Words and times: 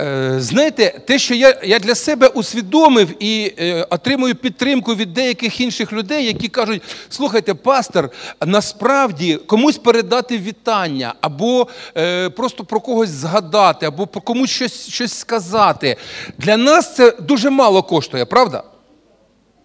Е, 0.00 0.34
знаєте, 0.38 1.00
те, 1.06 1.18
що 1.18 1.34
я 1.34 1.60
я 1.62 1.78
для 1.78 1.94
себе 1.94 2.26
усвідомив 2.26 3.22
і 3.22 3.54
е, 3.58 3.86
отримую 3.90 4.34
підтримку 4.34 4.94
від 4.94 5.12
деяких 5.12 5.60
інших 5.60 5.92
людей, 5.92 6.26
які 6.26 6.48
кажуть: 6.48 6.82
слухайте, 7.08 7.54
пастор, 7.54 8.10
насправді 8.46 9.36
комусь 9.36 9.78
передати 9.78 10.38
вітання, 10.38 11.14
або 11.20 11.68
е, 11.96 12.30
просто 12.30 12.64
про 12.64 12.80
когось 12.80 13.10
згадати, 13.10 13.86
або 13.86 14.06
про 14.06 14.20
комусь 14.20 14.50
щось 14.50 14.88
щось 14.88 15.18
сказати. 15.18 15.96
Для 16.38 16.56
нас 16.56 16.94
це 16.94 17.10
дуже 17.10 17.50
мало 17.50 17.82
коштує, 17.82 18.24
правда? 18.24 18.62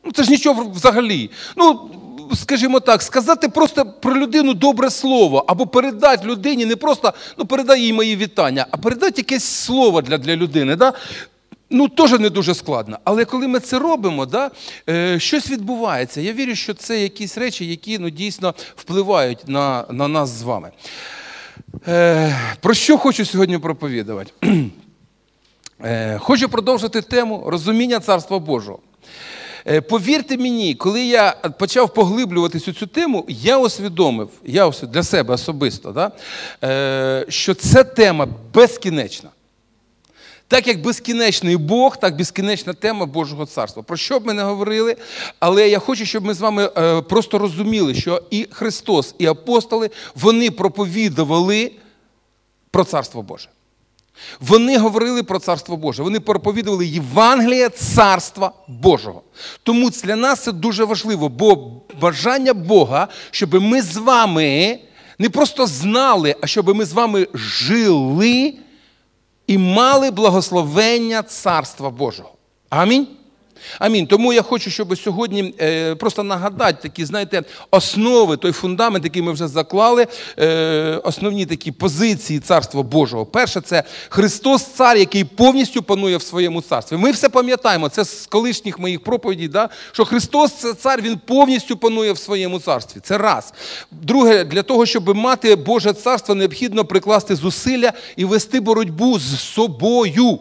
Ну, 0.04 0.11
Це 0.11 0.23
ж 0.23 0.31
нічого 0.31 0.63
взагалі. 0.63 1.31
Ну, 1.55 1.89
скажімо 2.35 2.79
так, 2.79 3.01
сказати 3.01 3.49
просто 3.49 3.85
про 3.85 4.17
людину 4.17 4.53
добре 4.53 4.89
слово, 4.89 5.45
або 5.47 5.67
передати 5.67 6.27
людині 6.27 6.65
не 6.65 6.75
просто 6.75 7.13
ну, 7.37 7.45
передай 7.45 7.81
їй 7.81 7.93
мої 7.93 8.15
вітання, 8.15 8.65
а 8.71 8.77
передати 8.77 9.13
якесь 9.17 9.43
слово 9.43 10.01
для 10.01 10.17
для 10.17 10.36
людини. 10.36 10.75
Да? 10.75 10.93
Ну, 11.69 11.87
теж 11.87 12.11
не 12.11 12.29
дуже 12.29 12.54
складно. 12.54 12.97
Але 13.04 13.25
коли 13.25 13.47
ми 13.47 13.59
це 13.59 13.79
робимо, 13.79 14.25
да, 14.25 14.51
е, 14.89 15.19
щось 15.19 15.50
відбувається. 15.50 16.21
Я 16.21 16.33
вірю, 16.33 16.55
що 16.55 16.73
це 16.73 17.01
якісь 17.01 17.37
речі, 17.37 17.65
які 17.65 18.00
ну, 18.00 18.09
дійсно 18.09 18.53
впливають 18.75 19.47
на 19.47 19.86
на 19.89 20.07
нас 20.07 20.29
з 20.29 20.42
вами. 20.42 20.71
Е, 21.87 22.36
Про 22.61 22.73
що 22.73 22.97
хочу 22.97 23.25
сьогодні 23.25 23.57
проповідувати? 23.57 24.31
Е, 25.86 26.17
Хочу 26.17 26.50
продовжити 26.50 27.01
тему 27.01 27.43
розуміння 27.47 28.00
Царства 28.00 28.39
Божого. 28.39 28.79
Е, 29.67 29.81
повірте 29.81 30.37
мені, 30.37 30.75
коли 30.75 31.05
я 31.05 31.31
почав 31.31 31.93
поглиблюватись 31.93 32.67
у 32.67 32.73
цю 32.73 32.88
тему, 32.88 33.25
я 33.27 33.58
усвідомив, 33.58 34.30
я 34.45 34.69
для 34.69 35.03
себе 35.03 35.33
особисто, 35.33 35.91
да, 35.91 36.11
е, 36.63 37.25
що 37.30 37.53
ця 37.53 37.83
тема 37.83 38.27
безкінечна. 38.53 39.30
Так 40.47 40.67
як 40.67 40.81
безкінечний 40.81 41.58
Бог, 41.58 41.97
так 41.97 42.17
безкінечна 42.17 42.73
тема 42.73 43.05
Божого 43.05 43.45
царства. 43.45 43.83
Про 43.83 43.97
що 43.97 44.20
б 44.20 44.25
ми 44.25 44.33
не 44.33 44.44
говорили, 44.44 44.95
але 45.39 45.70
я 45.70 45.80
хочу, 45.80 46.05
щоб 46.05 46.25
ми 46.25 46.33
з 46.33 46.39
вами 46.39 46.70
е, 46.77 47.02
просто 47.02 47.39
розуміли, 47.39 47.95
що 47.95 48.23
і 48.30 48.48
Христос, 48.52 49.16
і 49.17 49.25
апостоли 49.25 49.89
вони 50.16 50.52
проповідували 50.52 51.72
про 52.72 52.83
Царство 52.83 53.22
Боже. 53.22 53.50
Вони 54.39 54.78
говорили 54.78 55.23
про 55.23 55.39
Царство 55.39 55.78
Боже, 55.78 56.03
вони 56.03 56.19
проповідували 56.19 56.86
Євангеліє 56.86 57.69
Царства 57.69 58.52
Божого. 58.67 59.22
Тому 59.64 59.89
для 59.89 60.16
нас 60.16 60.44
це 60.44 60.52
дуже 60.52 60.83
важливо, 60.83 61.30
бо 61.30 61.72
бажання 62.02 62.53
Бога, 62.53 63.08
щоб 63.31 63.53
ми 63.53 63.81
з 63.81 63.97
вами 63.97 64.80
не 65.20 65.30
просто 65.30 65.67
знали, 65.67 66.36
а 66.42 66.47
щоб 66.47 66.75
ми 66.75 66.86
з 66.86 66.94
вами 66.94 67.28
жили 67.33 68.53
і 69.47 69.58
мали 69.58 70.11
благословення 70.11 71.23
Царства 71.23 71.89
Божого. 71.89 72.33
Амінь. 72.70 73.08
Амінь. 73.80 74.08
Тому 74.08 74.33
я 74.33 74.42
хочу, 74.42 74.69
щоб 74.69 74.97
сьогодні 74.97 75.53
е, 75.61 75.95
просто 75.95 76.23
нагадати 76.23 76.78
такі, 76.81 77.06
знаєте, 77.06 77.44
основи, 77.72 78.38
той 78.38 78.52
фундамент, 78.52 79.03
який 79.05 79.22
ми 79.22 79.31
вже 79.31 79.47
заклали, 79.47 80.08
е, 80.39 81.02
основні 81.03 81.45
такі 81.45 81.72
позиції 81.72 82.39
Царства 82.39 82.83
Божого. 82.83 83.25
Перше, 83.25 83.61
це 83.61 83.83
Христос, 84.09 84.64
цар, 84.64 84.97
який 84.97 85.23
повністю 85.23 85.83
панує 85.83 86.17
в 86.17 86.22
своєму 86.22 86.61
царстві. 86.61 86.97
Ми 86.97 87.11
все 87.11 87.30
пам'ятаємо, 87.30 87.89
це 87.89 88.05
з 88.05 88.25
колишніх 88.25 88.80
моїх 88.80 89.03
проповідей, 89.03 89.47
да? 89.47 89.70
що 89.92 90.05
Христос 90.05 90.52
це 90.52 90.73
цар, 90.73 91.02
Він 91.02 91.20
повністю 91.25 91.77
панує 91.77 92.11
в 92.11 92.17
своєму 92.17 92.59
царстві. 92.59 93.00
Це 93.03 93.17
раз. 93.17 93.53
Друге, 93.92 94.44
для 94.44 94.64
того, 94.64 94.86
щоб 94.86 95.16
мати 95.16 95.55
Боже 95.55 95.94
царство, 95.94 96.36
необхідно 96.36 96.86
прикласти 96.86 97.36
зусилля 97.36 97.94
і 98.16 98.25
вести 98.25 98.59
боротьбу 98.59 99.20
з 99.20 99.39
собою 99.39 100.39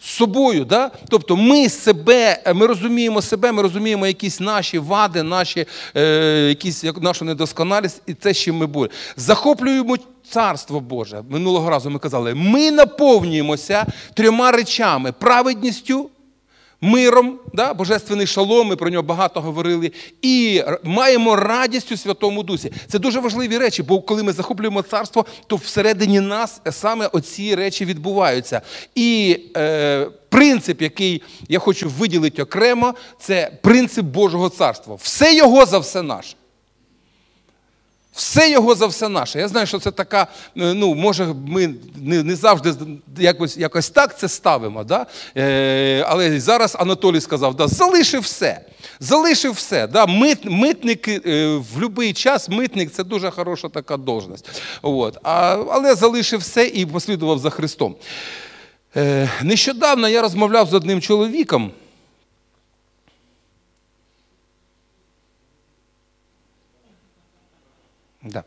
з 0.00 0.10
собою. 0.10 0.64
Да? 0.64 0.90
Тобто 1.08 1.36
ми 1.36 1.68
себе, 1.68 2.42
ми 2.54 2.66
розуміємо 2.66 3.22
себе, 3.22 3.52
ми 3.52 3.62
розуміємо 3.62 4.06
якісь 4.06 4.40
наші 4.40 4.78
вади, 4.78 5.22
наші, 5.22 5.66
е, 5.96 6.46
якісь, 6.48 6.84
нашу 7.00 7.24
недосконалість 7.24 8.02
і 8.06 8.14
те, 8.14 8.34
чим 8.34 8.56
ми 8.56 8.66
були. 8.66 8.88
Захоплюємо 9.16 9.96
царство 10.30 10.80
Боже. 10.80 11.22
Минулого 11.28 11.70
разу 11.70 11.90
ми 11.90 11.98
казали, 11.98 12.34
ми 12.34 12.70
наповнюємося 12.70 13.86
трьома 14.14 14.52
речами: 14.52 15.12
праведністю 15.12 16.10
миром, 16.80 17.38
да, 17.52 17.74
божественний 17.74 18.26
шалом, 18.26 18.66
ми 18.66 18.76
про 18.76 18.90
нього 18.90 19.02
багато 19.02 19.40
говорили, 19.40 19.92
і 20.22 20.62
маємо 20.82 21.36
радість 21.36 21.92
у 21.92 21.96
Святому 21.96 22.42
Дусі. 22.42 22.72
Це 22.86 22.98
дуже 22.98 23.20
важливі 23.20 23.58
речі, 23.58 23.82
бо 23.82 24.00
коли 24.00 24.22
ми 24.22 24.32
захоплюємо 24.32 24.82
царство, 24.82 25.26
то 25.46 25.56
всередині 25.56 26.20
нас 26.20 26.60
саме 26.70 27.06
оці 27.06 27.54
речі 27.54 27.84
відбуваються. 27.84 28.60
І 28.94 29.40
е, 29.56 30.06
принцип, 30.28 30.82
який 30.82 31.22
я 31.48 31.58
хочу 31.58 31.88
виділити 31.88 32.42
окремо, 32.42 32.94
це 33.20 33.50
принцип 33.62 34.06
Божого 34.06 34.48
царства. 34.48 34.94
Все 34.94 35.34
його 35.34 35.66
за 35.66 35.78
все 35.78 36.02
наше. 36.02 36.36
Все 38.20 38.50
його 38.50 38.74
за 38.74 38.86
все 38.86 39.08
наше. 39.08 39.38
Я 39.38 39.48
знаю, 39.48 39.66
що 39.66 39.78
це 39.78 39.90
така, 39.90 40.26
е, 40.56 40.74
ну, 40.74 40.94
може, 40.94 41.34
ми 41.46 41.74
не 42.02 42.22
не 42.22 42.36
завжди 42.36 42.74
якось 43.18 43.56
якось 43.56 43.90
так 43.90 44.18
це 44.18 44.28
ставимо. 44.28 44.84
Да? 44.84 45.06
Е, 45.36 46.04
Але 46.08 46.40
зараз 46.40 46.76
Анатолій 46.80 47.20
сказав, 47.20 47.54
да, 47.54 47.68
залишив 47.68 48.20
все. 48.22 48.60
Залишив 49.00 49.52
все. 49.52 49.86
Да? 49.86 50.06
Мит, 50.06 50.38
Митники 50.44 51.20
е, 51.26 51.46
в 51.46 51.78
будь-який 51.78 52.12
час 52.12 52.48
митник 52.48 52.90
це 52.92 53.04
дуже 53.04 53.30
хороша 53.30 53.68
така 53.68 53.96
должність. 53.96 54.62
От. 54.82 55.18
А, 55.22 55.64
Але 55.70 55.94
залишив 55.94 56.40
все 56.40 56.66
і 56.66 56.86
послідував 56.86 57.38
за 57.38 57.50
Христом. 57.50 57.96
Е, 58.96 59.30
Нещодавно 59.42 60.08
я 60.08 60.22
розмовляв 60.22 60.68
з 60.68 60.74
одним 60.74 61.00
чоловіком. 61.00 61.72
Да. 68.24 68.44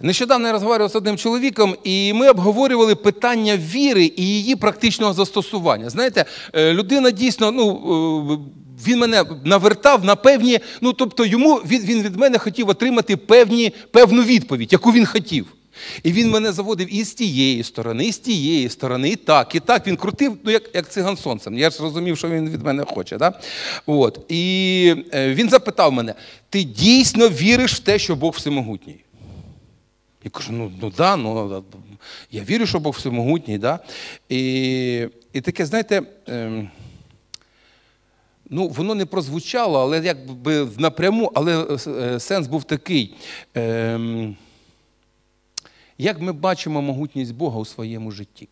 Нещодавно 0.00 0.46
я 0.46 0.52
розмовляв 0.52 0.90
з 0.90 0.96
одним 0.96 1.16
чоловіком, 1.16 1.76
і 1.84 2.12
ми 2.12 2.28
обговорювали 2.28 2.94
питання 2.94 3.56
віри 3.56 4.12
і 4.16 4.22
її 4.22 4.56
практичного 4.56 5.12
застосування. 5.12 5.90
Знаєте, 5.90 6.24
е, 6.52 6.72
людина 6.72 7.10
дійсно, 7.10 7.50
ну. 7.50 8.40
Е, 8.50 8.54
він 8.86 8.98
мене 8.98 9.24
навертав 9.44 10.04
на 10.04 10.16
певні, 10.16 10.58
ну 10.80 10.92
тобто 10.92 11.24
йому 11.24 11.54
він 11.54 11.82
він 11.82 12.02
від 12.02 12.16
мене 12.16 12.38
хотів 12.38 12.68
отримати 12.68 13.16
певні, 13.16 13.72
певну 13.90 14.22
відповідь, 14.22 14.72
яку 14.72 14.92
він 14.92 15.06
хотів. 15.06 15.46
І 16.02 16.12
він 16.12 16.30
мене 16.30 16.52
заводив 16.52 16.94
і 16.94 17.04
з 17.04 17.14
тієї 17.14 17.62
сторони, 17.62 18.06
і 18.06 18.12
з 18.12 18.18
тієї 18.18 18.68
сторони, 18.68 19.08
і 19.08 19.16
так, 19.16 19.54
і 19.54 19.60
так. 19.60 19.86
Він 19.86 19.96
крутив, 19.96 20.38
ну 20.44 20.50
як 20.50 20.74
як 20.74 20.90
циган 20.90 21.16
сонцем. 21.16 21.58
Я 21.58 21.70
ж 21.70 21.82
розумів, 21.82 22.18
що 22.18 22.28
він 22.28 22.50
від 22.50 22.62
мене 22.62 22.84
хоче. 22.84 23.18
Да? 23.18 23.40
От. 23.86 24.20
І 24.28 24.94
е, 25.14 25.34
він 25.34 25.50
запитав 25.50 25.92
мене: 25.92 26.14
ти 26.50 26.62
дійсно 26.62 27.28
віриш 27.28 27.74
в 27.74 27.78
те, 27.78 27.98
що 27.98 28.16
Бог 28.16 28.34
всемогутній? 28.36 28.96
Я 30.24 30.30
кажу, 30.30 30.52
ну 30.52 30.72
ну 30.82 30.92
да, 30.96 31.16
ну 31.16 31.64
я 32.30 32.42
вірю, 32.42 32.66
що 32.66 32.80
Бог 32.80 32.94
всемогутній. 32.94 33.58
Да? 33.58 33.78
І 34.28 35.08
і 35.32 35.40
таке, 35.40 35.66
знаєте, 35.66 36.02
ем, 36.26 36.70
ну, 38.50 38.68
воно 38.68 38.94
не 38.94 39.06
прозвучало, 39.06 39.80
але 39.80 40.00
якби 40.04 40.68
напряму, 40.78 41.32
але 41.34 41.78
е, 41.86 42.20
сенс 42.20 42.46
був 42.46 42.64
такий. 42.64 43.14
Ем, 43.54 44.36
як 45.98 46.20
ми 46.20 46.32
бачимо 46.32 46.82
могутність 46.82 47.34
Бога 47.34 47.58
у 47.58 47.64
своєму 47.64 48.10
житті? 48.10 48.48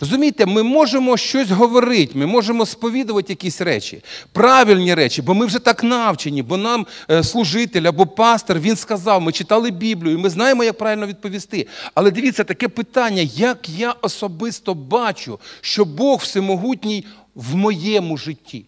Розумієте, 0.00 0.46
ми 0.46 0.62
можемо 0.62 1.16
щось 1.16 1.50
говорити, 1.50 2.18
ми 2.18 2.26
можемо 2.26 2.66
сповідувати 2.66 3.32
якісь 3.32 3.60
речі, 3.60 4.02
правильні 4.32 4.94
речі, 4.94 5.22
бо 5.22 5.34
ми 5.34 5.46
вже 5.46 5.58
так 5.58 5.84
навчені, 5.84 6.42
бо 6.42 6.56
нам 6.56 6.86
е, 7.10 7.22
служитель 7.24 7.82
або 7.82 8.06
пастор, 8.06 8.58
він 8.58 8.76
сказав, 8.76 9.22
ми 9.22 9.32
читали 9.32 9.70
Біблію, 9.70 10.18
і 10.18 10.22
ми 10.22 10.30
знаємо, 10.30 10.64
як 10.64 10.78
правильно 10.78 11.06
відповісти. 11.06 11.66
Але 11.94 12.10
дивіться, 12.10 12.44
таке 12.44 12.68
питання, 12.68 13.22
як 13.22 13.68
я 13.68 13.92
особисто 13.92 14.74
бачу, 14.74 15.40
що 15.60 15.84
Бог 15.84 16.20
всемогутній 16.20 17.04
в 17.34 17.54
моєму 17.54 18.16
житті. 18.16 18.64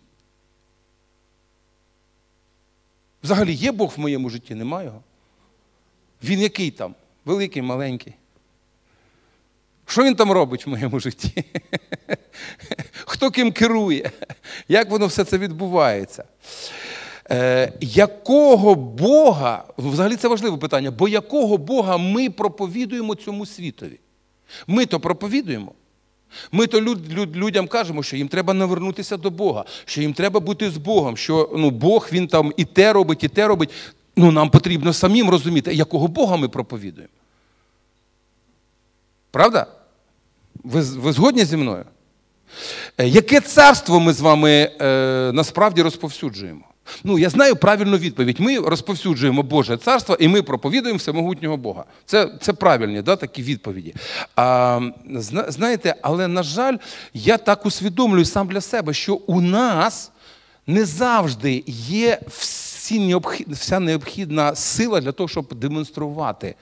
Взагалі, 3.22 3.52
є 3.52 3.72
Бог 3.72 3.93
в 3.96 4.00
моєму 4.00 4.31
житті, 4.31 4.54
немає 4.54 4.86
його? 4.86 5.02
Він 6.25 6.40
який 6.40 6.70
там? 6.70 6.94
Великий, 7.25 7.62
маленький. 7.62 8.14
Що 9.87 10.05
він 10.05 10.14
там 10.14 10.32
робить 10.32 10.67
в 10.67 10.69
моєму 10.69 11.00
житті? 11.00 11.44
Хто 12.93 13.31
ким 13.31 13.52
керує? 13.52 14.11
Як 14.69 14.90
воно 14.90 15.06
все 15.06 15.25
це 15.25 15.38
відбувається? 15.38 16.25
Е, 17.31 17.72
Якого 17.81 18.75
Бога, 18.75 19.64
взагалі 19.78 20.17
це 20.17 20.28
важливе 20.28 20.56
питання, 20.56 20.90
бо 20.90 21.08
якого 21.08 21.58
Бога 21.58 21.96
ми 21.96 22.31
проповідуємо 22.31 23.14
цьому 23.14 23.46
світові? 23.46 23.99
Ми 24.67 24.87
то 24.87 25.00
проповідуємо. 25.00 25.72
Ми 26.52 26.67
то 26.67 26.81
люд, 26.81 27.12
люд, 27.12 27.37
людям 27.37 27.69
кажемо, 27.69 28.02
що 28.02 28.17
їм 28.17 28.28
треба 28.28 28.55
навернутися 28.55 29.17
до 29.17 29.31
Бога, 29.31 29.64
що 29.84 30.00
їм 30.00 30.12
треба 30.12 30.40
бути 30.40 30.70
з 30.70 30.76
Богом, 30.76 31.17
що 31.17 31.50
ну, 31.56 31.70
Бог 31.70 32.08
він 32.12 32.28
там 32.28 32.52
і 32.56 32.64
те 32.64 32.93
робить, 32.93 33.25
і 33.25 33.28
те 33.28 33.46
робить. 33.46 33.70
Ну, 34.16 34.30
Нам 34.30 34.50
потрібно 34.50 34.92
самим 34.92 35.30
розуміти, 35.30 35.74
якого 35.74 36.08
Бога 36.08 36.36
ми 36.36 36.48
проповідуємо. 36.48 37.12
Правда? 39.30 39.66
Ви, 40.64 40.80
ви 40.80 41.12
згодні 41.12 41.44
зі 41.44 41.56
мною? 41.56 41.84
Е, 42.98 43.08
Яке 43.08 43.40
царство 43.40 44.00
ми 44.00 44.12
з 44.12 44.20
вами 44.20 44.50
е, 44.80 45.30
насправді 45.34 45.82
розповсюджуємо? 45.82 46.64
Ну, 47.04 47.18
я 47.18 47.30
знаю 47.30 47.56
правильну 47.56 47.96
відповідь. 47.96 48.40
Ми 48.40 48.58
розповсюджуємо 48.58 49.42
Боже 49.42 49.76
царство 49.76 50.16
і 50.20 50.28
ми 50.28 50.42
проповідуємо 50.42 50.98
всемогутнього 50.98 51.56
Бога. 51.56 51.84
Це 52.06 52.28
це 52.40 52.52
правильні 52.52 53.02
да, 53.02 53.16
такі 53.16 53.42
відповіді. 53.42 53.94
А, 54.36 54.80
Знаєте, 55.48 55.94
але, 56.02 56.28
на 56.28 56.42
жаль, 56.42 56.76
я 57.14 57.38
так 57.38 57.66
усвідомлюю 57.66 58.24
сам 58.24 58.48
для 58.48 58.60
себе, 58.60 58.94
що 58.94 59.14
у 59.14 59.40
нас 59.40 60.10
не 60.66 60.84
завжди 60.84 61.64
є 61.66 62.20
всі 62.28 62.69
вся 63.48 63.81
необхідна 63.81 64.54
сила 64.54 65.00
для 65.00 65.12
того, 65.12 65.28
щоб 65.28 65.54
демонструвати 65.54 66.54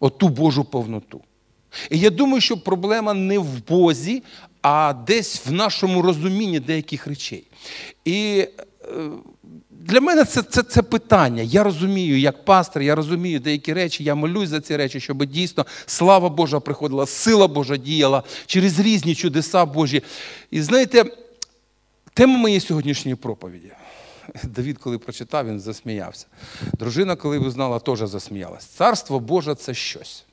оту 0.00 0.28
Божу 0.28 0.64
повноту. 0.64 1.20
І 1.90 1.98
я 1.98 2.10
думаю, 2.10 2.40
що 2.40 2.56
проблема 2.56 3.14
не 3.14 3.38
в 3.38 3.66
Бозі, 3.68 4.22
а 4.62 4.94
десь 5.06 5.46
в 5.46 5.52
нашому 5.52 6.02
розумінні 6.02 6.60
деяких 6.60 7.06
речей. 7.06 7.44
І 8.04 8.48
е, 8.82 9.10
для 9.70 10.00
мене 10.00 10.24
це 10.24 10.42
це, 10.42 10.62
це 10.62 10.82
питання. 10.82 11.42
Я 11.42 11.62
розумію, 11.62 12.18
як 12.18 12.44
пастор, 12.44 12.82
я 12.82 12.94
розумію 12.94 13.40
деякі 13.40 13.72
речі, 13.72 14.04
я 14.04 14.14
молюсь 14.14 14.48
за 14.48 14.60
ці 14.60 14.76
речі, 14.76 15.00
щоб 15.00 15.24
дійсно 15.24 15.66
слава 15.86 16.28
Божа 16.28 16.60
приходила, 16.60 17.06
сила 17.06 17.48
Божа 17.48 17.76
діяла 17.76 18.22
через 18.46 18.80
різні 18.80 19.14
чудеса 19.14 19.64
Божі. 19.64 20.02
І 20.50 20.62
знаєте, 20.62 21.04
тема 22.14 22.38
моєї 22.38 22.60
сьогоднішньої 22.60 23.14
проповіді. 23.14 23.72
Давід, 24.42 24.78
коли 24.78 24.98
прочитав, 24.98 25.46
він 25.46 25.60
засміявся. 25.60 26.26
Дружина, 26.72 27.16
коли 27.16 27.38
узнала, 27.38 27.78
теж 27.78 27.98
засміялась. 27.98 28.64
Царство 28.64 29.20
Боже 29.20 29.54
це 29.54 29.74
щось. 29.74 30.24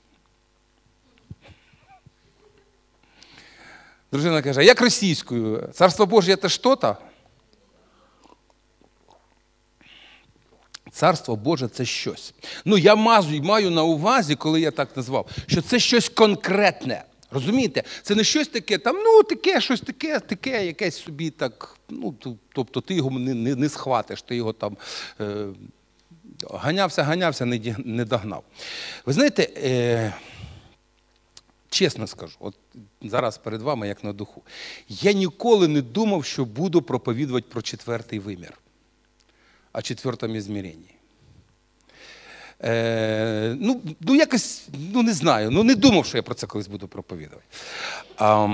Дружина 4.11 4.41
каже, 4.41 4.65
як 4.65 4.81
російською? 4.81 5.69
Царство 5.73 6.05
Боже 6.05 6.35
це 6.35 6.49
що-то? 6.49 6.97
Царство 10.91 11.35
Боже 11.35 11.67
це 11.67 11.85
щось. 11.85 12.33
Ну, 12.65 12.77
я 12.77 12.95
маю 12.95 13.71
на 13.71 13.83
увазі, 13.83 14.35
коли 14.35 14.61
я 14.61 14.71
так 14.71 14.97
назвав, 14.97 15.29
що 15.47 15.61
це 15.61 15.79
щось 15.79 16.09
конкретне. 16.09 17.03
Розумієте? 17.33 17.83
Це 18.01 18.15
не 18.15 18.23
щось 18.23 18.47
таке, 18.47 18.77
там, 18.77 18.95
ну, 18.95 19.23
таке, 19.23 19.61
щось 19.61 19.81
таке, 19.81 20.19
таке, 20.19 20.65
якесь 20.65 20.95
собі 20.97 21.29
так. 21.29 21.77
ну, 21.89 22.15
Тобто 22.53 22.81
ти 22.81 22.93
його 22.93 23.19
не 23.19 23.33
не, 23.33 23.55
не 23.55 23.69
схватиш, 23.69 24.21
ти 24.21 24.35
його 24.35 24.53
там 24.53 24.77
е, 25.21 25.45
ганявся, 26.51 27.03
ганявся, 27.03 27.45
не 27.45 27.75
не 27.77 28.05
догнав. 28.05 28.43
Ви 29.05 29.13
знаєте, 29.13 29.49
е, 29.57 30.13
чесно 31.69 32.07
скажу, 32.07 32.37
от 32.39 32.55
зараз 33.01 33.37
перед 33.37 33.61
вами, 33.61 33.87
як 33.87 34.03
на 34.03 34.13
духу, 34.13 34.41
я 34.89 35.11
ніколи 35.11 35.67
не 35.67 35.81
думав, 35.81 36.25
що 36.25 36.45
буду 36.45 36.81
проповідувати 36.81 37.47
про 37.49 37.61
четвертий 37.61 38.19
вимір, 38.19 38.59
о 39.73 39.81
четвертому 39.81 40.35
ізміренні. 40.35 40.95
Е, 42.63 43.55
Ну, 43.59 43.81
ну 44.01 44.15
якось, 44.15 44.67
ну 44.93 45.03
не 45.03 45.13
знаю, 45.13 45.51
ну 45.51 45.63
не 45.63 45.75
думав, 45.75 46.05
що 46.05 46.17
я 46.17 46.23
про 46.23 46.35
це 46.35 46.47
колись 46.47 46.67
буду 46.67 46.87
проповідувати. 46.87 47.43
А, 48.17 48.47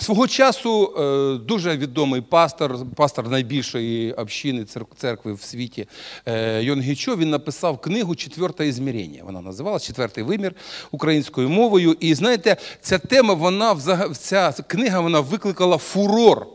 Свого 0.00 0.28
часу 0.28 0.94
е, 0.98 1.38
дуже 1.38 1.76
відомий 1.76 2.20
пастор, 2.20 2.78
пастор 2.96 3.28
найбільшої 3.28 4.12
общини 4.12 4.66
церкви 4.96 5.32
в 5.32 5.42
світі 5.42 5.88
е, 6.26 6.62
Йон 6.62 6.80
Гічо, 6.80 7.16
він 7.16 7.30
написав 7.30 7.78
книгу 7.78 8.14
Четверте 8.14 8.66
ізмірення. 8.66 9.22
Вона 9.24 9.40
називалась 9.40 9.86
Четвертий 9.86 10.24
вимір 10.24 10.54
українською 10.90 11.48
мовою. 11.48 11.96
І 12.00 12.14
знаєте, 12.14 12.56
ця 12.80 12.98
тема, 12.98 13.34
вона 13.34 13.76
ця 14.12 14.52
книга 14.52 15.00
вона 15.00 15.20
викликала 15.20 15.78
фурор 15.78 16.46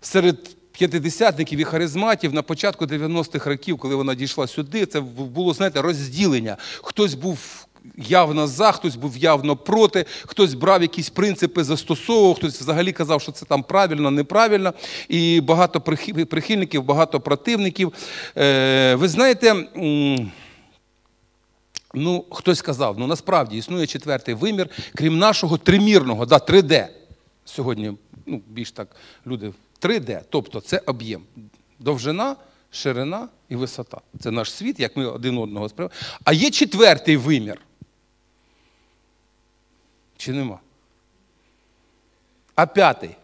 серед 0.00 0.56
п'ятидесятників 0.78 1.58
і 1.58 1.64
харизматів 1.64 2.34
на 2.34 2.42
початку 2.42 2.84
90-х 2.84 3.50
років, 3.50 3.78
коли 3.78 3.94
вона 3.94 4.14
дійшла 4.14 4.46
сюди, 4.46 4.86
це 4.86 5.00
було, 5.00 5.54
знаєте, 5.54 5.82
розділення. 5.82 6.56
Хтось 6.82 7.14
був 7.14 7.66
явно 7.96 8.46
за, 8.46 8.72
хтось 8.72 8.96
був 8.96 9.16
явно 9.16 9.56
проти, 9.56 10.04
хтось 10.26 10.54
брав 10.54 10.82
якісь 10.82 11.10
принципи, 11.10 11.64
застосовував, 11.64 12.36
хтось 12.36 12.60
взагалі 12.60 12.92
казав, 12.92 13.22
що 13.22 13.32
це 13.32 13.46
там 13.46 13.62
правильно, 13.62 14.10
неправильно. 14.10 14.74
І 15.08 15.40
багато 15.40 15.80
прихильників, 15.80 16.82
багато 16.82 17.20
противників. 17.20 17.92
Е, 18.36 18.94
ви 18.94 19.08
знаєте. 19.08 19.54
Ну, 21.96 22.24
хтось 22.30 22.58
сказав, 22.58 22.98
ну 22.98 23.06
насправді 23.06 23.56
існує 23.56 23.86
четвертий 23.86 24.34
вимір, 24.34 24.68
крім 24.94 25.18
нашого 25.18 25.58
тримірного, 25.58 26.26
да, 26.26 26.36
3D. 26.36 26.86
Сьогодні 27.44 27.92
ну, 28.26 28.42
більш 28.48 28.70
так 28.72 28.88
люди 29.26 29.52
3D, 29.84 30.22
тобто 30.30 30.60
це 30.60 30.82
об'єм. 30.86 31.22
Довжина, 31.78 32.36
ширина 32.70 33.28
і 33.48 33.56
висота. 33.56 34.00
Це 34.20 34.30
наш 34.30 34.52
світ, 34.52 34.80
як 34.80 34.96
ми 34.96 35.06
один 35.06 35.38
одного 35.38 35.68
сприймаємо. 35.68 36.00
А 36.24 36.32
є 36.32 36.50
четвертий 36.50 37.16
вимір. 37.16 37.60
Чи 40.16 40.32
нема? 40.32 40.60
А 42.54 42.66
п'ятий. 42.66 43.16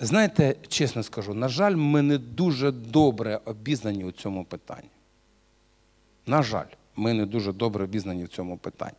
Знаєте, 0.00 0.56
чесно 0.68 1.02
скажу, 1.02 1.34
на 1.34 1.48
жаль, 1.48 1.74
ми 1.74 2.02
не 2.02 2.18
дуже 2.18 2.70
добре 2.70 3.40
обізнані 3.44 4.04
у 4.04 4.12
цьому 4.12 4.44
питанні. 4.44 4.88
На 6.28 6.42
жаль, 6.42 6.66
ми 6.96 7.12
не 7.14 7.26
дуже 7.26 7.52
добре 7.52 7.84
обізнані 7.84 8.24
в 8.24 8.28
цьому 8.28 8.56
питанні. 8.56 8.92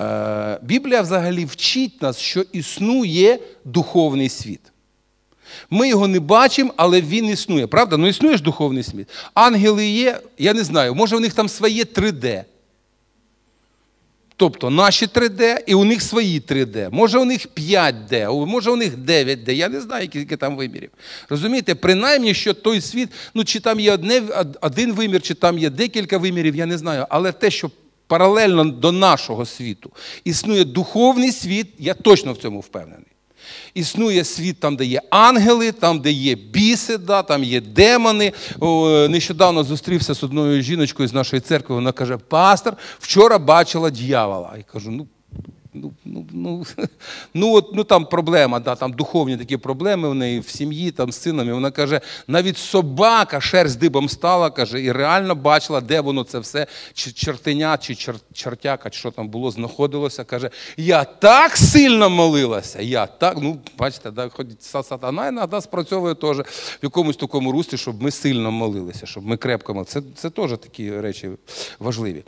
Е, 0.00 0.58
Біблія 0.62 1.02
взагалі 1.02 1.44
вчить 1.44 2.02
нас, 2.02 2.18
що 2.18 2.40
існує 2.40 3.38
духовний 3.64 4.28
світ. 4.28 4.60
Ми 5.70 5.88
його 5.88 6.08
не 6.08 6.20
бачимо, 6.20 6.72
але 6.76 7.00
він 7.00 7.26
існує. 7.26 7.66
Правда? 7.66 7.96
Ну 7.96 8.06
існує 8.06 8.36
ж 8.36 8.42
духовний 8.42 8.82
світ. 8.82 9.08
Ангели 9.34 9.86
є, 9.86 10.20
я 10.38 10.54
не 10.54 10.64
знаю, 10.64 10.94
може 10.94 11.16
в 11.16 11.20
них 11.20 11.34
там 11.34 11.48
своє 11.48 11.84
3D. 11.84 12.44
Тобто 14.38 14.70
наші 14.70 15.06
3D 15.06 15.56
і 15.66 15.74
у 15.74 15.84
них 15.84 16.02
свої 16.02 16.40
3D. 16.40 16.88
Може 16.90 17.18
у 17.18 17.24
них 17.24 17.46
5D, 17.56 18.46
може 18.46 18.70
у 18.70 18.76
них 18.76 18.96
9D. 18.96 19.50
Я 19.50 19.68
не 19.68 19.80
знаю, 19.80 20.06
скільки 20.06 20.36
там 20.36 20.56
вимірів. 20.56 20.90
Розумієте, 21.28 21.74
принаймні, 21.74 22.34
що 22.34 22.54
той 22.54 22.80
світ, 22.80 23.08
ну 23.34 23.44
чи 23.44 23.60
там 23.60 23.80
є 23.80 23.92
одне, 23.92 24.22
один 24.60 24.92
вимір, 24.92 25.22
чи 25.22 25.34
там 25.34 25.58
є 25.58 25.70
декілька 25.70 26.18
вимірів, 26.18 26.56
я 26.56 26.66
не 26.66 26.78
знаю. 26.78 27.06
Але 27.08 27.32
те, 27.32 27.50
що 27.50 27.70
паралельно 28.06 28.64
до 28.64 28.92
нашого 28.92 29.46
світу 29.46 29.92
існує 30.24 30.64
духовний 30.64 31.32
світ, 31.32 31.66
я 31.78 31.94
точно 31.94 32.32
в 32.32 32.36
цьому 32.36 32.60
впевнений. 32.60 33.06
Існує 33.74 34.24
світ 34.24 34.60
там, 34.60 34.76
де 34.76 34.84
є 34.84 35.02
ангели, 35.10 35.72
там, 35.72 36.00
де 36.00 36.10
є 36.10 36.34
біси, 36.34 36.98
да, 36.98 37.22
там 37.22 37.44
є 37.44 37.60
демони. 37.60 38.32
Нещодавно 39.08 39.64
зустрівся 39.64 40.14
з 40.14 40.22
одною 40.22 40.62
жіночкою 40.62 41.08
з 41.08 41.12
нашої 41.12 41.40
церкви. 41.40 41.74
Вона 41.74 41.92
каже: 41.92 42.16
Пастор, 42.16 42.76
вчора 42.98 43.38
бачила 43.38 43.90
дьявола. 43.90 44.54
Я 44.56 44.62
кажу, 44.62 44.90
ну 44.90 45.06
Ну, 45.74 45.92
ну, 46.04 46.26
ну, 46.32 46.64
ну, 47.34 47.54
от, 47.54 47.74
ну 47.74 47.84
там 47.84 48.06
проблема, 48.06 48.60
да, 48.60 48.74
там 48.74 48.92
духовні 48.92 49.36
такі 49.36 49.56
проблеми 49.56 50.08
в 50.08 50.14
неї 50.14 50.40
в 50.40 50.48
сім'ї, 50.48 50.90
там 50.90 51.12
з. 51.12 51.26
І 51.26 51.32
Вона 51.32 51.70
каже, 51.70 52.00
навіть 52.28 52.58
собака 52.58 53.40
шерсть 53.40 53.78
дибом 53.78 54.08
стала, 54.08 54.50
каже, 54.50 54.82
і 54.82 54.92
реально 54.92 55.34
бачила, 55.34 55.80
де 55.80 56.00
воно 56.00 56.24
це 56.24 56.38
все, 56.38 56.66
чи 56.92 57.12
чертеня, 57.12 57.78
чи 57.78 57.94
чер, 57.94 58.14
чертяка, 58.32 58.90
чи 58.90 58.98
що 58.98 59.10
там 59.10 59.28
було, 59.28 59.50
знаходилося. 59.50 60.24
Каже, 60.24 60.50
я 60.76 61.04
так 61.04 61.56
сильно 61.56 62.10
молилася. 62.10 62.82
Я 62.82 63.06
так, 63.06 63.36
ну, 63.42 63.58
бачите, 63.78 64.10
да, 64.10 64.28
хоч 64.28 64.46
сатана 64.60 65.28
іноді 65.28 65.60
спрацьовує 65.60 66.14
теж 66.14 66.38
в 66.38 66.78
якомусь 66.82 67.16
такому 67.16 67.52
русті, 67.52 67.76
щоб 67.76 68.02
ми 68.02 68.10
сильно 68.10 68.50
молилися, 68.50 69.06
щоб 69.06 69.26
ми 69.26 69.36
крепко 69.36 69.74
молилися. 69.74 70.00
Це, 70.00 70.06
це 70.14 70.30
теж 70.30 70.50
такі 70.50 71.00
речі 71.00 71.30
важливі. 71.78 72.24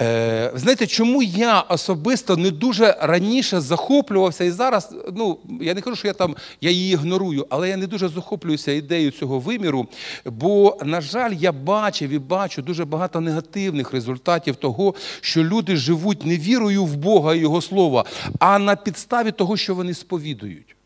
Е, 0.00 0.52
знаєте, 0.54 0.86
чому 0.86 1.22
я 1.22 1.60
особисто 1.60 2.36
не 2.36 2.50
дуже 2.50 2.96
раніше 3.00 3.60
захоплювався 3.60 4.44
і 4.44 4.50
зараз, 4.50 4.94
ну 5.12 5.38
я 5.60 5.74
не 5.74 5.80
кажу, 5.80 5.96
що 5.96 6.08
я 6.08 6.14
там 6.14 6.36
я 6.60 6.70
її 6.70 6.92
ігнорую, 6.92 7.46
але 7.50 7.68
я 7.68 7.76
не 7.76 7.86
дуже 7.86 8.08
захоплююся 8.08 8.72
ідеєю 8.72 9.10
цього 9.10 9.38
виміру. 9.38 9.86
Бо, 10.24 10.78
на 10.84 11.00
жаль, 11.00 11.32
я 11.32 11.52
бачив 11.52 12.10
і 12.10 12.18
бачу 12.18 12.62
дуже 12.62 12.84
багато 12.84 13.20
негативних 13.20 13.92
результатів 13.92 14.56
того, 14.56 14.94
що 15.20 15.44
люди 15.44 15.76
живуть 15.76 16.26
не 16.26 16.36
вірою 16.36 16.84
в 16.84 16.96
Бога 16.96 17.34
і 17.34 17.38
Його 17.38 17.62
Слова, 17.62 18.04
а 18.38 18.58
на 18.58 18.76
підставі 18.76 19.32
того, 19.32 19.56
що 19.56 19.74
вони 19.74 19.94
сповідують. 19.94 20.76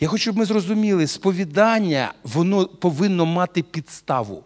Я 0.00 0.08
хочу, 0.08 0.22
щоб 0.22 0.36
ми 0.36 0.44
зрозуміли, 0.44 1.06
сповідання 1.06 2.12
воно 2.24 2.66
повинно 2.66 3.26
мати 3.26 3.62
підставу. 3.62 4.44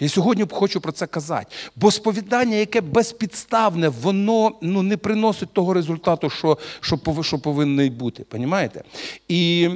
Я 0.00 0.08
сьогодні 0.08 0.46
хочу 0.50 0.80
про 0.80 0.92
це 0.92 1.06
казати. 1.06 1.46
Бо 1.76 1.90
сповідання, 1.90 2.56
яке 2.56 2.80
безпідставне, 2.80 3.88
воно 3.88 4.52
ну, 4.62 4.82
не 4.82 4.96
приносить 4.96 5.52
того 5.52 5.74
результату, 5.74 6.30
що 6.30 6.58
що, 6.80 6.98
що 7.22 7.38
повинно 7.38 7.90
бути. 7.90 8.24
Понімаєте? 8.24 8.84
І 9.28 9.70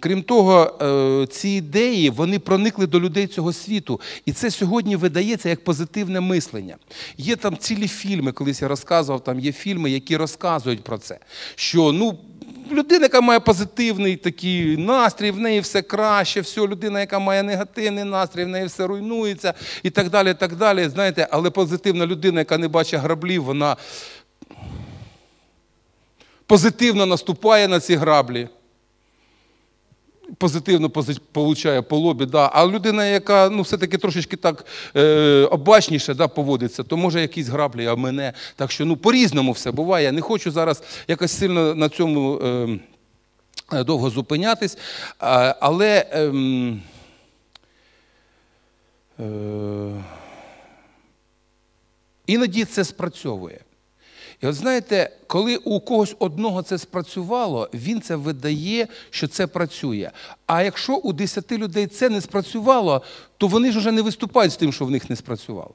крім 0.00 0.22
того, 0.22 0.78
е, 0.82 1.26
ці 1.26 1.48
ідеї 1.48 2.10
вони 2.10 2.38
проникли 2.38 2.86
до 2.86 3.00
людей 3.00 3.26
цього 3.26 3.52
світу. 3.52 4.00
І 4.26 4.32
це 4.32 4.50
сьогодні 4.50 4.96
видається 4.96 5.48
як 5.48 5.64
позитивне 5.64 6.20
мислення. 6.20 6.76
Є 7.16 7.36
там 7.36 7.56
цілі 7.56 7.88
фільми, 7.88 8.32
колись 8.32 8.62
я 8.62 8.68
розказував, 8.68 9.24
там 9.24 9.40
є 9.40 9.52
фільми, 9.52 9.90
які 9.90 10.16
розказують 10.16 10.84
про 10.84 10.98
це. 10.98 11.18
Що 11.54 11.92
ну 11.92 12.18
людина, 12.72 13.02
яка 13.02 13.20
має 13.20 13.40
позитивний 13.40 14.16
такий 14.16 14.76
настрій, 14.76 15.30
в 15.30 15.38
неї 15.38 15.60
все 15.60 15.82
краще, 15.82 16.40
все, 16.40 16.60
людина, 16.60 17.00
яка 17.00 17.18
має 17.18 17.42
негативний 17.42 18.04
настрій, 18.04 18.44
в 18.44 18.48
неї 18.48 18.66
все 18.66 18.86
руйнується 18.86 19.54
і 19.82 19.90
так 19.90 20.10
далі. 20.10 20.30
і 20.30 20.34
так 20.34 20.56
далі. 20.56 20.88
Знаєте, 20.88 21.28
Але 21.30 21.50
позитивна 21.50 22.06
людина, 22.06 22.40
яка 22.40 22.58
не 22.58 22.68
бачить 22.68 23.00
граблів, 23.00 23.44
вона 23.44 23.76
позитивно 26.46 27.06
наступає 27.06 27.68
на 27.68 27.80
ці 27.80 27.96
граблі 27.96 28.48
позитивно 30.38 30.90
получає 31.32 31.82
по 31.82 31.96
лобі, 31.96 32.26
да. 32.26 32.50
а 32.52 32.66
людина, 32.66 33.06
яка 33.06 33.48
ну, 33.48 33.62
все-таки 33.62 33.98
трошечки 33.98 34.36
так 34.36 34.66
е, 34.96 35.48
обачніше 35.50 36.14
да, 36.14 36.28
поводиться, 36.28 36.82
то 36.82 36.96
може 36.96 37.20
якісь 37.20 37.48
граблі, 37.48 37.86
а 37.86 37.96
мене. 37.96 38.32
Так 38.56 38.70
що 38.70 38.84
ну, 38.84 38.96
по-різному 38.96 39.52
все 39.52 39.70
буває. 39.70 40.04
Я 40.04 40.12
не 40.12 40.20
хочу 40.20 40.50
зараз 40.50 40.82
якось 41.08 41.32
сильно 41.32 41.74
на 41.74 41.88
цьому 41.88 42.40
е, 43.72 43.84
довго 43.84 44.10
зупинятись, 44.10 44.78
але. 45.60 46.06
Е, 46.12 46.32
е, 49.20 50.02
Іноді 52.26 52.64
це 52.64 52.84
спрацьовує. 52.84 53.60
І 54.42 54.46
от 54.46 54.54
знаєте, 54.54 55.10
коли 55.26 55.56
у 55.56 55.80
когось 55.80 56.16
одного 56.18 56.62
це 56.62 56.78
спрацювало, 56.78 57.70
він 57.74 58.00
це 58.00 58.16
видає, 58.16 58.88
що 59.10 59.28
це 59.28 59.46
працює. 59.46 60.10
А 60.46 60.62
якщо 60.62 60.96
у 60.96 61.12
десяти 61.12 61.58
людей 61.58 61.86
це 61.86 62.08
не 62.08 62.20
спрацювало, 62.20 63.02
то 63.38 63.46
вони 63.46 63.72
ж 63.72 63.78
вже 63.78 63.92
не 63.92 64.02
виступають 64.02 64.52
з 64.52 64.56
тим, 64.56 64.72
що 64.72 64.84
в 64.84 64.90
них 64.90 65.10
не 65.10 65.16
спрацювало. 65.16 65.74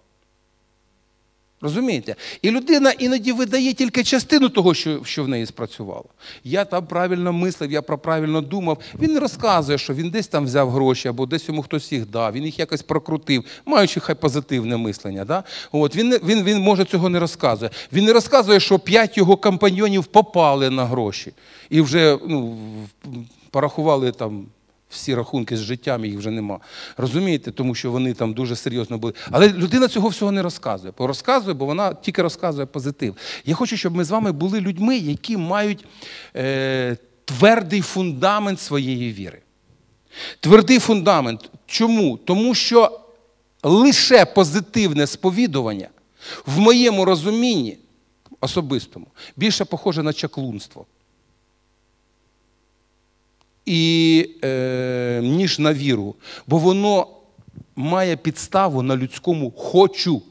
Розумієте? 1.62 2.16
І 2.42 2.52
людина 2.52 2.92
іноді 2.92 3.32
видає 3.32 3.74
тільки 3.74 4.04
частину 4.04 4.50
того, 4.50 4.74
що 4.74 5.04
що 5.04 5.24
в 5.24 5.28
неї 5.28 5.46
спрацювало. 5.46 6.06
Я 6.44 6.66
там 6.66 6.86
правильно 6.86 7.34
мислив, 7.34 7.72
я 7.72 7.82
про 7.82 7.98
правильно 7.98 8.42
думав. 8.42 8.78
Він 9.00 9.14
не 9.14 9.20
розказує, 9.20 9.78
що 9.78 9.94
він 9.94 10.10
десь 10.10 10.28
там 10.28 10.46
взяв 10.46 10.70
гроші, 10.70 11.08
або 11.08 11.26
десь 11.26 11.48
йому 11.48 11.62
хтось 11.62 11.92
їх 11.92 12.10
дав, 12.10 12.34
він 12.34 12.46
їх 12.46 12.60
якось 12.60 12.82
прокрутив, 12.82 13.44
маючи 13.66 14.00
хай 14.00 14.16
позитивне 14.16 14.78
мислення. 14.78 15.26
Да? 15.26 15.44
От, 15.72 15.96
Він 15.96 16.20
він, 16.24 16.44
він 16.44 16.60
може 16.60 16.86
цього 16.86 17.10
не 17.10 17.20
розказує. 17.20 17.72
Він 17.94 18.06
не 18.06 18.14
розказує, 18.14 18.60
що 18.60 18.80
п'ять 18.80 19.18
його 19.18 19.38
компаньйонів 19.38 20.06
попали 20.06 20.70
на 20.70 20.86
гроші 20.86 21.34
і 21.70 21.82
вже 21.82 22.18
ну, 22.28 22.58
порахували 23.52 24.12
там 24.12 24.46
всі 24.90 25.16
рахунки 25.16 25.58
з 25.58 25.60
життям 25.60 26.06
їх 26.06 26.18
вже 26.18 26.32
нема. 26.32 26.60
Розумієте, 26.98 27.52
тому 27.52 27.76
що 27.76 27.92
вони 27.92 28.14
там 28.14 28.34
дуже 28.34 28.56
серйозно 28.56 28.98
були. 28.98 29.14
Але 29.32 29.50
людина 29.50 29.88
цього 29.88 30.10
всього 30.10 30.32
не 30.32 30.42
розказує. 30.42 30.94
Розказує, 30.98 31.54
бо 31.54 31.66
вона 31.66 31.94
тільки 31.94 32.22
розказує 32.22 32.66
позитив. 32.66 33.16
Я 33.46 33.56
хочу, 33.56 33.78
щоб 33.78 33.96
ми 33.96 34.04
з 34.04 34.10
вами 34.10 34.32
були 34.32 34.62
людьми, 34.62 34.98
які 34.98 35.38
мають 35.38 35.86
е, 36.36 36.98
твердий 37.26 37.82
фундамент 37.82 38.62
своєї 38.62 39.14
віри. 39.14 39.42
Твердий 40.40 40.80
фундамент. 40.80 41.50
Чому? 41.66 42.18
Тому 42.18 42.56
що 42.56 43.00
лише 43.64 44.26
позитивне 44.26 45.08
сповідування 45.08 45.90
в 46.46 46.60
моєму 46.60 47.06
розумінні 47.06 47.78
особистому 48.42 49.08
більше 49.36 49.66
похоже 49.66 50.04
на 50.04 50.14
чаклунство 50.14 50.86
і, 53.68 54.30
е, 54.44 55.20
ніж 55.24 55.60
на 55.60 55.74
віру, 55.74 56.16
бо 56.48 56.58
воно 56.58 57.08
має 57.76 58.16
підставу 58.16 58.82
на 58.82 58.98
людському 58.98 59.52
хочу. 59.52 60.22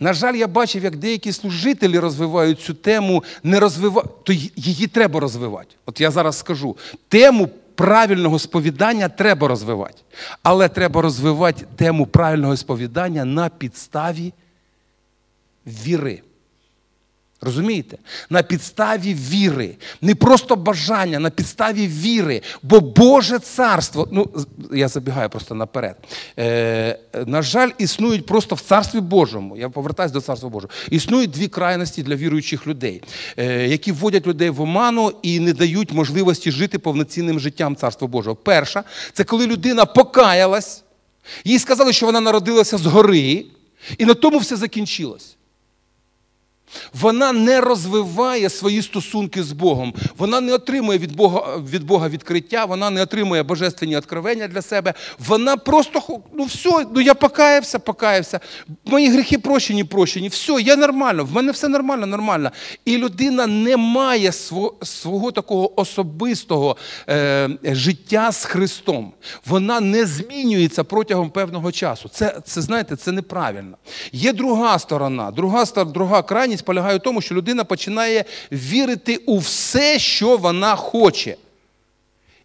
На 0.00 0.12
жаль, 0.12 0.34
я 0.34 0.46
бачив, 0.46 0.84
як 0.84 0.96
деякі 0.96 1.32
служителі 1.32 1.98
розвивають 1.98 2.60
цю 2.60 2.74
тему, 2.74 3.24
не 3.42 3.60
розвивають, 3.60 4.24
то 4.24 4.32
її 4.56 4.86
треба 4.86 5.20
розвивати. 5.20 5.74
От 5.86 6.00
я 6.00 6.10
зараз 6.10 6.38
скажу: 6.38 6.76
тему 7.08 7.48
правильного 7.74 8.38
сповідання 8.38 9.08
треба 9.08 9.48
розвивати. 9.48 10.02
Але 10.42 10.68
треба 10.68 11.02
розвивати 11.02 11.66
тему 11.76 12.06
правильного 12.06 12.56
сповідання 12.56 13.24
на 13.24 13.48
підставі 13.48 14.32
віри. 15.66 16.22
Розумієте? 17.46 17.98
На 18.30 18.42
підставі 18.42 19.14
віри. 19.14 19.76
Не 20.00 20.14
просто 20.14 20.56
бажання, 20.56 21.18
на 21.18 21.30
підставі 21.30 21.86
віри. 21.86 22.42
Бо 22.62 22.80
Боже 22.80 23.38
царство, 23.38 24.08
ну, 24.12 24.28
я 24.72 24.88
забігаю 24.88 25.30
просто 25.30 25.54
наперед. 25.54 25.96
Е, 26.38 26.98
На 27.26 27.42
жаль, 27.42 27.70
існують 27.78 28.26
просто 28.26 28.54
в 28.54 28.60
Царстві 28.60 29.00
Божому. 29.00 29.56
Я 29.56 29.68
повертаюся 29.68 30.14
до 30.14 30.20
Царства 30.20 30.48
Божого. 30.48 30.72
Існують 30.90 31.30
дві 31.30 31.48
крайності 31.48 32.02
для 32.02 32.14
віруючих 32.16 32.66
людей, 32.66 33.02
е, 33.36 33.68
які 33.68 33.92
вводять 33.92 34.26
людей 34.26 34.50
в 34.50 34.60
оману 34.60 35.12
і 35.22 35.40
не 35.40 35.52
дають 35.52 35.92
можливості 35.92 36.50
жити 36.50 36.78
повноцінним 36.78 37.40
життям 37.40 37.76
Царства 37.76 38.08
Божого. 38.08 38.36
Перша 38.36 38.84
це 39.12 39.24
коли 39.24 39.46
людина 39.46 39.84
покаялась, 39.86 40.82
їй 41.44 41.58
сказали, 41.58 41.92
що 41.92 42.06
вона 42.06 42.20
народилася 42.20 42.78
згори, 42.78 43.44
і 43.98 44.04
на 44.04 44.14
тому 44.14 44.38
все 44.38 44.56
закінчилось. 44.56 45.36
Вона 46.94 47.32
не 47.32 47.60
розвиває 47.60 48.50
свої 48.50 48.82
стосунки 48.82 49.42
з 49.42 49.52
Богом. 49.52 49.94
Вона 50.18 50.40
не 50.40 50.52
отримує 50.52 50.98
від 50.98 51.16
Бога 51.16 51.56
від 51.56 51.84
Бога 51.84 52.08
відкриття, 52.08 52.64
вона 52.64 52.90
не 52.90 53.02
отримує 53.02 53.42
божественні 53.42 53.96
откровення 53.96 54.48
для 54.48 54.62
себе. 54.62 54.94
Вона 55.18 55.56
просто 55.56 56.02
ну 56.34 56.44
все, 56.44 56.86
ну 56.94 57.00
я 57.00 57.14
покаявся, 57.14 57.78
покаявся. 57.78 58.40
Мої 58.84 59.10
гріхи 59.10 59.38
прощені, 59.38 59.84
прощені. 59.84 60.28
Все, 60.28 60.52
я 60.52 60.76
нормально, 60.76 61.24
в 61.24 61.32
мене 61.32 61.52
все 61.52 61.68
нормально, 61.68 62.06
нормально. 62.06 62.50
І 62.84 62.98
людина 62.98 63.46
не 63.46 63.76
має 63.76 64.32
свого, 64.32 64.74
свого 64.82 65.32
такого 65.32 65.80
особистого 65.80 66.76
е, 67.08 67.48
життя 67.62 68.32
з 68.32 68.44
Христом. 68.44 69.12
Вона 69.46 69.80
не 69.80 70.06
змінюється 70.06 70.84
протягом 70.84 71.30
певного 71.30 71.72
часу. 71.72 72.08
Це, 72.08 72.40
це 72.44 72.62
знаєте, 72.62 72.96
це 72.96 73.12
неправильно. 73.12 73.76
Є 74.12 74.32
друга 74.32 74.78
сторона, 74.78 75.30
друга, 75.30 75.64
друга 75.84 76.22
крайність 76.22 76.55
полягає 76.62 76.96
в 76.96 77.00
тому, 77.00 77.20
що 77.20 77.34
людина 77.34 77.64
починає 77.64 78.24
вірити 78.52 79.16
у 79.16 79.38
все, 79.38 79.98
що 79.98 80.36
вона 80.36 80.76
хоче. 80.76 81.36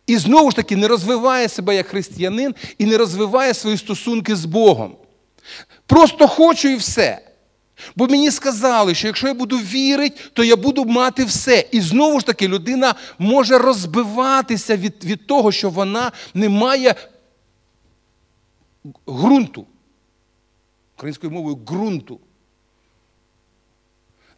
І 0.07 0.17
знову 0.17 0.49
ж 0.49 0.55
таки 0.55 0.75
не 0.75 0.87
розвиває 0.87 1.49
себе 1.49 1.75
як 1.75 1.87
християнин 1.87 2.55
і 2.77 2.85
не 2.85 2.97
розвиває 2.97 3.53
свої 3.53 3.77
стосунки 3.77 4.35
з 4.35 4.45
Богом. 4.45 4.95
Просто 5.85 6.27
хочу 6.27 6.67
і 6.67 6.75
все. 6.75 7.21
Бо 7.95 8.07
мені 8.07 8.31
сказали, 8.31 8.95
що 8.95 9.07
якщо 9.07 9.27
я 9.27 9.33
буду 9.33 9.57
вірити, 9.57 10.21
то 10.33 10.43
я 10.43 10.55
буду 10.55 10.85
мати 10.85 11.25
все. 11.25 11.65
І 11.71 11.81
знову 11.81 12.19
ж 12.19 12.25
таки, 12.25 12.47
людина 12.47 12.95
може 13.19 13.57
розбиватися 13.57 14.77
від 14.77 15.05
від 15.05 15.27
того, 15.27 15.51
що 15.51 15.69
вона 15.69 16.11
не 16.33 16.49
має 16.49 16.95
ґрунту. 19.09 19.65
Українською 20.97 21.31
мовою 21.31 21.55
ґрунту 21.55 22.19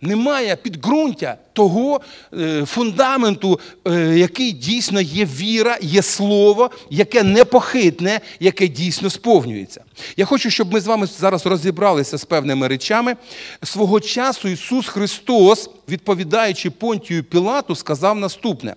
немає 0.04 0.56
підґрунтя 0.56 1.38
того 1.54 2.02
е, 2.34 2.66
фундаменту, 2.66 3.60
е, 3.88 3.92
який 4.18 4.52
дійсно 4.52 5.02
є 5.02 5.26
віра, 5.26 5.78
є 5.82 6.02
слово, 6.02 6.72
яке 6.90 7.24
непохитне, 7.24 8.20
яке 8.40 8.68
дійсно 8.68 9.10
сповнюється. 9.10 9.84
Я 10.18 10.26
хочу, 10.26 10.50
щоб 10.50 10.74
ми 10.74 10.80
з 10.80 10.88
вами 10.88 11.08
зараз 11.08 11.46
розібралися 11.46 12.18
з 12.18 12.26
певними 12.26 12.68
речами. 12.68 13.16
Свого 13.64 14.00
часу 14.00 14.48
Ісус 14.48 14.88
Христос, 14.88 15.70
відповідаючи 15.90 16.70
Понтію 16.70 17.24
Пілату, 17.24 17.76
сказав 17.76 18.20
наступне. 18.20 18.76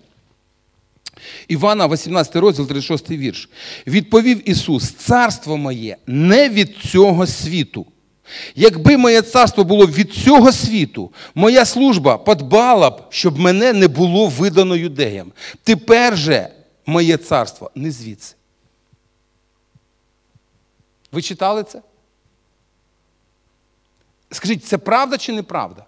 Івана, 1.47 1.87
18 1.87 2.35
розділ, 2.35 2.67
36 2.67 3.09
вірш. 3.09 3.49
Відповів 3.87 4.49
Ісус: 4.49 4.91
Царство 4.91 5.57
моє 5.57 5.97
не 6.07 6.49
від 6.49 6.77
цього 6.77 7.27
світу. 7.27 7.85
Якби 8.55 8.97
моє 8.97 9.21
царство 9.21 9.63
було 9.63 9.85
від 9.85 10.13
цього 10.13 10.51
світу, 10.51 11.11
моя 11.35 11.65
служба 11.65 12.17
подбала 12.17 12.89
б, 12.89 13.01
щоб 13.09 13.39
мене 13.39 13.73
не 13.73 13.87
було 13.87 14.27
видано 14.27 14.75
юдеям. 14.75 15.31
Тепер 15.63 16.17
же 16.17 16.49
моє 16.85 17.17
царство 17.17 17.71
не 17.75 17.91
звідси. 17.91 18.35
Ви 21.11 21.21
читали 21.21 21.63
це? 21.63 21.81
Скажіть, 24.31 24.65
це 24.65 24.77
правда 24.77 25.17
чи 25.17 25.33
неправда? 25.33 25.85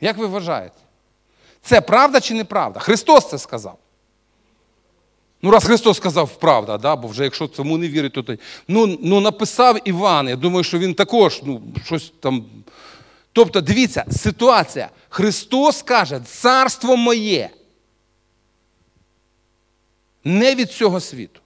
Як 0.00 0.16
ви 0.16 0.26
вважаєте? 0.26 0.76
Це 1.62 1.80
правда 1.80 2.20
чи 2.20 2.34
неправда? 2.34 2.80
Христос 2.80 3.30
це 3.30 3.38
сказав. 3.38 3.78
Ну, 5.42 5.50
раз 5.50 5.64
Христос 5.64 5.96
сказав 5.96 6.38
правда, 6.38 6.78
да? 6.78 6.96
бо 6.96 7.08
вже 7.08 7.24
якщо 7.24 7.48
цьому 7.48 7.78
не 7.78 7.88
вірить, 7.88 8.12
то 8.12 8.22
той. 8.22 8.38
Ну, 8.68 8.98
ну 9.02 9.20
написав 9.20 9.78
Іван. 9.84 10.28
Я 10.28 10.36
думаю, 10.36 10.64
що 10.64 10.78
він 10.78 10.94
також 10.94 11.40
ну, 11.44 11.62
щось 11.84 12.12
там. 12.20 12.44
Тобто, 13.32 13.60
дивіться, 13.60 14.04
ситуація. 14.10 14.90
Христос 15.08 15.82
каже, 15.82 16.20
царство 16.20 16.96
моє. 16.96 17.50
Не 20.24 20.54
від 20.54 20.70
цього 20.72 21.00
світу. 21.00 21.40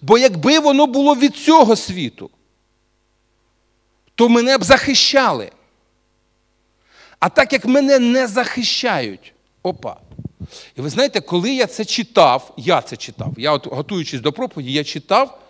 Бо 0.00 0.18
якби 0.18 0.58
воно 0.58 0.86
було 0.86 1.14
від 1.14 1.36
цього 1.36 1.76
світу, 1.76 2.30
то 4.14 4.28
мене 4.28 4.58
б 4.58 4.64
захищали. 4.64 5.50
А 7.18 7.28
так 7.28 7.52
як 7.52 7.64
мене 7.64 7.98
не 7.98 8.26
захищають, 8.26 9.34
опа. 9.62 9.96
І 10.76 10.80
ви 10.80 10.90
знаєте, 10.90 11.20
коли 11.20 11.54
я 11.54 11.66
це 11.66 11.84
читав, 11.84 12.54
я 12.56 12.82
це 12.82 12.96
читав, 12.96 13.34
я 13.36 13.52
от 13.52 13.66
готуючись 13.66 14.20
до 14.20 14.32
проповіді, 14.32 14.72
я 14.72 14.84
читав 14.84 15.42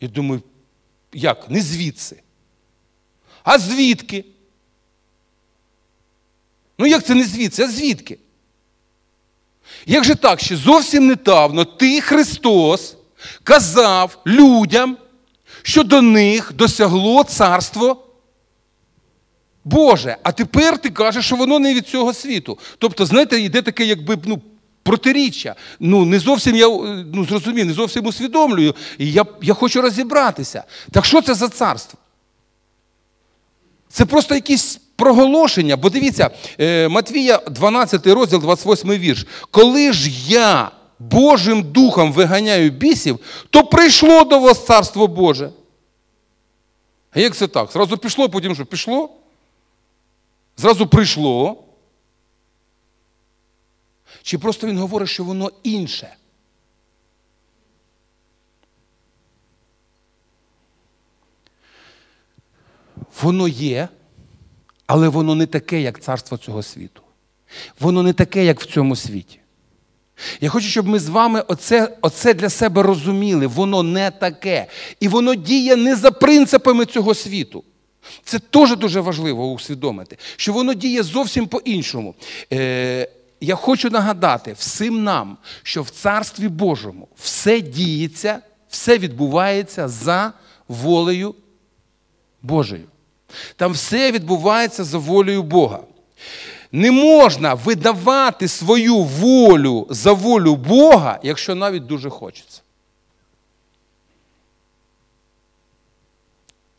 і 0.00 0.08
думаю, 0.08 0.42
як? 1.12 1.50
Не 1.50 1.60
звідси. 1.60 2.22
А 3.42 3.58
звідки? 3.58 4.24
Ну 6.78 6.86
як 6.86 7.04
це 7.04 7.14
не 7.14 7.24
звідси? 7.24 7.62
А 7.62 7.68
звідки? 7.68 8.18
Як 9.86 10.04
же 10.04 10.14
так, 10.14 10.40
що 10.40 10.56
зовсім 10.56 11.06
недавно 11.06 11.64
ти, 11.64 12.00
Христос, 12.00 12.96
казав 13.42 14.18
людям, 14.26 14.98
що 15.62 15.84
до 15.84 16.02
них 16.02 16.52
досягло 16.52 17.24
царство 17.24 18.03
Боже, 19.64 20.16
а 20.22 20.32
тепер 20.32 20.78
ти 20.78 20.90
кажеш, 20.90 21.26
що 21.26 21.36
воно 21.36 21.58
не 21.58 21.74
від 21.74 21.88
цього 21.88 22.14
світу. 22.14 22.58
Тобто, 22.78 23.06
знаєте, 23.06 23.40
йде 23.40 23.62
таке, 23.62 23.84
якби 23.84 24.18
ну, 24.24 24.40
протиріччя. 24.82 25.54
Ну, 25.80 26.04
не 26.04 26.18
зовсім 26.18 26.56
я 26.56 26.68
ну, 27.12 27.24
зрозумів, 27.24 27.66
не 27.66 27.72
зовсім 27.72 28.06
усвідомлюю. 28.06 28.74
І 28.98 29.12
я, 29.12 29.24
я 29.42 29.54
хочу 29.54 29.82
розібратися. 29.82 30.64
Так 30.90 31.04
що 31.04 31.22
це 31.22 31.34
за 31.34 31.48
царство? 31.48 31.98
Це 33.88 34.04
просто 34.04 34.34
якісь 34.34 34.80
проголошення. 34.96 35.76
Бо 35.76 35.90
дивіться, 35.90 36.30
е, 36.60 36.88
Матвія, 36.88 37.40
12 37.50 38.06
розділ, 38.06 38.40
28 38.40 38.90
вірш. 38.90 39.26
Коли 39.50 39.92
ж 39.92 40.10
я 40.28 40.70
Божим 40.98 41.62
духом 41.62 42.12
виганяю 42.12 42.70
бісів, 42.70 43.18
то 43.50 43.64
прийшло 43.64 44.24
до 44.24 44.38
вас 44.38 44.66
царство 44.66 45.06
Боже. 45.06 45.50
А 47.12 47.20
як 47.20 47.36
це 47.36 47.46
так? 47.46 47.72
Зразу 47.72 47.98
пішло, 47.98 48.28
потім 48.28 48.54
що 48.54 48.66
пішло? 48.66 49.10
Зразу 50.56 50.86
прийшло. 50.86 51.64
Чи 54.22 54.38
просто 54.38 54.66
він 54.66 54.78
говорить, 54.78 55.08
що 55.08 55.24
воно 55.24 55.50
інше? 55.62 56.16
Воно 63.22 63.48
є, 63.48 63.88
але 64.86 65.08
воно 65.08 65.34
не 65.34 65.46
таке, 65.46 65.80
як 65.80 66.00
царство 66.00 66.38
цього 66.38 66.62
світу. 66.62 67.02
Воно 67.80 68.02
не 68.02 68.12
таке, 68.12 68.44
як 68.44 68.60
в 68.60 68.66
цьому 68.66 68.96
світі. 68.96 69.40
Я 70.40 70.48
хочу, 70.48 70.66
щоб 70.66 70.88
ми 70.88 70.98
з 70.98 71.08
вами 71.08 71.40
оце, 71.40 71.96
оце 72.00 72.34
для 72.34 72.50
себе 72.50 72.82
розуміли. 72.82 73.46
Воно 73.46 73.82
не 73.82 74.10
таке. 74.10 74.66
І 75.00 75.08
воно 75.08 75.34
діє 75.34 75.76
не 75.76 75.96
за 75.96 76.10
принципами 76.10 76.86
цього 76.86 77.14
світу. 77.14 77.64
Це 78.24 78.38
теж 78.38 78.76
дуже 78.76 79.00
важливо 79.00 79.52
усвідомити, 79.52 80.18
що 80.36 80.52
воно 80.52 80.74
діє 80.74 81.02
зовсім 81.02 81.46
по-іншому. 81.46 82.14
Е, 82.52 83.08
Я 83.40 83.54
хочу 83.54 83.90
нагадати 83.90 84.52
всім 84.52 85.04
нам, 85.04 85.36
що 85.62 85.82
в 85.82 85.90
Царстві 85.90 86.48
Божому 86.48 87.08
все 87.16 87.60
діється, 87.60 88.38
все 88.68 88.98
відбувається 88.98 89.88
за 89.88 90.32
волею 90.68 91.34
Божою. 92.42 92.84
Там 93.56 93.72
все 93.72 94.12
відбувається 94.12 94.84
за 94.84 94.98
волею 94.98 95.42
Бога. 95.42 95.80
Не 96.72 96.90
можна 96.90 97.54
видавати 97.54 98.48
свою 98.48 98.96
волю 98.98 99.86
за 99.90 100.12
волю 100.12 100.56
Бога, 100.56 101.20
якщо 101.22 101.54
навіть 101.54 101.86
дуже 101.86 102.10
хочеться. 102.10 102.60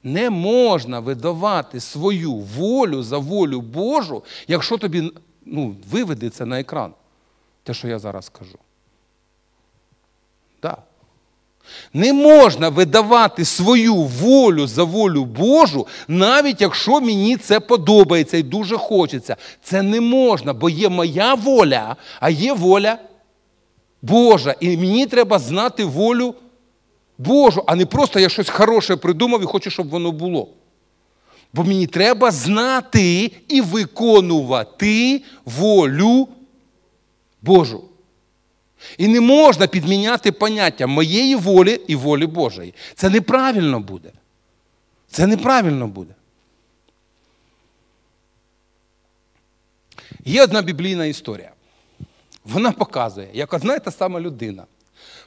Не 0.05 0.29
можна 0.29 0.99
видавати 0.99 1.79
свою 1.79 2.33
волю 2.33 3.03
за 3.03 3.17
волю 3.17 3.61
Божу, 3.61 4.23
якщо 4.47 4.77
тобі 4.77 5.11
ну, 5.45 5.75
виведе 5.91 6.29
це 6.29 6.45
на 6.45 6.59
екран. 6.59 6.93
Те, 7.63 7.73
що 7.73 7.87
я 7.87 7.99
зараз 7.99 8.29
кажу. 8.29 8.57
Да. 10.61 10.77
Не 11.93 12.13
можна 12.13 12.69
видавати 12.69 13.45
свою 13.45 13.95
волю 13.95 14.67
за 14.67 14.83
волю 14.83 15.25
Божу, 15.25 15.87
навіть 16.07 16.61
якщо 16.61 17.01
мені 17.01 17.37
це 17.37 17.59
подобається 17.59 18.37
і 18.37 18.43
дуже 18.43 18.77
хочеться. 18.77 19.35
Це 19.63 19.81
не 19.81 20.01
можна, 20.01 20.53
бо 20.53 20.69
є 20.69 20.89
моя 20.89 21.33
воля, 21.33 21.95
а 22.19 22.29
є 22.29 22.53
воля 22.53 22.97
Божа. 24.01 24.55
І 24.59 24.77
мені 24.77 25.05
треба 25.05 25.39
знати 25.39 25.85
волю 25.85 26.35
Божу, 27.17 27.63
а 27.67 27.75
не 27.75 27.85
просто 27.85 28.19
я 28.19 28.29
щось 28.29 28.49
хороше 28.49 28.95
придумав 28.95 29.43
і 29.43 29.45
хочу, 29.45 29.69
щоб 29.69 29.89
воно 29.89 30.11
було. 30.11 30.49
Бо 31.53 31.63
мені 31.63 31.87
треба 31.87 32.31
знати 32.31 33.31
і 33.47 33.61
виконувати 33.61 35.21
волю 35.45 36.27
Божу. 37.41 37.83
І 38.97 39.07
не 39.07 39.21
можна 39.21 39.67
підміняти 39.67 40.31
поняття 40.31 40.87
моєї 40.87 41.35
волі 41.35 41.81
і 41.87 41.95
волі 41.95 42.25
Божої. 42.25 42.73
Це 42.95 43.09
неправильно 43.09 43.79
буде. 43.79 44.11
Це 45.07 45.27
неправильно 45.27 45.87
буде. 45.87 46.13
Є 50.25 50.43
одна 50.43 50.61
біблійна 50.61 51.05
історія. 51.05 51.51
Вона 52.45 52.71
показує, 52.71 53.29
як 53.33 53.53
одна 53.53 53.75
і 53.75 53.83
та 53.83 53.91
сама 53.91 54.19
людина 54.19 54.63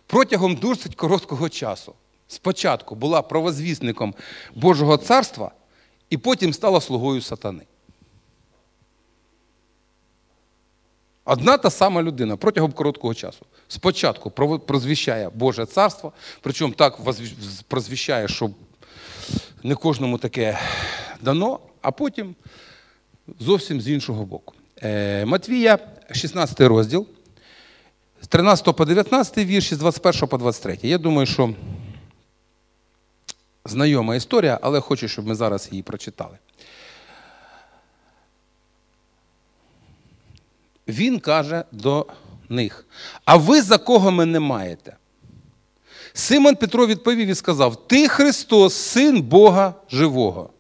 протягом 0.09 0.57
досить 0.57 0.95
короткого 0.95 1.49
часу 1.49 1.95
спочатку 2.29 2.95
була 2.95 3.23
провозвісником 3.23 4.15
Божого 4.55 4.97
царства 4.97 5.51
і 6.11 6.17
потім 6.17 6.53
стала 6.53 6.81
слугою 6.81 7.21
сатани. 7.23 7.63
Одна 11.25 11.59
та 11.59 11.71
сама 11.71 12.03
людина 12.03 12.37
протягом 12.37 12.73
короткого 12.73 13.15
часу. 13.15 13.47
Спочатку 13.69 14.31
прозвіщає 14.59 15.31
Боже 15.35 15.67
царство, 15.67 16.13
причому 16.41 16.75
так 16.75 16.99
прозвіщає, 17.69 18.29
що 18.29 18.51
не 19.63 19.75
кожному 19.75 20.19
таке 20.19 20.59
дано, 21.21 21.61
а 21.83 21.91
потім 21.91 22.35
зовсім 23.41 23.81
з 23.81 23.89
іншого 23.89 24.25
боку. 24.25 24.55
Е, 24.83 25.25
Матвія, 25.25 25.79
16 26.11 26.61
розділ, 26.61 27.07
13 28.29 28.77
по 28.77 28.85
19 28.85 29.39
вірші, 29.39 29.75
з 29.75 29.79
21 29.79 30.29
по 30.29 30.39
23. 30.39 30.79
Я 30.83 30.99
думаю, 30.99 31.27
що 31.27 31.55
знайома 33.65 34.17
історія, 34.17 34.59
але 34.63 34.81
хочу, 34.81 35.09
щоб 35.09 35.27
ми 35.27 35.35
зараз 35.35 35.69
її 35.71 35.83
прочитали. 35.83 36.39
Він 40.89 41.21
каже 41.21 41.65
до 41.73 42.07
них: 42.49 42.87
А 43.25 43.37
ви 43.37 43.63
за 43.63 43.79
кого 43.79 44.11
мене 44.11 44.41
маєте? 44.41 44.97
Симон 46.13 46.57
Петро 46.57 46.87
відповів 46.87 47.29
і 47.29 47.35
сказав: 47.35 47.87
Ти 47.87 48.09
Христос, 48.09 48.75
син 48.75 49.23
Бога 49.23 49.75
живого. 49.91 50.51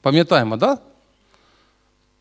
Пам'ятаємо, 0.00 0.58
так? 0.58 0.78
Да? 0.78 0.93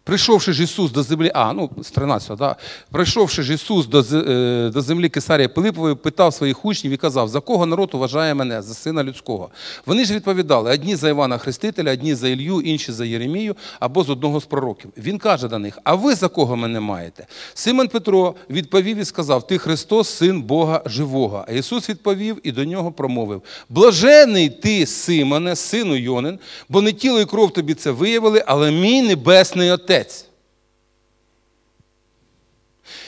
Прийшовши 0.05 0.53
ж 0.53 0.63
Ісус 0.63 0.91
до 0.91 1.03
землі, 1.03 1.31
а, 1.33 1.53
ну, 1.53 1.69
з 1.81 1.91
13, 1.91 2.37
да? 2.37 2.55
прийшовши 2.91 3.43
ж 3.43 3.53
Ісус 3.53 3.87
до 3.87 3.99
е, 3.99 4.69
до 4.69 4.81
землі 4.81 5.09
Кесарія 5.09 5.49
Пилипової, 5.49 5.95
питав 5.95 6.33
своїх 6.33 6.65
учнів 6.65 6.93
і 6.93 6.97
казав, 6.97 7.27
за 7.27 7.39
кого 7.39 7.65
народ 7.65 7.89
вважає 7.93 8.33
мене, 8.33 8.61
за 8.61 8.73
сина 8.73 9.03
людського. 9.03 9.49
Вони 9.85 10.05
ж 10.05 10.13
відповідали: 10.13 10.71
одні 10.71 10.95
за 10.95 11.09
Івана 11.09 11.37
Хрестителя, 11.37 11.93
одні 11.93 12.15
за 12.15 12.27
Ілью, 12.29 12.61
інші 12.61 12.91
за 12.91 13.05
Єремію 13.05 13.55
або 13.79 14.03
з 14.03 14.09
одного 14.09 14.39
з 14.39 14.45
пророків. 14.45 14.91
Він 14.97 15.17
каже 15.17 15.47
до 15.47 15.59
них: 15.59 15.79
А 15.83 15.95
ви 15.95 16.15
за 16.15 16.27
кого 16.27 16.55
мене 16.55 16.79
маєте? 16.79 17.27
Симон 17.53 17.87
Петро 17.87 18.35
відповів 18.49 18.97
і 18.97 19.05
сказав: 19.05 19.47
Ти 19.47 19.57
Христос, 19.57 20.09
син 20.09 20.41
Бога 20.41 20.81
живого. 20.85 21.45
А 21.47 21.51
Ісус 21.51 21.89
відповів 21.89 22.37
і 22.43 22.51
до 22.51 22.65
нього 22.65 22.91
промовив: 22.91 23.41
Блажений 23.69 24.49
ти, 24.49 24.85
Симоне, 24.85 25.55
сину 25.55 25.95
Йонин, 25.95 26.39
бо 26.69 26.81
не 26.81 26.91
тіло 26.91 27.19
і 27.19 27.25
кров 27.25 27.53
тобі 27.53 27.73
це 27.73 27.91
виявили, 27.91 28.43
але 28.47 28.71
мій 28.71 29.01
небесний 29.01 29.71
Отець. 29.71 29.92
Отець. 29.93 30.25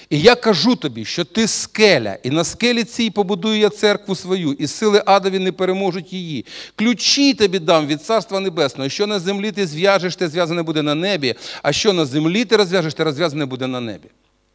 І 0.10 0.22
я 0.22 0.36
кажу 0.36 0.76
тобі, 0.76 1.06
що 1.06 1.26
ти 1.26 1.48
скеля, 1.48 2.18
і 2.24 2.30
на 2.30 2.44
скелі 2.44 2.84
цій 2.84 3.10
побудую 3.10 3.60
я 3.60 3.70
церкву 3.70 4.16
свою, 4.16 4.54
і 4.54 4.68
сили 4.68 5.04
адові 5.06 5.40
не 5.40 5.52
переможуть 5.52 6.14
її. 6.14 6.46
Ключі 6.76 7.34
тобі 7.34 7.60
дам 7.60 7.88
від 7.88 8.04
Царства 8.04 8.40
Небесного. 8.40 8.90
Що 8.90 9.08
на 9.08 9.20
землі 9.20 9.52
ти 9.52 9.68
зв'яжеш, 9.68 10.16
те 10.16 10.28
зв'язане 10.28 10.64
буде 10.64 10.82
на 10.82 10.96
небі, 10.96 11.36
а 11.64 11.74
що 11.74 11.94
на 11.94 12.06
землі 12.06 12.46
ти 12.46 12.58
розв'яжеш, 12.58 12.94
те 12.94 13.04
розв'язане 13.04 13.46
буде 13.46 13.68
на 13.68 13.80
небі. 13.80 14.08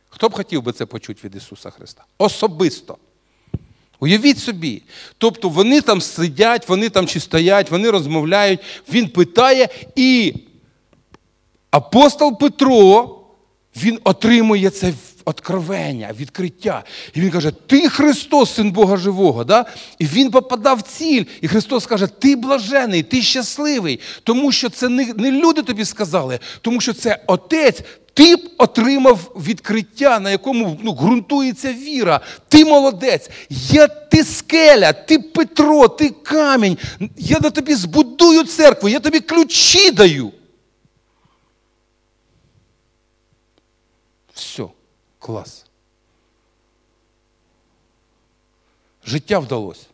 Хто 0.08 0.28
б 0.28 0.34
хотів 0.34 0.62
би 0.62 0.72
це 0.72 0.86
почути 0.86 1.20
від 1.24 1.36
Ісуса 1.36 1.70
Христа? 1.70 2.04
Особисто. 2.18 2.96
Уявіть 4.00 4.38
собі. 4.38 4.82
Тобто 5.18 5.48
вони 5.48 5.80
там 5.80 6.00
сидять, 6.00 6.68
вони 6.68 6.88
там 6.88 7.06
чи 7.06 7.20
стоять, 7.20 7.70
вони 7.70 7.90
розмовляють, 7.90 8.60
він 8.92 9.08
питає, 9.08 9.68
і 9.96 10.34
апостол 11.70 12.38
Петро, 12.38 13.16
він 13.76 13.98
отримує 14.04 14.70
це 14.70 14.92
откровення, 15.24 16.10
відкриття. 16.20 16.84
І 17.14 17.20
він 17.20 17.30
каже: 17.30 17.52
Ти 17.66 17.88
Христос, 17.88 18.54
син 18.54 18.70
Бога 18.70 18.96
живого. 18.96 19.44
Да? 19.44 19.64
І 19.98 20.06
він 20.06 20.30
попадав 20.30 20.78
в 20.78 20.82
ціль. 20.82 21.24
І 21.40 21.48
Христос 21.48 21.86
каже: 21.86 22.06
Ти 22.06 22.36
блажений, 22.36 23.02
ти 23.02 23.22
щасливий, 23.22 24.00
тому 24.22 24.52
що 24.52 24.68
це 24.68 24.88
не, 24.88 25.14
не 25.16 25.30
люди 25.30 25.62
тобі 25.62 25.84
сказали, 25.84 26.38
тому 26.60 26.80
що 26.80 26.92
це 26.92 27.22
Отець. 27.26 27.80
Ти 28.14 28.36
б 28.36 28.40
отримав 28.58 29.18
відкриття, 29.46 30.20
на 30.20 30.30
якому 30.30 30.78
ну, 30.82 30.92
ґрунтується 30.92 31.72
віра. 31.72 32.20
Ти 32.48 32.64
молодець, 32.64 33.30
я 33.50 33.86
ти 33.86 34.24
скеля, 34.24 34.92
ти 34.92 35.18
Петро, 35.18 35.88
ти 35.88 36.10
камінь. 36.10 36.78
Я 37.16 37.38
на 37.42 37.50
тобі 37.50 37.74
збудую 37.74 38.44
церкву, 38.44 38.88
я 38.88 39.00
тобі 39.00 39.20
ключі 39.20 39.90
даю. 39.90 40.32
Все, 44.40 44.68
клас. 45.18 45.66
Життя 49.04 49.38
вдалося. 49.38 49.86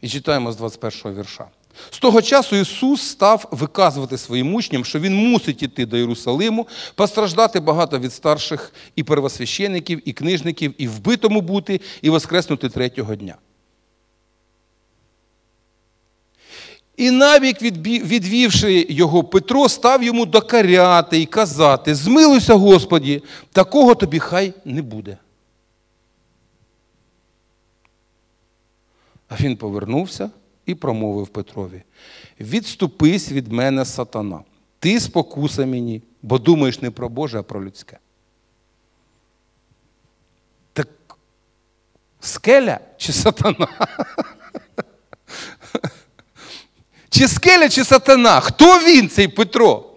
І 0.00 0.08
читаємо 0.08 0.52
з 0.52 0.56
21 0.56 1.00
го 1.04 1.12
вірша. 1.12 1.48
З 1.90 1.98
того 1.98 2.22
часу 2.22 2.56
Ісус 2.56 3.02
став 3.02 3.48
виказувати 3.50 4.18
своїм 4.18 4.54
учням, 4.54 4.84
що 4.84 5.00
Він 5.00 5.14
мусить 5.30 5.62
іти 5.62 5.86
до 5.86 5.96
Єрусалиму, 5.96 6.68
постраждати 6.94 7.60
багато 7.60 7.98
від 7.98 8.12
старших 8.12 8.72
і 8.94 9.02
первосвящеників, 9.02 10.08
і 10.08 10.12
книжників, 10.12 10.74
і 10.78 10.88
вбитому 10.88 11.40
бути, 11.40 11.80
і 12.02 12.10
воскреснути 12.10 12.68
третього 12.68 13.14
дня. 13.14 13.36
І 16.96 17.10
навік, 17.10 17.62
відвівши 17.62 18.86
його 18.88 19.24
Петро, 19.24 19.68
став 19.68 20.02
йому 20.02 20.26
докаряти 20.26 21.20
і 21.20 21.26
казати: 21.26 21.94
Змилуйся, 21.94 22.54
Господі, 22.54 23.22
такого 23.52 23.94
тобі 23.94 24.18
хай 24.18 24.54
не 24.64 24.82
буде. 24.82 25.18
А 29.28 29.36
він 29.40 29.56
повернувся 29.56 30.30
і 30.66 30.74
промовив 30.74 31.28
Петрові: 31.28 31.82
Відступись 32.40 33.32
від 33.32 33.52
мене, 33.52 33.84
сатана, 33.84 34.40
ти 34.78 35.00
спокуса 35.00 35.66
мені, 35.66 36.02
бо 36.22 36.38
думаєш 36.38 36.82
не 36.82 36.90
про 36.90 37.08
Боже, 37.08 37.38
а 37.38 37.42
про 37.42 37.64
людське. 37.64 37.98
Так 40.72 40.88
скеля 42.20 42.80
чи 42.96 43.12
сатана? 43.12 43.68
Чи 47.08 47.28
скеля, 47.28 47.68
чи 47.68 47.84
сатана? 47.84 48.40
Хто 48.40 48.78
він, 48.78 49.08
цей 49.08 49.28
Петро? 49.28 49.90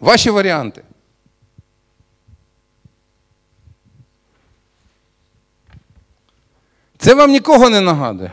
Ваші 0.00 0.30
варіанти. 0.30 0.82
Це 6.98 7.14
вам 7.14 7.30
нікого 7.30 7.70
не 7.70 7.80
нагадує. 7.80 8.32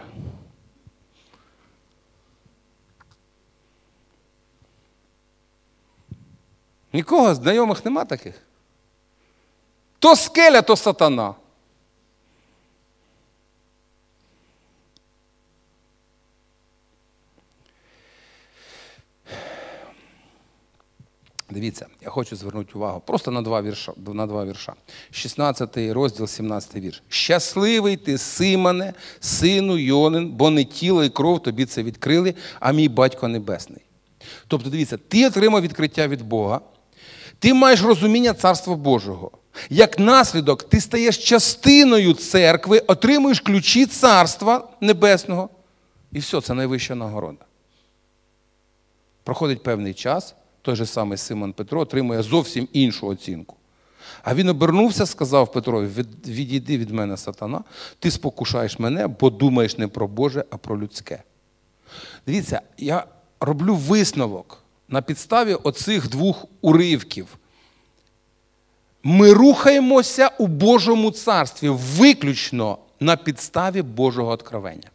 Нікого 6.93 7.35
знайомих 7.35 7.85
нема 7.85 8.05
таких? 8.05 8.35
То 9.99 10.15
скеля, 10.15 10.61
то 10.61 10.75
сатана. 10.75 11.35
Дивіться, 21.53 21.85
я 22.01 22.09
хочу 22.09 22.35
звернути 22.35 22.71
увагу 22.75 23.01
просто 23.05 23.31
на 23.31 23.41
два 23.41 23.61
вірша. 23.61 23.93
На 24.07 24.27
два 24.27 24.45
вірша. 24.45 24.73
16 25.11 25.77
розділ, 25.77 26.27
17 26.27 26.75
вірш. 26.75 27.03
Щасливий 27.09 27.97
ти, 27.97 28.17
Симоне, 28.17 28.93
сину 29.19 29.77
Йонин, 29.77 30.29
бо 30.29 30.49
не 30.49 30.63
тіло 30.63 31.03
і 31.03 31.09
кров 31.09 31.43
тобі 31.43 31.65
це 31.65 31.83
відкрили, 31.83 32.33
а 32.59 32.71
мій 32.71 32.89
батько 32.89 33.27
небесний. 33.27 33.81
Тобто, 34.47 34.69
дивіться, 34.69 34.97
ти 34.97 35.27
отримав 35.27 35.61
відкриття 35.61 36.07
від 36.07 36.21
Бога, 36.21 36.61
ти 37.39 37.53
маєш 37.53 37.81
розуміння 37.81 38.33
Царства 38.33 38.75
Божого. 38.75 39.31
Як 39.69 39.99
наслідок, 39.99 40.63
ти 40.63 40.81
стаєш 40.81 41.17
частиною 41.17 42.13
церкви, 42.13 42.79
отримуєш 42.79 43.39
ключі 43.39 43.85
Царства 43.85 44.69
Небесного. 44.81 45.49
І 46.11 46.19
все, 46.19 46.41
це 46.41 46.53
найвища 46.53 46.95
нагорода. 46.95 47.45
Проходить 49.23 49.63
певний 49.63 49.93
час 49.93 50.35
той 50.63 50.75
же 50.75 50.85
самий 50.85 51.17
Симон 51.17 51.53
Петро 51.53 51.81
отримує 51.81 52.21
зовсім 52.21 52.67
іншу 52.73 53.07
оцінку. 53.07 53.55
А 54.23 54.35
він 54.35 54.49
обернувся, 54.49 55.05
сказав 55.05 55.51
Петрові: 55.51 55.87
відійди 56.27 56.77
від 56.77 56.89
мене, 56.89 57.17
сатана, 57.17 57.63
ти 57.99 58.11
спокушаєш 58.11 58.79
мене, 58.79 59.07
бо 59.07 59.29
думаєш 59.29 59.77
не 59.77 59.87
про 59.87 60.07
Боже, 60.07 60.45
а 60.49 60.57
про 60.57 60.81
людське. 60.81 61.23
Дивіться, 62.27 62.61
я 62.77 63.05
роблю 63.39 63.75
висновок 63.75 64.63
на 64.89 65.01
підставі 65.01 65.53
оцих 65.53 66.09
двох 66.09 66.45
уривків. 66.61 67.27
Ми 69.03 69.33
рухаємося 69.33 70.31
у 70.39 70.47
Божому 70.47 71.11
царстві 71.11 71.69
виключно 71.69 72.77
на 72.99 73.15
підставі 73.15 73.81
Божого 73.81 74.31
откровення. 74.31 74.89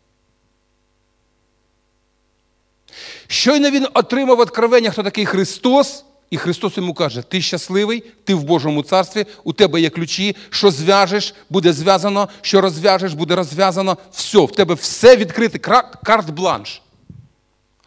Щойно 3.28 3.70
він 3.70 3.86
отримав 3.94 4.40
откровення, 4.40 4.90
хто 4.90 5.02
такий 5.02 5.26
Христос, 5.26 6.04
і 6.30 6.36
Христос 6.36 6.76
йому 6.76 6.94
каже: 6.94 7.22
Ти 7.22 7.40
щасливий, 7.40 8.00
ти 8.24 8.34
в 8.34 8.42
Божому 8.42 8.82
царстві, 8.82 9.26
у 9.44 9.52
тебе 9.52 9.80
є 9.80 9.90
ключі, 9.90 10.36
що 10.50 10.70
зв'яжеш, 10.70 11.34
буде 11.50 11.72
зв'язано, 11.72 12.28
що 12.40 12.60
розв'яжеш, 12.60 13.12
буде 13.12 13.36
розв'язано. 13.36 13.96
Все, 14.12 14.38
в 14.38 14.52
тебе 14.52 14.74
все 14.74 15.16
відкрите. 15.16 15.58
Карт-бланш. 16.02 16.82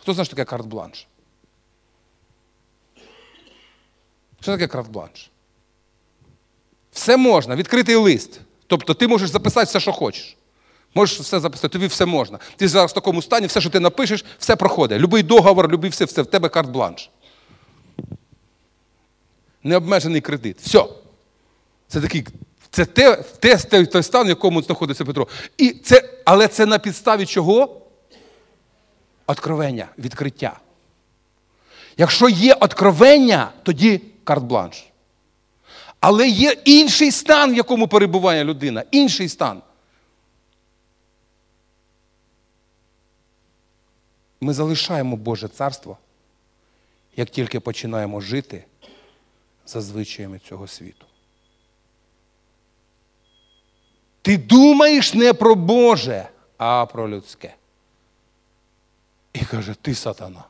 Хто 0.02 0.14
знає, 0.14 0.26
що 0.26 0.36
таке 0.36 0.56
карт-бланш? 0.56 1.08
Що 4.42 4.52
таке 4.52 4.68
карт-бланш? 4.68 5.30
Все 6.92 7.18
можна, 7.18 7.56
відкритий 7.56 7.96
лист. 7.96 8.40
Тобто 8.68 8.94
ти 8.94 9.08
можеш 9.08 9.30
записати 9.30 9.66
все, 9.66 9.80
що 9.80 9.92
хочеш. 9.92 10.38
Можеш 10.96 11.20
все 11.20 11.40
записати, 11.40 11.68
тобі 11.68 11.88
все 11.88 12.06
можна. 12.06 12.40
Ти 12.56 12.68
зараз 12.68 12.92
в 12.92 12.94
такому 12.94 13.22
стані, 13.22 13.48
все, 13.48 13.62
що 13.62 13.70
ти 13.70 13.80
напишеш, 13.80 14.26
все 14.40 14.56
проходить. 14.56 15.00
Любий 15.02 15.24
договор, 15.24 15.72
любий 15.72 15.90
все, 15.90 16.06
все, 16.06 16.22
в 16.22 16.26
тебе 16.26 16.50
карт-бланш. 16.50 17.10
Необмежений 19.64 20.22
кредит. 20.22 20.58
Все. 20.62 20.86
Це 21.88 22.02
такий, 22.02 22.26
це 22.70 22.86
те, 22.86 23.16
те, 23.16 23.58
той, 23.58 23.86
той 23.86 24.04
стан, 24.04 24.26
в 24.26 24.30
якому 24.30 24.62
знаходиться 24.62 25.06
Петро. 25.06 25.28
І 25.58 25.70
це, 25.70 26.10
Але 26.26 26.48
це 26.48 26.66
на 26.66 26.80
підставі 26.80 27.26
чого? 27.26 27.82
Откровення, 29.28 29.88
відкриття. 29.98 30.60
Якщо 31.98 32.30
є 32.30 32.54
откровення, 32.54 33.52
тоді 33.64 34.02
карт-бланш. 34.24 34.84
Але 36.00 36.28
є 36.28 36.56
інший 36.66 37.12
стан, 37.12 37.54
в 37.54 37.56
якому 37.56 37.88
перебуває 37.88 38.44
людина. 38.44 38.84
Інший 38.92 39.30
стан. 39.30 39.62
Ми 44.42 44.54
залишаємо 44.54 45.16
Боже 45.16 45.48
царство, 45.48 45.98
як 47.16 47.30
тільки 47.30 47.60
починаємо 47.60 48.22
жити 48.22 48.66
за 49.66 49.82
звичаями 49.82 50.40
цього 50.40 50.68
світу. 50.68 51.06
Ти 54.22 54.38
думаєш 54.38 55.14
не 55.14 55.34
про 55.34 55.56
Боже, 55.56 56.30
а 56.58 56.86
про 56.86 57.10
людське. 57.10 57.56
І 59.34 59.46
каже, 59.46 59.76
ти 59.82 59.96
сатана. 59.96 60.44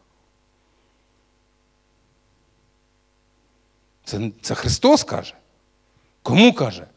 Це 4.04 4.32
це 4.42 4.56
Христос 4.56 5.04
каже. 5.04 5.36
Кому 6.22 6.54
каже? 6.54 6.88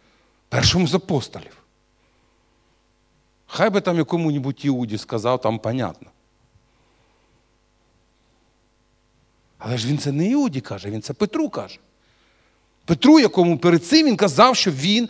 Першому 0.49 0.87
з 0.87 0.95
апостолів. 0.95 1.57
Хай 3.47 3.71
би 3.71 3.81
там 3.81 3.97
якому-небудь 3.97 4.65
Іуді 4.65 4.99
сказав, 4.99 5.41
там 5.41 5.59
понятно. 5.59 6.11
Але 9.67 9.79
ж 9.79 9.89
він 9.89 9.99
це 9.99 10.13
не 10.13 10.29
Іуді 10.29 10.61
каже, 10.61 10.91
він 10.91 11.03
це 11.03 11.13
Петру 11.13 11.49
каже. 11.49 11.79
Петру, 12.85 13.21
якому 13.21 13.59
перед 13.59 13.87
цим 13.87 14.07
він 14.07 14.17
казав, 14.17 14.57
що 14.57 14.71
він 14.71 15.09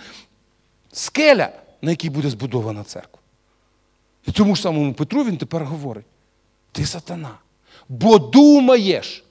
скеля, 0.92 1.48
на 1.82 1.90
якій 1.90 2.10
буде 2.10 2.30
збудована 2.30 2.84
церква. 2.84 3.20
І 4.26 4.32
тому 4.32 4.56
ж 4.56 4.62
самому 4.62 4.94
Петру 4.94 5.24
він 5.24 5.36
тепер 5.36 5.64
говорить: 5.64 6.04
ти 6.72 6.86
сатана. 6.86 7.34
бо 7.88 8.18
думаєш 8.18 9.24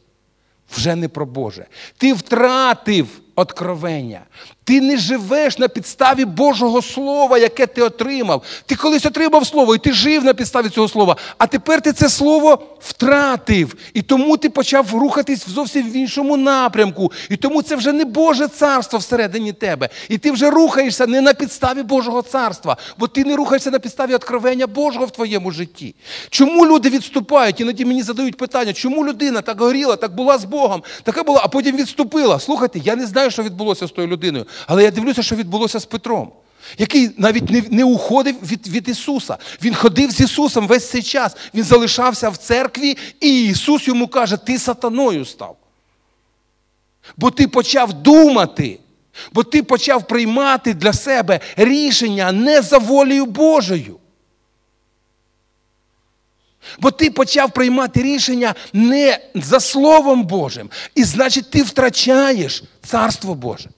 вже 0.71 0.95
не 0.95 1.07
про 1.07 1.25
Боже. 1.25 1.65
Ти 1.97 2.13
втратив 2.13 3.21
откровення. 3.35 4.21
Ти 4.63 4.81
не 4.81 4.97
живеш 4.97 5.57
на 5.57 5.67
підставі 5.67 6.25
Божого 6.25 6.81
Слова, 6.81 7.37
яке 7.37 7.67
ти 7.67 7.81
отримав. 7.81 8.43
Ти 8.65 8.75
колись 8.75 9.05
отримав 9.05 9.47
слово, 9.47 9.75
і 9.75 9.77
ти 9.77 9.93
жив 9.93 10.25
на 10.25 10.33
підставі 10.33 10.69
цього 10.69 10.87
слова. 10.87 11.17
А 11.37 11.47
тепер 11.47 11.81
ти 11.81 11.93
це 11.93 12.09
слово 12.09 12.63
втратив. 12.79 13.75
І 13.93 14.01
тому 14.01 14.37
ти 14.37 14.49
почав 14.49 14.93
рухатись 14.93 15.49
зовсім 15.49 15.89
в 15.89 15.95
іншому 15.95 16.37
напрямку. 16.37 17.11
І 17.29 17.37
тому 17.37 17.61
це 17.61 17.75
вже 17.75 17.91
не 17.91 18.05
Боже 18.05 18.47
царство 18.47 18.99
всередині 18.99 19.53
тебе. 19.53 19.89
І 20.09 20.17
ти 20.17 20.31
вже 20.31 20.49
рухаєшся 20.49 21.07
не 21.07 21.21
на 21.21 21.33
підставі 21.33 21.83
Божого 21.83 22.21
царства, 22.21 22.77
бо 22.97 23.07
ти 23.07 23.23
не 23.23 23.35
рухаєшся 23.35 23.71
на 23.71 23.79
підставі 23.79 24.15
откровення 24.15 24.67
Божого 24.67 25.05
в 25.05 25.11
твоєму 25.11 25.51
житті. 25.51 25.95
Чому 26.29 26.65
люди 26.65 26.89
відступають? 26.89 27.61
Іноді 27.61 27.85
мені 27.85 28.03
задають 28.03 28.37
питання, 28.37 28.73
чому 28.73 29.05
людина 29.05 29.41
так 29.41 29.61
горіла, 29.61 29.95
так 29.95 30.15
була 30.15 30.37
з 30.37 30.45
Богом, 30.45 30.83
така 31.03 31.23
була, 31.23 31.41
а 31.43 31.47
потім 31.47 31.75
відступила. 31.77 32.39
Слухайте, 32.39 32.79
я 32.79 32.95
не 32.95 33.05
знаю, 33.05 33.22
що 33.29 33.43
відбулося 33.43 33.87
з 33.87 33.91
тою 33.91 34.07
людиною. 34.07 34.47
Але 34.67 34.83
я 34.83 34.91
дивлюся, 34.91 35.23
що 35.23 35.35
відбулося 35.35 35.79
з 35.79 35.85
Петром, 35.85 36.31
який 36.77 37.11
навіть 37.17 37.49
не 37.49 37.63
не 37.69 37.83
уходив 37.83 38.35
від 38.43 38.67
від 38.67 38.89
Ісуса. 38.89 39.37
Він 39.61 39.75
ходив 39.75 40.11
з 40.11 40.19
Ісусом 40.19 40.67
весь 40.67 40.89
цей 40.89 41.03
час. 41.03 41.35
Він 41.53 41.63
залишався 41.63 42.29
в 42.29 42.37
церкві, 42.37 42.97
і 43.19 43.45
Ісус 43.45 43.87
йому 43.87 44.07
каже: 44.07 44.37
Ти 44.37 44.59
сатаною 44.59 45.25
став. 45.25 45.57
Бо 47.17 47.31
ти 47.31 47.47
почав 47.47 47.93
думати, 47.93 48.79
бо 49.31 49.43
ти 49.43 49.63
почав 49.63 50.07
приймати 50.07 50.73
для 50.73 50.93
себе 50.93 51.39
рішення 51.55 52.31
не 52.31 52.61
за 52.61 52.77
волею 52.77 53.25
Божою. 53.25 53.99
Бо 56.79 56.91
ти 56.91 57.11
почав 57.11 57.51
приймати 57.51 58.03
рішення 58.03 58.55
не 58.73 59.19
за 59.35 59.59
Словом 59.59 60.23
Божим. 60.23 60.69
І 60.95 61.03
значить, 61.03 61.51
ти 61.51 61.63
втрачаєш 61.63 62.63
Царство 62.81 63.35
Боже. 63.35 63.69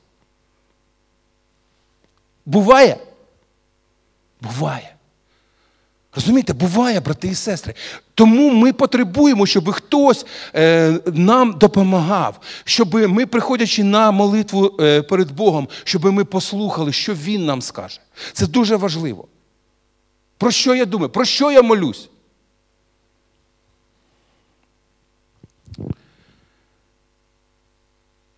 Буває? 2.46 2.98
Буває. 4.42 4.96
Розумієте, 6.16 6.54
буває, 6.54 7.00
брати 7.00 7.28
і 7.28 7.36
сестри. 7.36 7.74
Тому 8.14 8.52
ми 8.52 8.74
потребуємо, 8.74 9.46
щоб 9.46 9.72
хтось 9.72 10.26
е, 10.56 11.00
нам 11.06 11.54
допомагав, 11.54 12.40
щоб 12.64 12.96
ми, 12.96 13.26
приходячи 13.26 13.84
на 13.84 14.12
молитву 14.12 14.78
е, 14.80 15.02
перед 15.02 15.32
Богом, 15.32 15.70
щоб 15.84 16.06
ми 16.06 16.26
послухали, 16.26 16.92
що 16.92 17.14
Він 17.14 17.46
нам 17.46 17.62
скаже. 17.62 18.00
Це 18.34 18.48
дуже 18.48 18.76
важливо. 18.76 19.28
Про 20.38 20.52
що 20.52 20.76
я 20.76 20.86
думаю? 20.86 21.10
Про 21.10 21.26
що 21.26 21.52
я 21.52 21.62
молюсь? 21.62 22.10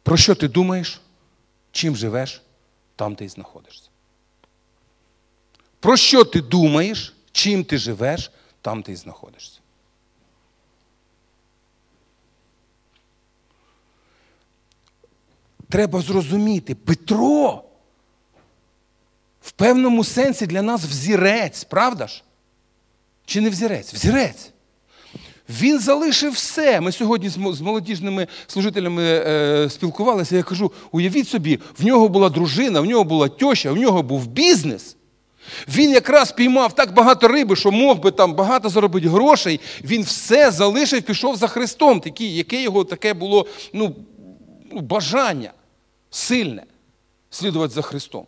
Про 0.07 0.17
що 0.17 0.35
ти 0.35 0.47
думаєш? 0.47 1.01
Чим 1.71 1.95
живеш, 1.95 2.41
там 2.95 3.15
ти 3.15 3.25
і 3.25 3.29
знаходишся. 3.29 3.89
Про 5.79 5.97
що 5.97 6.23
ти 6.23 6.41
думаєш, 6.41 7.15
чим 7.31 7.63
ти 7.63 7.77
живеш, 7.77 8.31
там 8.61 8.83
ти 8.83 8.91
і 8.91 8.95
знаходишся. 8.95 9.59
Треба 15.69 16.01
зрозуміти, 16.01 16.75
Петро 16.75 17.63
в 19.41 19.51
певному 19.51 20.03
сенсі 20.03 20.47
для 20.47 20.61
нас 20.61 20.83
взірець, 20.83 21.63
правда 21.63 22.07
ж? 22.07 22.23
Чи 23.25 23.41
не 23.41 23.49
взірець? 23.49 23.93
Взірець. 23.93 24.51
Він 25.49 25.79
залишив 25.79 26.31
все. 26.31 26.81
Ми 26.81 26.91
сьогодні 26.91 27.29
з 27.29 27.61
молодіжними 27.61 28.27
служителями 28.47 29.03
е, 29.03 29.69
спілкувалися. 29.69 30.35
Я 30.35 30.43
кажу: 30.43 30.71
уявіть 30.91 31.27
собі, 31.27 31.59
в 31.79 31.85
нього 31.85 32.09
була 32.09 32.29
дружина, 32.29 32.81
в 32.81 32.85
нього 32.85 33.03
була 33.03 33.29
тьоща, 33.29 33.71
в 33.71 33.77
нього 33.77 34.03
був 34.03 34.27
бізнес. 34.27 34.95
Він 35.67 35.91
якраз 35.91 36.31
піймав 36.31 36.75
так 36.75 36.93
багато 36.93 37.27
риби, 37.27 37.55
що 37.55 37.71
мог 37.71 37.99
би 37.99 38.11
там 38.11 38.33
багато 38.33 38.69
заробити 38.69 39.09
грошей. 39.09 39.59
Він 39.83 40.03
все 40.03 40.51
залишив, 40.51 41.01
пішов 41.01 41.35
за 41.35 41.47
Христом, 41.47 41.99
такі, 41.99 42.35
яке 42.35 42.61
його 42.61 42.83
таке 42.83 43.13
було 43.13 43.45
ну, 43.73 43.95
ну 44.71 44.81
бажання 44.81 45.51
сильне 46.09 46.63
слідувати 47.29 47.73
за 47.73 47.81
Христом. 47.81 48.25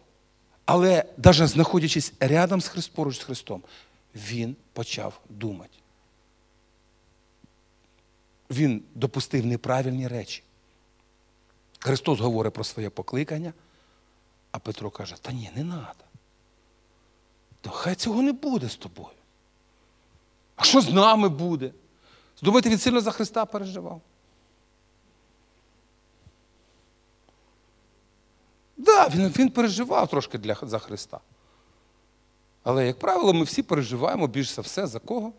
Але 0.66 1.04
навіть 1.24 1.48
знаходячись 1.48 2.14
рядом 2.20 2.62
з 2.62 2.68
Христом, 2.68 2.96
поруч 2.96 3.20
з 3.20 3.24
Христом, 3.24 3.62
він 4.16 4.56
почав 4.74 5.20
думати 5.30 5.79
він 8.50 8.84
допустив 8.96 9.46
неправильні 9.46 10.08
речі. 10.08 10.44
Христос 11.80 12.20
говорить 12.20 12.54
про 12.54 12.64
своє 12.64 12.90
покликання, 12.90 13.54
а 14.52 14.60
Петро 14.60 14.92
каже, 14.92 15.16
та 15.22 15.32
ні, 15.32 15.52
не 15.56 15.62
треба. 15.62 15.94
То 17.62 17.70
хай 17.70 17.96
цього 17.96 18.22
не 18.22 18.34
буде 18.34 18.70
з 18.70 18.76
тобою. 18.76 19.16
А 20.56 20.64
що 20.64 20.82
з 20.82 20.90
нами 20.90 21.30
буде? 21.30 21.72
Думаєте, 22.42 22.70
він 22.70 22.78
сильно 22.78 23.02
за 23.02 23.12
Христа 23.12 23.46
переживав? 23.46 24.02
Так, 28.86 29.12
да, 29.12 29.18
він 29.18 29.30
він 29.30 29.50
переживав 29.50 30.08
трошки 30.08 30.38
для, 30.38 30.58
за 30.62 30.80
Христа. 30.80 31.20
Але, 32.64 32.88
як 32.88 33.00
правило, 33.00 33.34
ми 33.34 33.44
всі 33.44 33.64
переживаємо 33.64 34.28
більш 34.28 34.50
за 34.50 34.62
все 34.62 34.88
за 34.88 35.00
кого? 35.00 35.34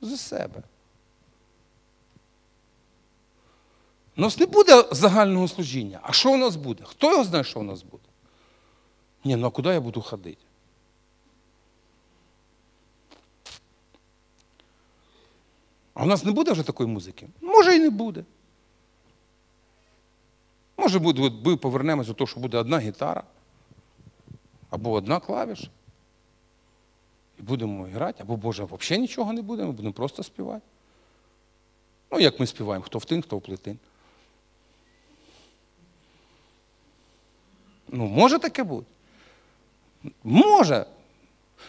За 0.00 0.16
себе. 0.16 0.62
У 4.16 4.20
нас 4.20 4.38
не 4.38 4.46
буде 4.46 4.84
загального 4.90 5.48
служіння. 5.48 6.00
А 6.02 6.12
що 6.12 6.32
у 6.32 6.36
нас 6.36 6.56
буде? 6.56 6.84
Хто 6.86 7.10
його 7.10 7.24
знає, 7.24 7.44
що 7.44 7.60
у 7.60 7.62
нас 7.62 7.82
буде? 7.82 8.04
Ні, 9.24 9.36
ну 9.36 9.46
а 9.46 9.50
куди 9.50 9.68
я 9.68 9.80
буду 9.80 10.00
ходити? 10.00 10.44
А 15.94 16.02
у 16.02 16.06
нас 16.06 16.24
не 16.24 16.32
буде 16.32 16.52
вже 16.52 16.62
такої 16.62 16.88
музики? 16.88 17.28
Може 17.40 17.76
і 17.76 17.78
не 17.78 17.90
буде. 17.90 18.24
Може, 20.76 21.00
ми 21.44 21.56
повернемось 21.56 22.06
до 22.06 22.14
того, 22.14 22.28
що 22.28 22.40
буде 22.40 22.58
одна 22.58 22.78
гітара 22.78 23.22
або 24.70 24.92
одна 24.92 25.20
клавіша. 25.20 25.70
І 27.38 27.42
будемо 27.42 27.84
грати, 27.84 28.22
або, 28.22 28.36
Боже, 28.36 28.64
взагалі 28.64 29.02
нічого 29.02 29.32
не 29.32 29.42
буде, 29.42 29.64
ми 29.64 29.72
будемо 29.72 29.92
просто 29.92 30.22
співати. 30.22 30.62
Ну, 32.12 32.20
як 32.20 32.40
ми 32.40 32.46
співаємо, 32.46 32.84
хто 32.84 32.98
в 32.98 33.04
тин, 33.04 33.22
хто 33.22 33.36
в 33.36 33.42
плетин. 33.42 33.78
Ну, 37.94 38.06
може 38.06 38.38
таке 38.38 38.62
бути? 38.62 38.86
Може. 40.24 40.86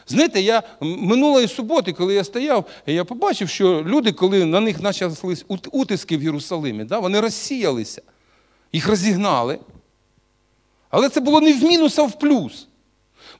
Знаєте, 0.08 0.42
я 0.42 0.64
минулої 0.82 1.48
суботи, 1.48 1.94
коли 1.94 2.14
я 2.14 2.24
стояв, 2.24 2.66
я 2.86 3.06
побачив, 3.06 3.50
що 3.50 3.84
люди, 3.84 4.12
коли 4.12 4.46
на 4.46 4.60
них 4.60 4.82
почались 4.82 5.46
утиски 5.72 6.18
в 6.18 6.24
Єрусалимі, 6.24 6.84
да, 6.84 7.00
вони 7.00 7.20
розсіялися, 7.20 8.02
їх 8.74 8.88
розігнали. 8.88 9.60
Але 10.90 11.10
це 11.10 11.20
було 11.20 11.42
не 11.42 11.54
в 11.54 11.64
мінус, 11.64 12.00
а 12.00 12.04
в 12.04 12.20
плюс. 12.20 12.68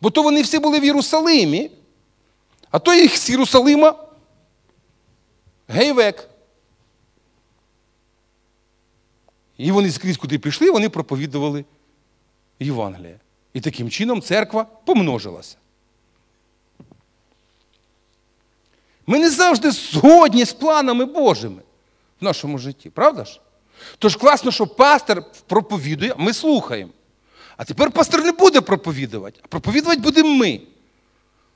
Бо 0.02 0.10
то 0.10 0.24
вони 0.24 0.42
всі 0.42 0.60
були 0.60 0.80
в 0.80 0.86
Єрусалимі, 0.86 1.72
а 2.72 2.80
то 2.80 2.94
їх 2.94 3.18
з 3.18 3.30
Єрусалима 3.30 3.96
гейвек. 5.68 6.30
І 9.58 9.72
вони 9.72 9.92
скрізь 9.92 10.18
куди 10.18 10.40
пішли, 10.40 10.72
вони 10.72 10.90
проповідували 10.90 11.66
Євангелія. 12.60 13.20
І 13.54 13.62
таким 13.62 13.90
чином 13.90 14.22
церква 14.22 14.64
помножилася. 14.86 15.56
Ми 19.08 19.20
не 19.20 19.30
завжди 19.30 19.72
згодні 19.72 20.46
з 20.46 20.54
планами 20.54 21.06
Божими 21.06 21.62
в 22.22 22.24
нашому 22.24 22.58
житті, 22.58 22.90
правда 22.90 23.26
ж? 23.26 23.40
Тож 24.00 24.16
класно, 24.16 24.52
що 24.52 24.68
пастор 24.68 25.24
проповідує, 25.48 26.14
ми 26.18 26.34
слухаємо. 26.34 26.92
А 27.58 27.64
тепер 27.64 27.92
пастор 27.92 28.24
не 28.24 28.32
буде 28.32 28.62
проповідувати, 28.62 29.40
а 29.44 29.48
проповідувати 29.48 30.02
будемо 30.02 30.30
ми. 30.30 30.62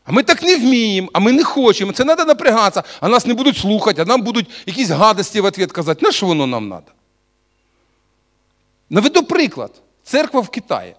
А 0.04 0.12
ми 0.12 0.24
так 0.24 0.44
не 0.44 0.56
вміємо, 0.56 1.10
а 1.14 1.20
ми 1.20 1.32
не 1.32 1.44
хочемо. 1.44 1.92
Це 1.92 2.04
треба 2.04 2.26
напрягатися, 2.26 2.84
а 3.00 3.10
нас 3.10 3.26
не 3.26 3.34
будуть 3.34 3.58
слухати, 3.58 4.02
а 4.02 4.06
нам 4.06 4.22
будуть 4.22 4.50
якісь 4.66 4.90
гадості 4.90 5.42
в 5.42 5.46
ответ 5.46 5.72
казати. 5.72 6.06
На 6.06 6.12
що 6.12 6.26
воно 6.26 6.48
нам 6.48 6.70
треба? 6.70 6.92
Наведу 8.90 9.24
приклад. 9.24 9.82
Церква 10.10 10.42
в 10.42 10.50
Китаї. 10.50 10.96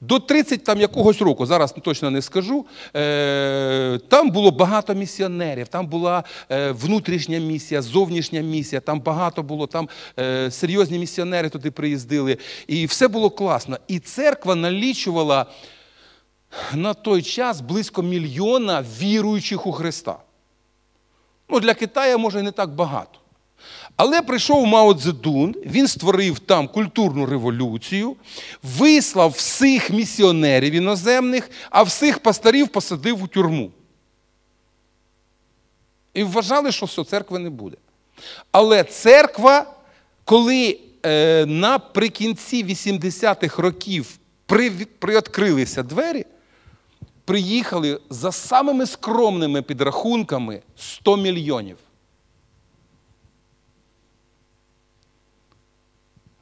До 0.00 0.18
30 0.18 0.64
там 0.64 0.80
якогось 0.80 1.20
року, 1.20 1.46
зараз 1.46 1.74
точно 1.82 2.10
не 2.10 2.22
скажу, 2.22 2.66
е, 2.96 3.98
там 4.08 4.30
було 4.30 4.50
багато 4.50 4.94
місіонерів, 4.94 5.68
там 5.68 5.86
була 5.86 6.24
е, 6.50 6.70
внутрішня 6.70 7.38
місія, 7.38 7.82
зовнішня 7.82 8.40
місія, 8.40 8.80
там 8.80 9.00
багато 9.00 9.42
було, 9.42 9.66
там 9.66 9.88
е, 10.18 10.50
серйозні 10.50 10.98
місіонери 10.98 11.48
туди 11.48 11.70
приїздили. 11.70 12.38
І 12.66 12.86
все 12.86 13.08
було 13.08 13.30
класно. 13.30 13.78
І 13.88 13.98
церква 13.98 14.54
налічувала 14.54 15.46
на 16.74 16.94
той 16.94 17.22
час 17.22 17.60
близько 17.60 18.02
мільйона 18.02 18.84
віруючих 19.00 19.66
у 19.66 19.72
Христа. 19.72 20.18
Ну, 21.48 21.60
для 21.60 21.74
Китаю, 21.74 22.18
може, 22.18 22.42
не 22.42 22.52
так 22.52 22.70
багато. 22.70 23.19
Але 23.96 24.22
прийшов 24.22 24.66
Мао 24.66 24.94
Цзедун, 24.94 25.54
він 25.66 25.88
створив 25.88 26.38
там 26.38 26.68
культурну 26.68 27.26
революцію, 27.26 28.16
вислав 28.62 29.30
всіх 29.30 29.90
місіонерів 29.90 30.72
іноземних, 30.72 31.50
а 31.70 31.82
всіх 31.82 32.18
пастирів 32.18 32.68
посадив 32.68 33.22
у 33.22 33.26
тюрму. 33.26 33.70
І 36.14 36.22
вважали, 36.22 36.72
що 36.72 36.86
все, 36.86 37.04
церкви 37.04 37.38
не 37.38 37.50
буде. 37.50 37.76
Але 38.52 38.84
церква, 38.84 39.74
коли 40.24 40.78
е, 41.06 41.46
наприкінці 41.46 42.64
80-х 42.64 43.62
років 43.62 44.18
при, 44.46 44.70
приоткрилися 44.70 45.82
двері, 45.82 46.24
приїхали 47.24 48.00
за 48.10 48.32
самими 48.32 48.86
скромними 48.86 49.62
підрахунками 49.62 50.62
100 50.76 51.16
мільйонів. 51.16 51.76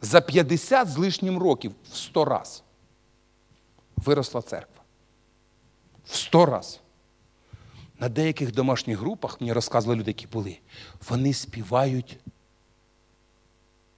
За 0.01 0.21
50 0.21 0.89
з 0.89 0.97
лишнім 0.97 1.39
років 1.39 1.75
в 1.93 1.97
100 1.97 2.25
раз 2.25 2.63
виросла 3.97 4.43
церква. 4.43 4.83
В 6.07 6.17
100 6.17 6.47
раз. 6.47 6.81
На 7.99 8.09
деяких 8.09 8.53
домашніх 8.53 8.99
групах 8.99 9.41
мені 9.41 9.53
розказували 9.53 10.01
люди, 10.01 10.11
які 10.11 10.27
були, 10.27 10.59
вони 11.09 11.35
співають, 11.35 12.19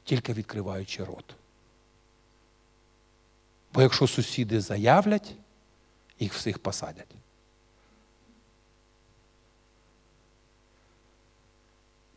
тільки 0.05 0.33
відкриваючи 0.33 1.05
рот. 1.05 1.35
Бо 3.73 3.83
якщо 3.83 4.07
сусіди 4.07 4.61
заявлять, 4.61 5.35
їх 6.19 6.35
всіх 6.35 6.59
посадять. 6.59 7.15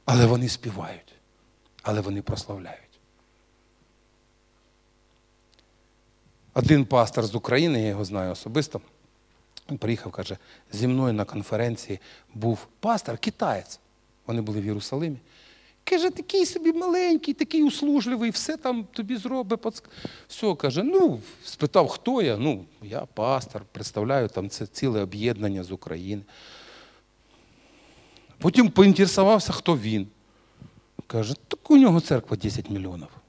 Але 0.06 0.26
вони 0.26 0.50
співають, 0.50 1.15
але 1.82 2.02
вони 2.02 2.22
прославляють. 2.22 2.92
Один 6.54 6.86
пастор 6.86 7.26
з 7.26 7.36
України, 7.36 7.82
я 7.82 7.88
його 7.88 8.06
знаю 8.06 8.32
особисто, 8.32 8.82
він 9.70 9.78
приїхав, 9.78 10.12
каже, 10.12 10.38
зі 10.72 10.88
мною 10.88 11.13
на 11.13 11.26
конференції 11.26 12.00
був 12.34 12.68
пастор, 12.80 13.18
китаєць. 13.18 13.80
Вони 14.28 14.42
були 14.42 14.62
в 14.62 14.66
Єрусалимі. 14.66 15.18
Каже, 15.84 16.10
такий 16.10 16.46
собі 16.46 16.74
маленький, 16.74 17.34
такий 17.34 17.63
услужливий, 17.63 18.30
все 18.30 18.58
там 18.58 18.84
тобі 18.92 19.16
зробить. 19.16 19.84
Все, 20.28 20.56
каже, 20.56 20.84
ну, 20.84 21.20
спитав, 21.44 21.88
хто 21.88 22.22
я. 22.22 22.38
Ну, 22.38 22.66
я 22.82 23.00
пастор, 23.13 23.62
представляю 23.72 24.28
там 24.28 24.50
це 24.50 24.66
ціле 24.66 25.02
об'єднання 25.02 25.63
з 25.63 25.72
України. 25.72 26.22
Потім 28.38 28.70
поінтересувався, 28.70 29.54
хто 29.54 29.78
він. 29.78 30.08
Каже, 31.08 31.34
так 31.48 31.72
у 31.72 31.78
нього 31.78 32.02
церква 32.02 32.38
10 32.38 32.70
мільйонів. 32.70 33.22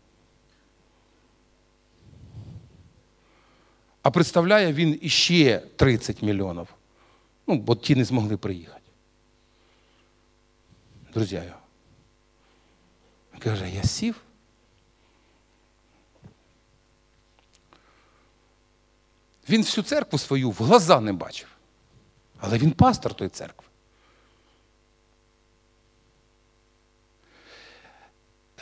А 4.05 4.11
представляє 4.11 4.73
він 4.73 4.99
іще 5.03 5.62
30 5.77 6.23
мільйонів. 6.23 6.69
Ну, 7.47 7.59
бо 7.59 7.77
ті 7.77 7.97
не 7.97 8.05
змогли 8.05 8.37
приїхати. 8.37 8.81
Друзі. 11.14 11.43
Каже, 13.38 13.71
я 13.71 13.83
сів. 13.83 14.21
Він 19.49 19.62
всю 19.62 19.85
церкву 19.85 20.19
свою 20.19 20.51
в 20.51 20.57
глаза 20.57 21.01
не 21.01 21.12
бачив. 21.12 21.49
Але 22.38 22.59
він 22.59 22.71
пастор 22.71 23.14
тої 23.14 23.31
церкви. 23.31 23.69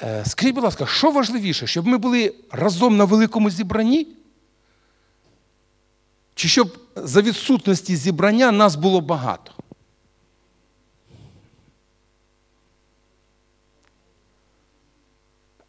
Е, 0.02 0.24
скажіть, 0.24 0.54
будь 0.54 0.64
ласка, 0.64 0.86
що 0.86 1.10
важливіше, 1.10 1.66
щоб 1.66 1.86
ми 1.86 1.98
були 1.98 2.34
разом 2.50 2.96
на 2.96 3.04
великому 3.04 3.50
зібранні? 3.50 4.21
Чи 6.42 6.48
щоб 6.48 6.78
за 6.96 7.22
відсутності 7.22 7.96
зібрання 7.96 8.52
нас 8.52 8.76
було 8.76 9.00
багато? 9.00 9.52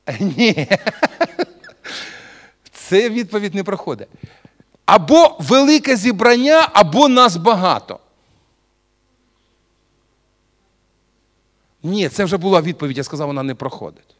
Ні. 0.20 0.68
Це 2.72 3.10
відповідь 3.10 3.56
не 3.56 3.64
проходить. 3.64 4.08
Або 4.86 5.38
велике 5.40 5.96
зібрання, 5.96 6.70
або 6.74 7.08
нас 7.08 7.38
багато. 7.38 8.00
Ні, 11.84 12.10
це 12.10 12.26
вже 12.26 12.38
була 12.38 12.62
відповідь, 12.62 12.98
я 12.98 13.04
сказав, 13.04 13.28
вона 13.28 13.44
не 13.44 13.56
проходить. 13.56 14.16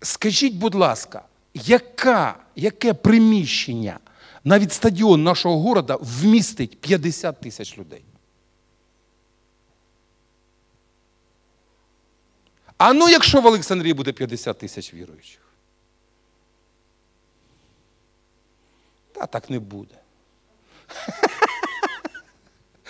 Скажіть, 0.00 0.54
будь 0.54 0.74
ласка, 0.74 1.22
яка, 1.54 2.38
яке 2.56 2.94
приміщення 2.94 3.98
навіть 4.44 4.72
стадіон 4.72 5.22
нашого 5.22 5.60
города 5.60 5.98
вмістить 6.00 6.80
50 6.80 7.40
тисяч 7.40 7.78
людей? 7.78 8.04
А 12.76 12.92
ну, 12.92 13.08
якщо 13.08 13.40
в 13.40 13.46
Олександрії 13.46 13.94
буде 13.94 14.12
50 14.12 14.58
тисяч 14.58 14.94
віруючих? 14.94 15.40
Та 19.12 19.26
так 19.26 19.50
не 19.50 19.58
буде. 19.58 19.94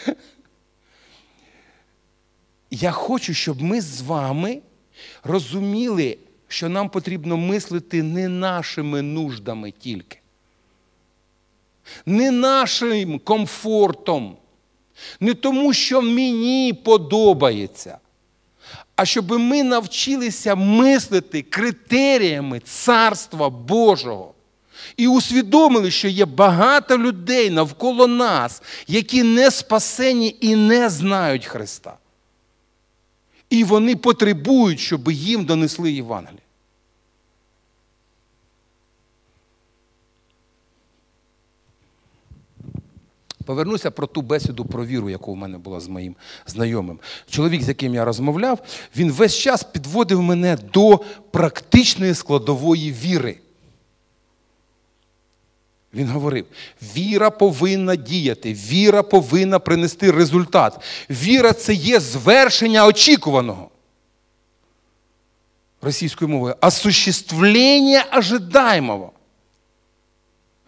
Я 2.71 2.91
хочу, 2.91 3.35
щоб 3.35 3.63
ми 3.63 3.81
з 3.81 4.01
вами 4.01 4.63
розуміли, 5.23 6.19
що 6.53 6.69
нам 6.69 6.89
потрібно 6.89 7.37
мислити 7.37 8.03
не 8.03 8.29
нашими 8.29 9.03
нуждами 9.03 9.71
тільки, 9.71 10.19
не 12.07 12.31
нашим 12.31 13.19
комфортом, 13.19 14.37
не 15.21 15.35
тому, 15.35 15.73
що 15.73 16.03
мені 16.03 16.73
подобається, 16.85 17.99
а 18.97 19.05
щоб 19.05 19.31
ми 19.31 19.63
навчилися 19.63 20.55
мислити 20.55 21.43
критеріями 21.43 22.61
Царства 22.61 23.51
Божого. 23.51 24.35
І 24.97 25.09
усвідомили, 25.09 25.91
що 25.91 26.09
є 26.09 26.25
багато 26.25 26.99
людей 26.99 27.51
навколо 27.51 28.07
нас, 28.07 28.63
які 28.87 29.23
не 29.23 29.51
спасені 29.51 30.37
і 30.41 30.57
не 30.57 30.89
знають 30.89 31.47
Христа. 31.47 32.00
І 33.51 33.65
вони 33.65 33.97
потребують, 33.97 34.81
щоб 34.81 35.11
їм 35.11 35.45
донесли 35.45 35.93
Євангеліє. 35.93 36.41
Повернуся 43.45 43.91
про 43.91 44.07
ту 44.07 44.23
бесіду 44.23 44.65
про 44.65 44.87
віру, 44.87 45.11
яку 45.11 45.33
в 45.33 45.37
мене 45.37 45.59
була 45.59 45.81
з 45.81 45.89
моїм 45.89 46.17
знайомим. 46.47 47.01
Чоловік, 47.31 47.63
з 47.63 47.69
яким 47.69 47.95
я 47.95 48.05
розмовляв, 48.05 48.59
він 48.97 49.13
весь 49.13 49.37
час 49.37 49.63
підводив 49.63 50.23
мене 50.23 50.59
до 50.73 51.01
практичної 51.31 52.15
складової 52.15 52.93
віри. 52.93 53.39
Він 55.95 56.09
говорив: 56.09 56.47
віра 56.83 57.31
повинна 57.31 57.97
діяти, 57.97 58.53
віра 58.53 59.03
повинна 59.03 59.59
принести 59.59 60.11
результат. 60.11 60.81
Віра 61.11 61.53
це 61.53 61.75
є 61.75 62.01
звершення 62.01 62.87
очікуваного. 62.87 63.71
Російською 65.83 66.29
мовою 66.29 66.57
осуществлення 66.61 68.05
ожидаємого. 68.19 69.13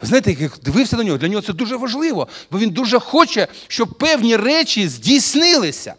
Ви 0.00 0.08
знаєте, 0.08 0.32
як 0.32 0.58
дивився 0.58 0.96
на 0.96 1.04
нього, 1.04 1.18
для 1.18 1.28
нього 1.28 1.42
це 1.42 1.52
дуже 1.52 1.76
важливо, 1.76 2.28
бо 2.50 2.58
він 2.58 2.70
дуже 2.70 2.98
хоче, 2.98 3.48
щоб 3.68 3.98
певні 3.98 4.36
речі 4.36 4.88
здійснилися. 4.88 5.94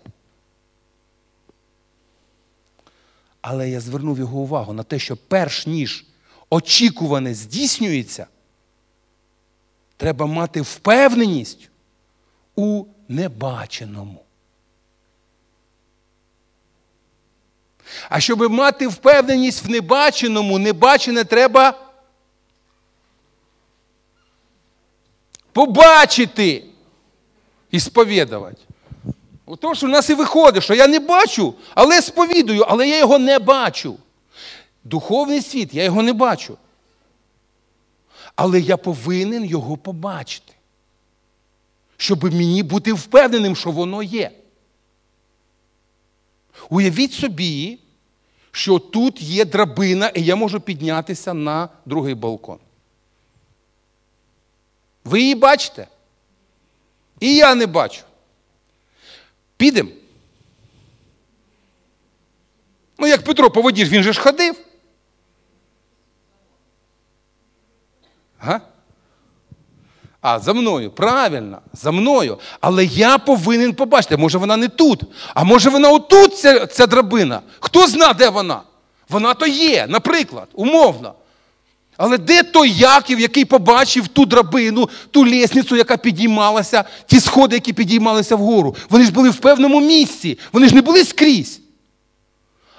Але 3.41 3.69
я 3.69 3.79
звернув 3.79 4.19
його 4.19 4.39
увагу 4.39 4.73
на 4.73 4.83
те, 4.83 4.99
що 4.99 5.17
перш 5.17 5.67
ніж 5.67 6.05
очікуване 6.49 7.33
здійснюється, 7.33 8.27
треба 9.97 10.25
мати 10.25 10.61
впевненість 10.61 11.69
у 12.55 12.85
небаченому. 13.07 14.23
А 18.09 18.19
щоб 18.19 18.51
мати 18.51 18.87
впевненість 18.87 19.65
в 19.65 19.69
небаченому, 19.69 20.59
небачене 20.59 21.23
треба 21.23 21.79
побачити 25.51 26.65
і 27.71 27.79
сповідувати. 27.79 28.61
Тому 29.59 29.75
що 29.75 29.87
в 29.87 29.89
нас 29.89 30.09
і 30.09 30.13
виходить, 30.13 30.63
що 30.63 30.73
я 30.73 30.87
не 30.87 30.99
бачу, 30.99 31.53
але 31.75 32.01
сповідую, 32.01 32.61
але 32.61 32.89
я 32.89 32.97
його 32.97 33.19
не 33.19 33.39
бачу. 33.39 33.97
Духовний 34.83 35.41
світ, 35.41 35.73
я 35.73 35.83
його 35.83 36.01
не 36.01 36.13
бачу. 36.13 36.57
Але 38.35 38.59
я 38.59 38.77
повинен 38.77 39.45
його 39.45 39.77
побачити. 39.77 40.53
щоб 41.97 42.23
мені 42.23 42.63
бути 42.63 42.93
впевненим, 42.93 43.55
що 43.55 43.71
воно 43.71 44.03
є. 44.03 44.31
Уявіть 46.69 47.13
собі, 47.13 47.79
що 48.51 48.79
тут 48.79 49.21
є 49.21 49.45
драбина, 49.45 50.07
і 50.07 50.21
я 50.21 50.35
можу 50.35 50.59
піднятися 50.59 51.33
на 51.33 51.69
другий 51.85 52.15
балкон. 52.15 52.59
Ви 55.03 55.21
її 55.21 55.35
бачите? 55.35 55.87
І 57.19 57.35
я 57.35 57.55
не 57.55 57.65
бачу. 57.67 58.03
Підемо. 59.57 59.89
Ну, 62.97 63.07
як 63.07 63.23
Петро 63.23 63.51
по 63.51 63.61
воді, 63.61 63.85
він 63.85 64.03
же 64.03 64.13
ж 64.13 64.21
ходив. 64.21 64.55
Га? 68.43 68.61
А, 70.21 70.39
за 70.39 70.53
мною, 70.53 70.91
правильно, 70.91 71.59
за 71.73 71.91
мною. 71.91 72.39
Але 72.61 72.85
я 72.85 73.17
повинен 73.17 73.73
побачити, 73.73 74.17
може 74.17 74.37
вона 74.37 74.57
не 74.57 74.67
тут, 74.67 75.01
а 75.33 75.43
може 75.43 75.69
вона 75.69 75.89
отут, 75.89 76.37
ця, 76.37 76.65
ця 76.65 76.87
драбина. 76.87 77.41
Хто 77.59 77.87
зна, 77.87 78.13
де 78.13 78.29
вона? 78.29 78.61
Вона 79.09 79.33
то 79.33 79.45
є, 79.47 79.85
наприклад, 79.89 80.47
умовно. 80.53 81.13
Але 81.97 82.17
де 82.17 82.43
той 82.43 82.71
Яків, 82.71 83.19
який 83.19 83.45
побачив 83.45 84.07
ту 84.07 84.25
драбину, 84.25 84.89
ту 85.11 85.25
лісницю, 85.25 85.75
яка 85.75 85.97
підіймалася, 85.97 86.83
ті 87.05 87.19
сходи, 87.19 87.55
які 87.55 87.73
підіймалися 87.73 88.35
вгору? 88.35 88.75
Вони 88.89 89.05
ж 89.05 89.11
були 89.11 89.29
в 89.29 89.37
певному 89.37 89.81
місці, 89.81 90.39
вони 90.51 90.67
ж 90.67 90.75
не 90.75 90.81
були 90.81 91.03
скрізь. 91.03 91.59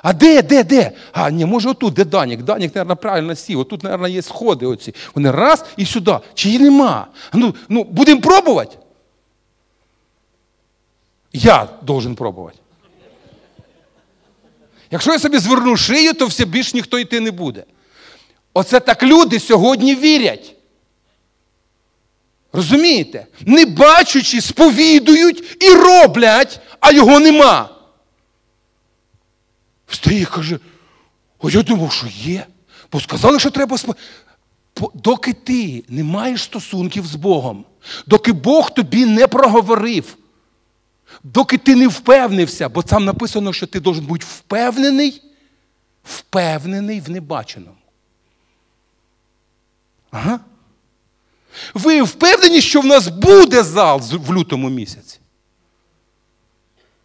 А 0.05 0.13
де, 0.13 0.43
де, 0.43 0.65
де? 0.65 0.93
А, 1.13 1.31
ні, 1.31 1.45
може 1.45 1.69
отут, 1.69 1.95
де 1.95 2.05
Данік? 2.05 2.43
Данік, 2.43 2.77
мабуть, 2.77 3.01
правильно 3.01 3.35
сів. 3.35 3.59
Отут, 3.59 3.85
мабуть, 3.85 4.11
є 4.11 4.23
сходи 4.23 4.67
оці. 4.67 4.95
Вони 5.15 5.31
раз 5.31 5.65
і 5.77 5.87
сюди. 5.87 6.19
Чи 6.35 6.49
її 6.49 6.61
нема? 6.61 7.07
Ну, 7.33 7.55
ну 7.69 7.85
будемо 7.85 8.21
пробувати? 8.21 8.77
Я 11.33 11.69
должен 11.83 12.15
пробувати. 12.15 12.59
Якщо 14.91 15.13
я 15.13 15.19
собі 15.19 15.39
зверну 15.39 15.77
шию, 15.77 16.15
то 16.15 16.27
все 16.27 16.45
більш 16.45 16.75
ніхто 16.75 16.99
йти 16.99 17.21
не 17.21 17.31
буде. 17.31 17.65
Оце 18.55 18.81
так 18.81 19.03
люди 19.03 19.41
сьогодні 19.41 19.95
вірять. 19.95 20.55
Розумієте? 22.53 23.27
Не 23.47 23.67
бачучи, 23.67 24.41
сповідують 24.41 25.57
і 25.61 25.71
роблять, 25.71 26.61
а 26.81 26.93
його 26.93 27.21
нема. 27.21 27.74
Встає 29.95 30.21
і 30.21 30.25
каже, 30.25 30.59
о, 31.39 31.51
я 31.51 31.63
думав, 31.63 31.93
що 31.93 32.07
є. 32.07 32.47
Бо 32.93 33.01
сказали, 33.01 33.39
що 33.39 33.51
треба. 33.51 33.77
Доки 34.95 35.33
ти 35.33 35.85
не 35.89 36.05
маєш 36.05 36.43
стосунків 36.43 37.07
з 37.07 37.15
Богом, 37.15 37.65
доки 38.07 38.33
Бог 38.33 38.75
тобі 38.75 39.07
не 39.07 39.27
проговорив, 39.27 40.17
доки 41.23 41.59
ти 41.59 41.77
не 41.77 41.89
впевнився, 41.89 42.69
бо 42.69 42.83
там 42.83 43.05
написано, 43.05 43.53
що 43.53 43.67
ти 43.67 43.81
должен 43.81 44.07
бути 44.07 44.27
впевнений, 44.29 45.23
впевнений 46.05 47.01
в 47.01 47.11
небаченому. 47.11 47.77
Ага. 50.11 50.41
Ви 51.75 52.03
впевнені, 52.03 52.61
що 52.61 52.81
в 52.81 52.87
нас 52.87 53.09
буде 53.09 53.63
зал 53.63 54.01
в 54.01 54.33
лютому 54.33 54.71
місяці? 54.71 55.19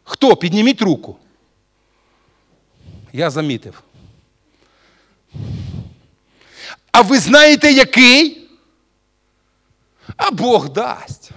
Хто? 0.04 0.36
Підніміть 0.36 0.82
руку. 0.82 1.18
Я 3.14 3.30
замітив. 3.30 3.84
А 6.92 7.02
ви 7.02 7.20
знаєте, 7.20 7.72
який? 7.72 8.50
А 10.18 10.32
Бог 10.32 10.70
дасть. 10.70 11.32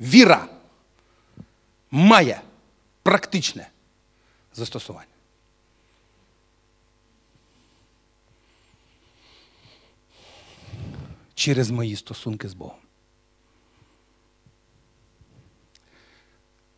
Віра 0.00 0.46
має 1.90 2.40
практичне 3.02 3.68
застосування. 4.54 5.09
Через 11.40 11.70
мої 11.70 11.96
стосунки 11.96 12.48
з 12.48 12.54
Богом. 12.54 12.76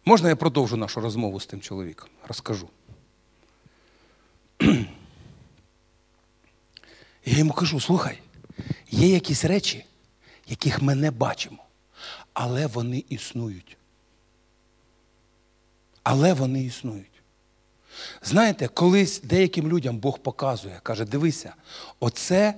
Можна 0.05 0.29
я 0.29 0.37
продовжу 0.37 0.77
нашу 0.77 1.01
розмову 1.01 1.41
з 1.41 1.47
тим 1.47 1.61
чоловіком? 1.61 2.09
Розкажу. 2.29 2.69
Я 7.25 7.39
йому 7.39 7.53
кажу: 7.53 7.81
слухай, 7.81 8.19
є 8.91 9.09
якісь 9.09 9.45
речі, 9.45 9.87
яких 10.47 10.83
ми 10.83 10.95
не 10.95 11.11
бачимо, 11.11 11.65
але 12.33 12.67
вони 12.67 13.05
існують 13.09 13.77
але 16.03 16.33
вони 16.33 16.65
існують. 16.65 17.23
Знаєте, 18.23 18.69
колись 18.69 19.21
деяким 19.21 19.69
людям 19.69 19.99
Бог 19.99 20.19
показує, 20.19 20.81
каже, 20.83 21.05
дивися, 21.05 21.55
оце 22.01 22.55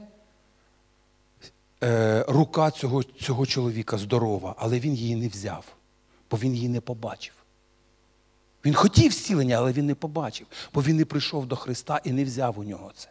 е, 1.85 2.25
рука 2.29 2.71
цього, 2.71 3.03
цього 3.03 3.47
чоловіка 3.47 3.99
здорова, 3.99 4.55
але 4.59 4.79
він 4.79 4.95
її 4.95 5.17
не 5.17 5.29
взяв, 5.29 5.65
бо 6.31 6.37
він 6.37 6.55
її 6.55 6.69
не 6.69 6.81
побачив. 6.81 7.33
Він 8.65 8.75
хотів 8.75 9.13
зцілення, 9.13 9.57
але 9.57 9.73
він 9.73 9.87
не 9.87 9.95
побачив, 9.95 10.47
бо 10.75 10.83
він 10.83 10.97
не 10.97 11.05
прийшов 11.05 11.47
до 11.47 11.57
Христа 11.57 12.01
і 12.05 12.13
не 12.13 12.25
взяв 12.25 12.59
у 12.59 12.65
нього 12.65 12.93
це. 12.95 13.09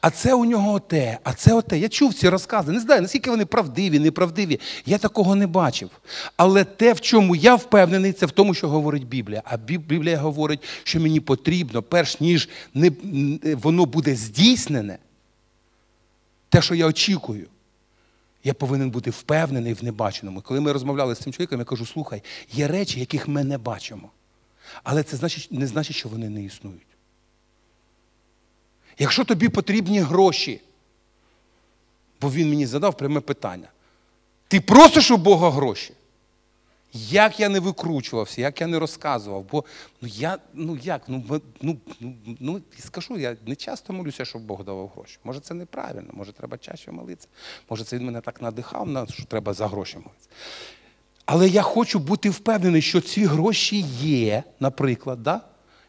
А 0.00 0.10
це 0.10 0.34
у 0.34 0.44
нього 0.44 0.72
оте, 0.72 1.18
а 1.24 1.32
це 1.32 1.54
оте. 1.54 1.78
Я 1.78 1.88
чув 1.88 2.14
ці 2.14 2.28
розкази. 2.28 2.72
Не 2.72 2.80
знаю, 2.80 3.02
наскільки 3.02 3.30
вони 3.30 3.44
правдиві, 3.44 3.98
неправдиві. 3.98 4.60
Я 4.86 4.98
такого 4.98 5.34
не 5.34 5.46
бачив. 5.46 5.90
Але 6.36 6.64
те, 6.64 6.92
в 6.92 7.00
чому 7.00 7.36
я 7.36 7.54
впевнений, 7.54 8.12
це 8.12 8.26
в 8.26 8.30
тому, 8.30 8.54
що 8.54 8.68
говорить 8.68 9.06
Біблія. 9.06 9.42
А 9.44 9.56
Біблія 9.56 10.18
говорить, 10.18 10.62
що 10.82 11.00
мені 11.00 11.20
потрібно, 11.20 11.82
перш 11.82 12.20
ніж 12.20 12.48
воно 13.42 13.86
буде 13.86 14.14
здійснене, 14.14 14.98
те, 16.48 16.62
що 16.62 16.74
я 16.74 16.86
очікую. 16.86 17.46
Я 18.44 18.54
повинен 18.54 18.90
бути 18.90 19.10
впевнений 19.10 19.72
в 19.72 19.84
небаченому. 19.84 20.40
Коли 20.40 20.60
ми 20.60 20.72
розмовляли 20.72 21.14
з 21.14 21.18
цим 21.18 21.32
чоловіком, 21.32 21.58
я 21.58 21.64
кажу: 21.64 21.86
слухай, 21.86 22.22
є 22.52 22.68
речі, 22.68 23.00
яких 23.00 23.28
ми 23.28 23.44
не 23.44 23.58
бачимо. 23.58 24.10
Але 24.82 25.02
це 25.02 25.16
значить, 25.16 25.52
не 25.52 25.66
значить, 25.66 25.96
що 25.96 26.08
вони 26.08 26.28
не 26.28 26.44
існують. 26.44 26.86
Якщо 28.98 29.24
тобі 29.24 29.48
потрібні 29.48 30.00
гроші, 30.00 30.60
бо 32.20 32.30
він 32.30 32.48
мені 32.48 32.66
задав 32.66 32.96
пряме 32.96 33.20
питання. 33.20 33.68
Ти 34.48 34.60
просиш 34.60 35.10
у 35.10 35.16
Бога 35.16 35.50
гроші? 35.50 35.92
Як 36.92 37.40
я 37.40 37.48
не 37.48 37.60
викручувався, 37.60 38.40
як 38.40 38.60
я 38.60 38.66
не 38.66 38.78
розказував, 38.78 39.46
бо 39.50 39.64
ну 40.00 40.08
я, 40.08 40.38
ну 40.54 40.78
як, 40.82 41.02
ну 41.08 41.40
ну, 41.62 41.76
ну, 42.00 42.16
ну 42.40 42.60
скажу, 42.78 43.18
я 43.18 43.36
не 43.46 43.56
часто 43.56 43.92
молюся, 43.92 44.24
щоб 44.24 44.42
Бог 44.42 44.64
давав 44.64 44.88
гроші. 44.88 45.18
Може, 45.24 45.40
це 45.40 45.54
неправильно, 45.54 46.10
може, 46.12 46.32
треба 46.32 46.58
чаще 46.58 46.92
молитися. 46.92 47.28
Може, 47.70 47.84
це 47.84 47.98
він 47.98 48.06
мене 48.06 48.20
так 48.20 48.42
надихав, 48.42 49.08
що 49.10 49.24
треба 49.24 49.52
за 49.52 49.68
гроші 49.68 49.96
молитися. 49.96 50.28
Але 51.24 51.48
я 51.48 51.62
хочу 51.62 51.98
бути 51.98 52.30
впевнений, 52.30 52.82
що 52.82 53.00
ці 53.00 53.24
гроші 53.24 53.80
є, 54.00 54.42
наприклад, 54.60 55.22
да? 55.22 55.40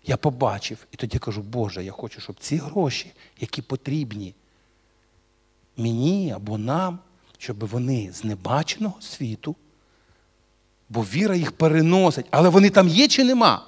я 0.05 0.17
побачив. 0.17 0.87
І 0.91 0.97
тоді 0.97 1.19
кажу, 1.19 1.41
Боже, 1.41 1.83
я 1.83 1.91
хочу, 1.91 2.21
щоб 2.21 2.35
ці 2.39 2.57
гроші, 2.57 3.11
які 3.39 3.61
потрібні 3.61 4.35
мені 5.77 6.31
або 6.35 6.57
нам, 6.57 6.99
щоб 7.37 7.67
вони 7.67 8.11
з 8.11 8.23
небаченого 8.23 9.01
світу, 9.01 9.55
бо 10.91 11.01
віра 11.01 11.35
їх 11.35 11.51
переносить, 11.51 12.25
але 12.31 12.49
вони 12.49 12.69
там 12.69 12.87
є 12.87 13.07
чи 13.07 13.23
нема? 13.23 13.67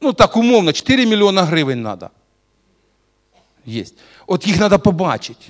Ну, 0.00 0.12
так 0.12 0.36
умовно, 0.36 0.72
4 0.72 1.06
мільйона 1.06 1.42
гривень 1.42 1.82
треба. 1.82 2.10
Є. 3.66 3.84
От 4.26 4.46
їх 4.46 4.56
треба 4.56 4.78
побачити. 4.78 5.46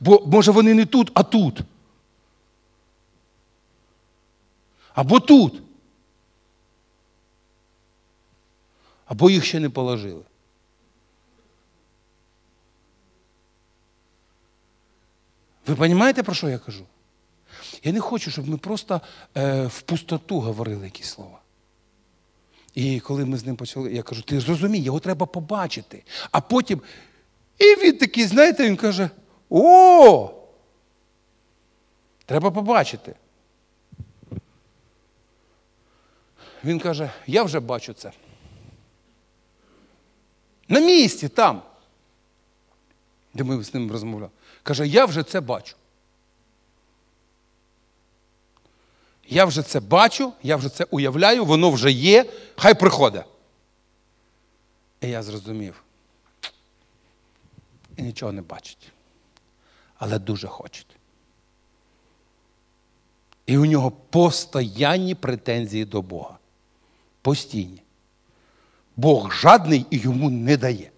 Бо 0.00 0.22
може 0.26 0.50
вони 0.50 0.74
не 0.74 0.86
тут, 0.86 1.10
а 1.14 1.22
тут. 1.22 1.60
Або 4.94 5.20
тут. 5.20 5.62
Або 9.06 9.30
їх 9.30 9.44
ще 9.44 9.60
не 9.60 9.70
положили. 9.70 10.22
Ви 15.66 15.74
розумієте, 15.74 16.22
про 16.22 16.34
що 16.34 16.48
я 16.48 16.58
кажу? 16.58 16.84
Я 17.84 17.92
не 17.92 18.00
хочу, 18.00 18.30
щоб 18.30 18.48
ми 18.48 18.56
просто 18.56 19.00
е, 19.36 19.66
в 19.66 19.82
пустоту 19.82 20.40
говорили 20.40 20.84
якісь 20.84 21.08
слова. 21.08 21.40
І 22.74 23.00
коли 23.00 23.24
ми 23.24 23.36
з 23.36 23.46
ним 23.46 23.56
почали, 23.56 23.92
я 23.92 24.02
кажу, 24.02 24.22
ти 24.22 24.40
зрозумій, 24.40 24.78
його 24.78 25.00
треба 25.00 25.26
побачити. 25.26 26.04
А 26.30 26.40
потім. 26.40 26.82
І 27.58 27.64
він 27.64 27.98
такий, 27.98 28.26
знаєте, 28.26 28.64
він 28.64 28.76
каже: 28.76 29.10
О! 29.50 30.30
Треба 32.26 32.50
побачити. 32.50 33.14
Він 36.64 36.78
каже, 36.78 37.10
я 37.26 37.42
вже 37.42 37.60
бачу 37.60 37.92
це. 37.92 38.12
На 40.68 40.80
місці 40.80 41.28
там. 41.28 41.62
Де 43.34 43.44
ми 43.44 43.64
з 43.64 43.74
ним 43.74 43.92
розмовляли. 43.92 44.30
Каже, 44.62 44.86
я 44.86 45.04
вже 45.04 45.22
це 45.22 45.40
бачу. 45.40 45.76
Я 49.28 49.44
вже 49.44 49.62
це 49.62 49.80
бачу, 49.80 50.32
я 50.42 50.56
вже 50.56 50.68
це 50.68 50.84
уявляю, 50.84 51.44
воно 51.44 51.70
вже 51.70 51.90
є, 51.90 52.32
хай 52.56 52.74
приходить. 52.74 53.24
І 55.00 55.08
я 55.08 55.22
зрозумів. 55.22 55.82
І 57.96 58.02
нічого 58.02 58.32
не 58.32 58.42
бачить. 58.42 58.92
Але 59.96 60.18
дуже 60.18 60.46
хоче. 60.46 60.84
І 63.46 63.58
у 63.58 63.66
нього 63.66 63.90
постоянні 63.90 65.14
претензії 65.14 65.84
до 65.84 66.02
Бога. 66.02 66.38
Постійні. 67.22 67.82
Бог 68.96 69.32
жадний 69.32 69.86
і 69.90 69.98
йому 69.98 70.30
не 70.30 70.56
дає. 70.56 70.90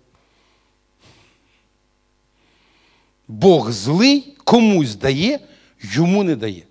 Бог 3.29 3.71
злий 3.71 4.37
комусь 4.45 4.95
дає, 4.95 5.41
йому 5.81 6.25
не 6.25 6.37
дає. 6.37 6.67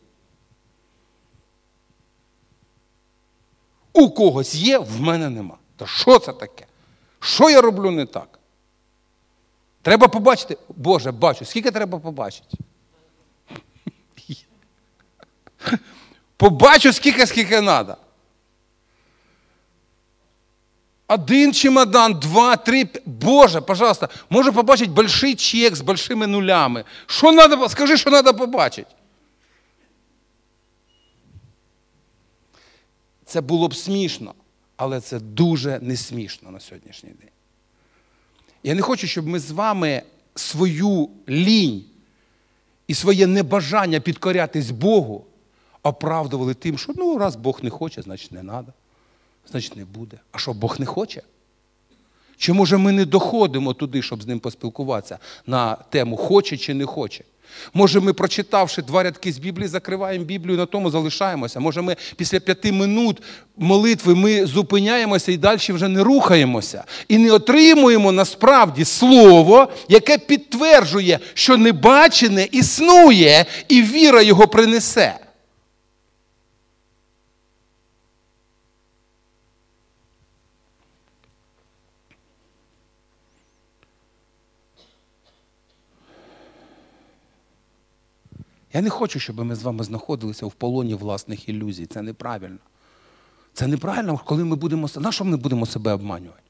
У 3.96 4.10
когось 4.10 4.56
є, 4.56 4.78
в 4.78 5.02
мене 5.02 5.30
нема. 5.30 5.58
Та 5.76 5.88
що 5.88 6.20
це 6.20 6.34
таке? 6.34 6.66
Що 7.20 7.50
я 7.50 7.62
роблю 7.62 7.92
не 7.92 8.06
так? 8.06 8.40
Треба 9.82 10.08
побачити. 10.08 10.58
Боже, 10.70 11.12
бачу, 11.12 11.46
скільки 11.46 11.72
треба 11.72 12.00
побачити? 12.00 12.58
Побачу, 16.38 16.94
скільки, 16.94 17.28
скільки 17.28 17.62
треба. 17.62 17.98
Один 21.08 21.54
чемодан, 21.54 22.14
два, 22.14 22.56
три. 22.56 22.90
Боже, 23.06 23.62
пожалуйста, 23.62 24.10
можу 24.30 24.54
побачити 24.54 24.92
больший 24.92 25.36
чек 25.36 25.76
з 25.76 25.82
большими 25.82 26.28
нулями. 26.28 26.84
Що 27.06 27.34
треба, 27.34 27.70
скажи, 27.70 27.98
що 27.98 28.10
треба 28.10 28.34
побачити. 28.34 28.92
Це 33.36 33.42
було 33.42 33.68
б 33.68 33.76
смішно, 33.76 34.34
але 34.78 35.02
це 35.02 35.20
дуже 35.20 35.80
не 35.82 35.98
смішно 35.98 36.52
на 36.52 36.60
сьогоднішній 36.60 37.10
день. 37.10 37.30
Я 38.64 38.76
не 38.76 38.82
хочу, 38.82 39.08
щоб 39.08 39.28
ми 39.28 39.40
з 39.40 39.52
вами 39.52 40.02
свою 40.36 41.10
лінь 41.30 41.86
і 42.88 42.94
своє 42.94 43.28
небажання 43.28 44.00
підкорятись 44.00 44.72
Богу 44.72 45.26
оправдували 45.84 46.54
тим, 46.54 46.78
що 46.78 46.94
ну, 46.96 47.18
раз 47.18 47.36
Бог 47.36 47.60
не 47.64 47.70
хоче, 47.70 48.02
значить 48.02 48.32
не 48.32 48.40
треба, 48.40 48.74
значить 49.52 49.76
не 49.76 49.86
буде. 49.86 50.20
А 50.32 50.38
що 50.38 50.54
Бог 50.54 50.80
не 50.80 50.86
хоче? 50.86 51.22
Чи 52.38 52.54
може 52.54 52.78
ми 52.78 52.92
не 52.92 53.06
доходимо 53.06 53.74
туди, 53.74 54.02
щоб 54.02 54.24
з 54.24 54.28
ним 54.28 54.40
поспілкуватися 54.40 55.20
на 55.46 55.76
тему 55.76 56.18
хоче 56.18 56.58
чи 56.58 56.74
не 56.74 56.86
хоче? 56.86 57.24
Може, 57.74 58.00
ми, 58.00 58.14
прочитавши 58.14 58.82
два 58.82 59.04
рядки 59.04 59.32
з 59.32 59.38
Біблії, 59.38 59.68
закриваємо 59.68 60.26
Біблію, 60.26 60.58
на 60.58 60.66
тому 60.66 60.90
залишаємося. 60.90 61.60
Може, 61.60 61.82
ми 61.82 61.96
після 62.16 62.40
п'яти 62.40 62.72
минут 62.72 63.22
молитви 63.58 64.16
ми 64.16 64.46
зупиняємося 64.46 65.32
і 65.32 65.38
далі 65.38 65.60
вже 65.70 65.88
не 65.88 66.04
рухаємося. 66.04 66.84
І 67.08 67.18
не 67.18 67.32
отримуємо 67.32 68.12
насправді 68.12 68.86
слово, 68.86 69.68
яке 69.90 70.18
підтверджує, 70.18 71.20
що 71.34 71.58
небачене 71.58 72.48
існує, 72.52 73.46
і 73.68 73.82
віра 73.82 74.22
його 74.22 74.48
принесе. 74.48 75.25
Я 88.76 88.82
не 88.82 88.90
хочу, 88.90 89.20
щоб 89.20 89.40
ми 89.40 89.56
з 89.56 89.64
вами 89.64 89.84
знаходилися 89.84 90.46
в 90.46 90.52
полоні 90.52 90.96
власних 90.96 91.50
ілюзій. 91.50 91.86
Це 91.86 92.02
неправильно. 92.02 92.58
Це 93.54 93.68
неправильно, 93.68 94.20
коли 94.26 94.44
ми 94.44 94.56
будемо. 94.56 94.90
На 94.96 95.12
що 95.12 95.26
ми 95.26 95.38
будемо 95.38 95.66
себе 95.66 95.94
обманювати? 95.94 96.42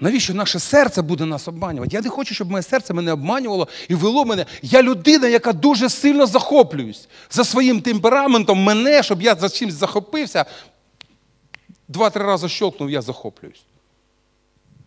Навіщо 0.00 0.34
наше 0.34 0.58
серце 0.58 1.02
буде 1.02 1.26
нас 1.26 1.48
обманювати? 1.48 1.96
Я 1.96 2.02
не 2.02 2.08
хочу, 2.08 2.34
щоб 2.34 2.50
моє 2.50 2.62
серце 2.62 2.94
мене 2.94 3.12
обманювало 3.12 3.68
і 3.88 3.94
вело 3.94 4.24
мене. 4.24 4.46
Я 4.62 4.82
людина, 4.82 5.28
яка 5.28 5.52
дуже 5.52 5.88
сильно 5.88 6.26
захоплююсь 6.26 7.08
за 7.30 7.44
своїм 7.44 7.80
темпераментом 7.80 8.58
мене, 8.58 9.02
щоб 9.02 9.22
я 9.22 9.34
за 9.34 9.48
чимось 9.48 9.74
захопився. 9.74 10.44
Два-три 11.88 12.24
рази 12.24 12.48
щелкнув, 12.48 12.90
я 12.90 13.02
захоплююсь. 13.02 13.62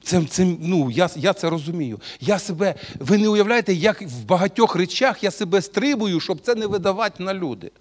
Це, 0.05 0.25
це, 0.25 0.45
ну, 0.59 0.91
Я 0.91 1.09
я 1.15 1.33
це 1.33 1.49
розумію. 1.49 1.99
Я 2.19 2.39
себе, 2.39 2.75
Ви 2.99 3.17
не 3.17 3.27
уявляєте, 3.27 3.73
як 3.73 4.01
в 4.01 4.23
багатьох 4.23 4.75
речах 4.75 5.23
я 5.23 5.31
себе 5.31 5.61
стрибую, 5.61 6.19
щоб 6.19 6.41
це 6.41 6.55
не 6.55 6.67
видавати 6.67 7.23
на 7.23 7.33
люди. 7.33 7.71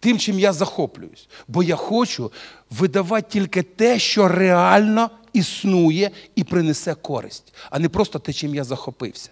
Тим, 0.00 0.18
чим 0.18 0.38
я 0.38 0.52
захоплююсь. 0.52 1.28
Бо 1.48 1.62
я 1.62 1.76
хочу 1.76 2.32
видавати 2.70 3.26
тільки 3.30 3.62
те, 3.62 3.98
що 3.98 4.28
реально 4.28 5.10
існує 5.32 6.10
і 6.34 6.44
принесе 6.44 6.94
користь, 6.94 7.54
а 7.70 7.78
не 7.78 7.88
просто 7.88 8.18
те, 8.18 8.32
чим 8.32 8.54
я 8.54 8.64
захопився. 8.64 9.30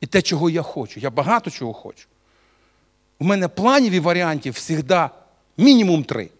І 0.00 0.06
те, 0.06 0.22
чого 0.22 0.50
я 0.50 0.62
хочу. 0.62 1.00
Я 1.00 1.10
багато 1.10 1.50
чого 1.50 1.72
хочу. 1.72 2.06
У 3.18 3.24
мене 3.24 3.48
планів 3.48 3.92
і 3.92 4.00
варіантів 4.00 4.58
завжди 4.58 5.08
мінімум 5.56 6.04
три. 6.04 6.30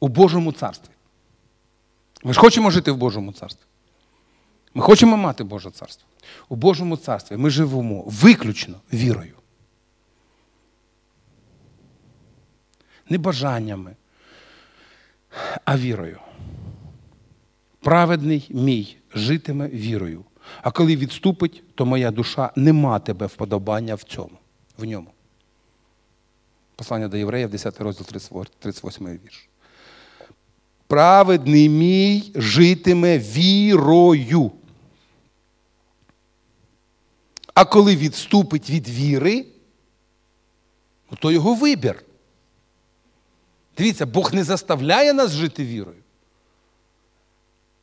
У 0.00 0.08
Божому 0.08 0.52
царстві. 0.52 0.90
Ми 2.24 2.32
ж 2.32 2.40
хочемо 2.40 2.70
жити 2.70 2.90
в 2.90 2.96
Божому 2.96 3.32
царстві. 3.32 3.66
Ми 4.74 4.82
хочемо 4.82 5.16
мати 5.16 5.44
Боже 5.44 5.70
царство. 5.70 6.08
У 6.48 6.56
Божому 6.56 6.96
царстві 6.96 7.36
ми 7.36 7.50
живемо 7.50 8.02
виключно 8.06 8.80
вірою. 8.92 9.34
Не 13.08 13.18
бажаннями, 13.18 13.96
а 15.64 15.76
вірою. 15.76 16.18
Праведний 17.80 18.46
мій 18.50 18.96
житиме 19.14 19.68
вірою. 19.68 20.24
А 20.62 20.70
коли 20.70 20.96
відступить, 20.96 21.62
то 21.74 21.86
моя 21.86 22.10
душа 22.10 22.52
не 22.56 22.72
матиме 22.72 23.26
вподобання 23.26 23.94
в 23.94 24.02
цьому, 24.02 24.38
в 24.78 24.84
ньому. 24.84 25.10
Послання 26.76 27.08
до 27.08 27.16
євреїв, 27.16 27.50
10 27.50 27.80
розділ 27.80 28.06
38 28.60 29.06
вірш 29.24 29.49
праведний 30.90 31.68
мій 31.68 32.32
житиме 32.34 33.18
вірою. 33.18 34.52
А 37.54 37.64
коли 37.64 37.96
відступить 37.96 38.70
від 38.70 38.88
віри, 38.88 39.46
ну, 41.10 41.18
то 41.20 41.32
його 41.32 41.54
вибір. 41.54 42.04
Дивіться, 43.78 44.06
Бог 44.06 44.34
не 44.34 44.44
заставляє 44.44 45.12
нас 45.12 45.30
жити 45.30 45.64
вірою. 45.64 46.02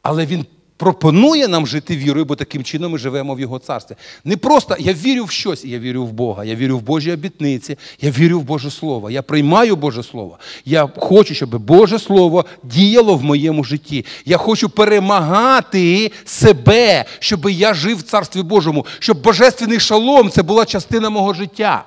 Але 0.02 0.26
Він 0.26 0.46
пропонує 0.78 1.48
нам 1.48 1.68
жити 1.68 1.98
вірою, 1.98 2.26
бо 2.26 2.36
таким 2.36 2.64
чином 2.64 2.92
ми 2.92 2.98
живемо 2.98 3.36
в 3.36 3.40
Його 3.40 3.60
царстві. 3.60 3.96
Не 4.24 4.38
просто 4.38 4.76
я 4.80 4.94
вірю 4.94 5.24
в 5.24 5.32
щось, 5.32 5.66
я 5.66 5.80
вірю 5.80 6.06
в 6.06 6.12
Бога, 6.12 6.46
я 6.46 6.56
вірю 6.56 6.78
в 6.78 6.82
Божі 6.82 7.12
обітниці, 7.12 7.78
я 8.02 8.12
вірю 8.12 8.40
в 8.40 8.44
Боже 8.44 8.72
Слово, 8.72 9.12
я 9.12 9.22
приймаю 9.22 9.76
Боже 9.76 10.04
Слово. 10.04 10.38
Я 10.66 10.90
хочу, 10.98 11.34
щоб 11.34 11.58
Боже 11.58 12.00
Слово 12.00 12.46
діяло 12.64 13.16
в 13.16 13.24
моєму 13.24 13.64
житті. 13.64 14.06
Я 14.26 14.38
хочу 14.38 14.70
перемагати 14.70 16.12
себе, 16.26 17.06
щоб 17.20 17.50
я 17.50 17.74
жив 17.74 17.98
в 17.98 18.02
Царстві 18.02 18.42
Божому, 18.42 18.86
щоб 19.00 19.22
Божественний 19.22 19.80
шалом 19.80 20.30
це 20.30 20.44
була 20.44 20.66
частина 20.66 21.10
мого 21.10 21.34
життя. 21.34 21.86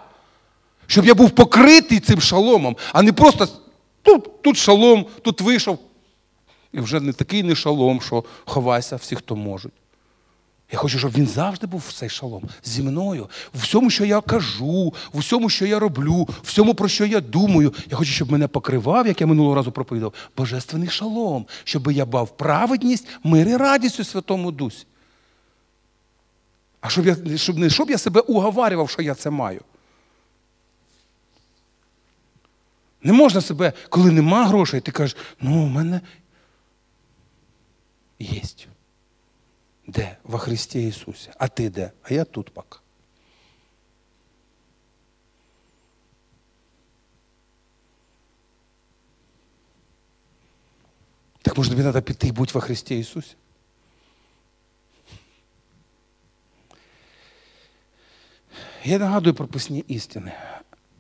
Щоб 0.87 1.07
я 1.07 1.15
був 1.15 1.31
покритий 1.31 2.01
цим 2.01 2.21
шаломом, 2.21 2.77
а 2.93 3.03
не 3.03 3.13
просто 3.13 3.49
тут, 4.03 4.43
тут 4.43 4.57
шалом, 4.57 5.07
тут 5.23 5.41
вийшов. 5.41 5.79
І 6.73 6.81
вже 6.81 7.01
не 7.01 7.13
такий 7.13 7.43
не 7.43 7.55
шалом, 7.55 8.01
що 8.01 8.25
ховайся 8.45 8.97
всі, 8.97 9.17
хто 9.17 9.37
можуть. 9.37 9.73
Я 10.73 10.79
хочу, 10.79 10.99
щоб 10.99 11.13
він 11.13 11.27
завжди 11.27 11.67
був 11.67 11.93
цей 11.93 12.09
шалом 12.09 12.43
зі 12.65 12.83
мною, 12.83 13.29
в 13.55 13.63
всьому, 13.63 13.91
що 13.91 14.05
я 14.05 14.21
кажу, 14.21 14.95
в 15.13 15.19
всьому, 15.19 15.51
що 15.51 15.67
я 15.67 15.79
роблю, 15.79 16.23
в 16.23 16.41
всьому, 16.43 16.75
про 16.75 16.89
що 16.89 17.07
я 17.07 17.21
думаю. 17.21 17.75
Я 17.91 17.97
хочу, 17.97 18.11
щоб 18.11 18.33
мене 18.33 18.49
покривав, 18.49 19.07
як 19.07 19.21
я 19.21 19.27
минулого 19.27 19.55
разу 19.55 19.73
проповідав, 19.73 20.15
божественний 20.37 20.89
шалом, 20.89 21.47
щоб 21.65 21.93
я 21.93 22.07
бав 22.07 22.37
праведність, 22.37 23.09
мир 23.25 23.49
і 23.49 23.57
радість 23.57 24.01
у 24.01 24.05
Святому 24.05 24.53
Дусі. 24.53 24.87
А 26.81 26.89
щоб 26.89 27.07
я, 27.07 27.37
щоб 27.37 27.59
не 27.59 27.71
щоб 27.71 27.91
я 27.91 27.99
себе 27.99 28.21
уговарював, 28.21 28.91
що 28.91 29.03
я 29.03 29.15
це 29.15 29.31
маю. 29.31 29.61
Не 33.03 33.13
можна 33.13 33.41
себе, 33.41 33.73
коли 33.89 34.11
нема 34.11 34.47
грошей, 34.47 34.81
ти 34.81 34.93
кажеш, 34.93 35.17
ну, 35.41 35.63
у 35.63 35.67
мене 35.67 36.01
Єсть. 38.21 38.69
Де? 39.87 40.17
Во 40.25 40.39
Христі 40.39 40.89
Ісусі. 40.89 41.31
А 41.39 41.49
ти 41.49 41.71
де? 41.71 41.91
А 42.03 42.15
я 42.15 42.25
тут 42.25 42.51
поки. 42.55 42.79
Так 51.43 51.57
может 51.57 51.75
быть 51.75 51.85
надо 51.85 52.03
піти 52.03 52.29
і 52.29 52.33
будь 52.33 52.53
во 52.55 52.61
Христе 52.61 52.95
Иисусе? 52.95 53.35
Я 58.85 58.99
нагадую 58.99 59.35
про 59.35 59.47
прописні 59.47 59.85
істини. 59.89 60.33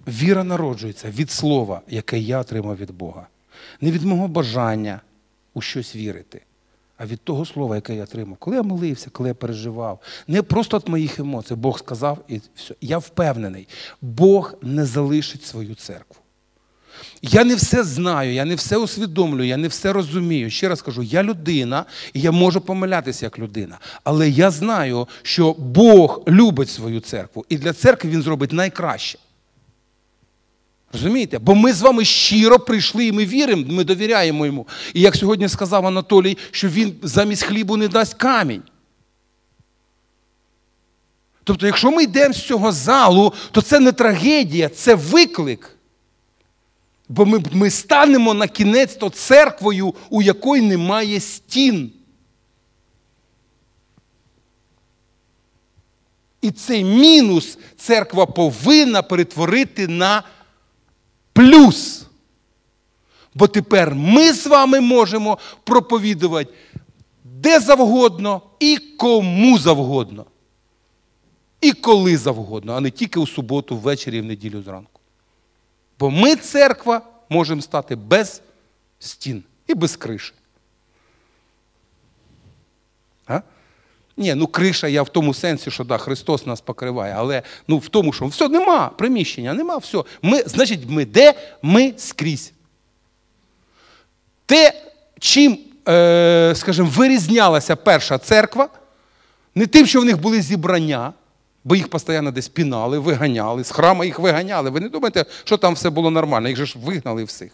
Віра 0.08 0.44
народжується 0.44 1.10
від 1.10 1.30
слова, 1.30 1.82
яке 1.88 2.18
я 2.18 2.38
отримав 2.38 2.76
від 2.76 2.90
Бога, 2.90 3.26
не 3.80 3.90
від 3.90 4.02
мого 4.02 4.28
бажання 4.28 5.00
у 5.54 5.60
щось 5.60 5.96
вірити, 5.96 6.42
а 7.00 7.06
від 7.06 7.20
того 7.20 7.44
слова, 7.44 7.74
яке 7.74 7.94
я 7.94 8.02
отримав. 8.02 8.36
Коли 8.36 8.56
я 8.56 8.62
молився, 8.62 9.10
коли 9.12 9.28
я 9.28 9.34
переживав. 9.34 10.00
Не 10.28 10.42
просто 10.42 10.78
від 10.78 10.88
моїх 10.88 11.18
емоцій. 11.18 11.54
Бог 11.54 11.78
сказав 11.78 12.18
і 12.28 12.40
все. 12.54 12.74
Я 12.80 12.98
впевнений, 12.98 13.68
Бог 14.00 14.54
не 14.62 14.86
залишить 14.86 15.44
свою 15.44 15.74
церкву. 15.74 16.16
Я 17.22 17.44
не 17.44 17.54
все 17.54 17.84
знаю, 17.84 18.32
я 18.32 18.44
не 18.44 18.54
все 18.54 18.76
усвідомлюю, 18.76 19.48
я 19.48 19.56
не 19.56 19.68
все 19.68 19.92
розумію. 19.92 20.50
Ще 20.50 20.68
раз 20.68 20.82
кажу, 20.82 21.02
я 21.02 21.22
людина, 21.22 21.84
і 22.12 22.20
я 22.20 22.32
можу 22.32 22.60
помилятися 22.60 23.26
як 23.26 23.38
людина. 23.38 23.78
Але 24.04 24.28
я 24.30 24.50
знаю, 24.50 25.08
що 25.22 25.52
Бог 25.52 26.22
любить 26.28 26.70
свою 26.70 27.00
церкву, 27.00 27.44
і 27.48 27.58
для 27.58 27.72
церкви 27.72 28.10
Він 28.10 28.22
зробить 28.22 28.52
найкраще. 28.52 29.18
Розумієте? 30.92 31.38
Бо 31.38 31.54
ми 31.54 31.72
з 31.72 31.82
вами 31.82 32.04
щиро 32.04 32.58
прийшли 32.58 33.06
і 33.06 33.12
ми 33.12 33.24
віримо, 33.24 33.64
ми 33.68 33.84
довіряємо 33.84 34.46
йому. 34.46 34.68
І 34.94 35.00
як 35.00 35.16
сьогодні 35.16 35.48
сказав 35.48 35.86
Анатолій, 35.86 36.38
що 36.50 36.68
він 36.68 36.94
замість 37.02 37.42
хлібу 37.42 37.76
не 37.76 37.88
дасть 37.88 38.14
камінь. 38.14 38.62
Тобто, 41.44 41.66
якщо 41.66 41.90
ми 41.90 42.02
йдемо 42.02 42.34
з 42.34 42.46
цього 42.46 42.72
залу, 42.72 43.32
то 43.50 43.62
це 43.62 43.80
не 43.80 43.92
трагедія, 43.92 44.68
це 44.68 44.94
виклик. 44.94 45.76
Бо 47.08 47.26
ми 47.26 47.42
ми 47.52 47.70
станемо 47.70 48.34
на 48.34 48.48
кінець 48.48 48.94
то 48.94 49.10
церквою, 49.10 49.94
у 50.10 50.22
якої 50.22 50.62
немає 50.62 51.20
стін. 51.20 51.92
І 56.42 56.50
цей 56.50 56.84
мінус 56.84 57.58
церква 57.76 58.26
повинна 58.26 59.02
перетворити 59.02 59.88
на 59.88 60.22
плюс. 61.32 62.06
Бо 63.34 63.48
тепер 63.48 63.94
ми 63.94 64.32
з 64.32 64.46
вами 64.46 64.80
можемо 64.80 65.38
проповідувати 65.64 66.54
де 67.40 67.60
завгодно 67.60 68.42
і 68.60 68.76
кому 68.76 69.58
завгодно. 69.58 70.26
І 71.60 71.72
коли 71.72 72.16
завгодно, 72.16 72.72
а 72.72 72.80
не 72.80 72.90
тільки 72.90 73.20
у 73.20 73.26
суботу, 73.26 73.76
ввечері 73.76 74.18
і 74.18 74.20
в 74.20 74.24
неділю 74.24 74.62
зранку. 74.62 75.00
Бо 75.98 76.10
ми, 76.10 76.36
церква, 76.36 77.02
можемо 77.28 77.62
стати 77.62 77.96
без 77.96 78.42
стін 78.98 79.42
і 79.66 79.74
без 79.74 79.96
криші. 79.96 80.32
Ні, 84.20 84.34
ну 84.34 84.46
криша 84.46 84.88
я 84.88 85.02
в 85.02 85.08
тому 85.08 85.34
сенсі, 85.34 85.70
що 85.70 85.84
да, 85.84 85.98
Христос 85.98 86.46
нас 86.46 86.60
покриває, 86.60 87.14
але 87.16 87.42
ну, 87.68 87.78
в 87.78 87.88
тому, 87.88 88.12
що 88.12 88.26
все, 88.26 88.48
нема 88.48 88.90
приміщення, 88.98 89.54
нема, 89.54 89.76
все. 89.76 90.02
Ми, 90.22 90.42
Значить, 90.46 90.80
ми 90.88 91.04
де? 91.04 91.34
Ми 91.62 91.94
скрізь. 91.96 92.52
Те, 94.46 94.82
чим, 95.18 95.58
е, 95.88 96.52
скажімо, 96.56 96.88
вирізнялася 96.94 97.76
перша 97.76 98.18
церква, 98.18 98.68
не 99.54 99.66
тим, 99.66 99.86
що 99.86 100.00
в 100.00 100.04
них 100.04 100.20
були 100.20 100.42
зібрання, 100.42 101.12
бо 101.64 101.74
їх 101.76 101.88
постійно 101.88 102.30
десь 102.30 102.48
пінали, 102.48 102.98
виганяли, 102.98 103.64
з 103.64 103.70
храма 103.70 104.04
їх 104.04 104.18
виганяли. 104.18 104.70
Ви 104.70 104.80
не 104.80 104.88
думаєте, 104.88 105.24
що 105.44 105.56
там 105.56 105.74
все 105.74 105.90
було 105.90 106.10
нормально, 106.10 106.48
їх 106.48 106.56
же 106.56 106.66
ж 106.66 106.78
вигнали 106.78 107.24
всіх. 107.24 107.52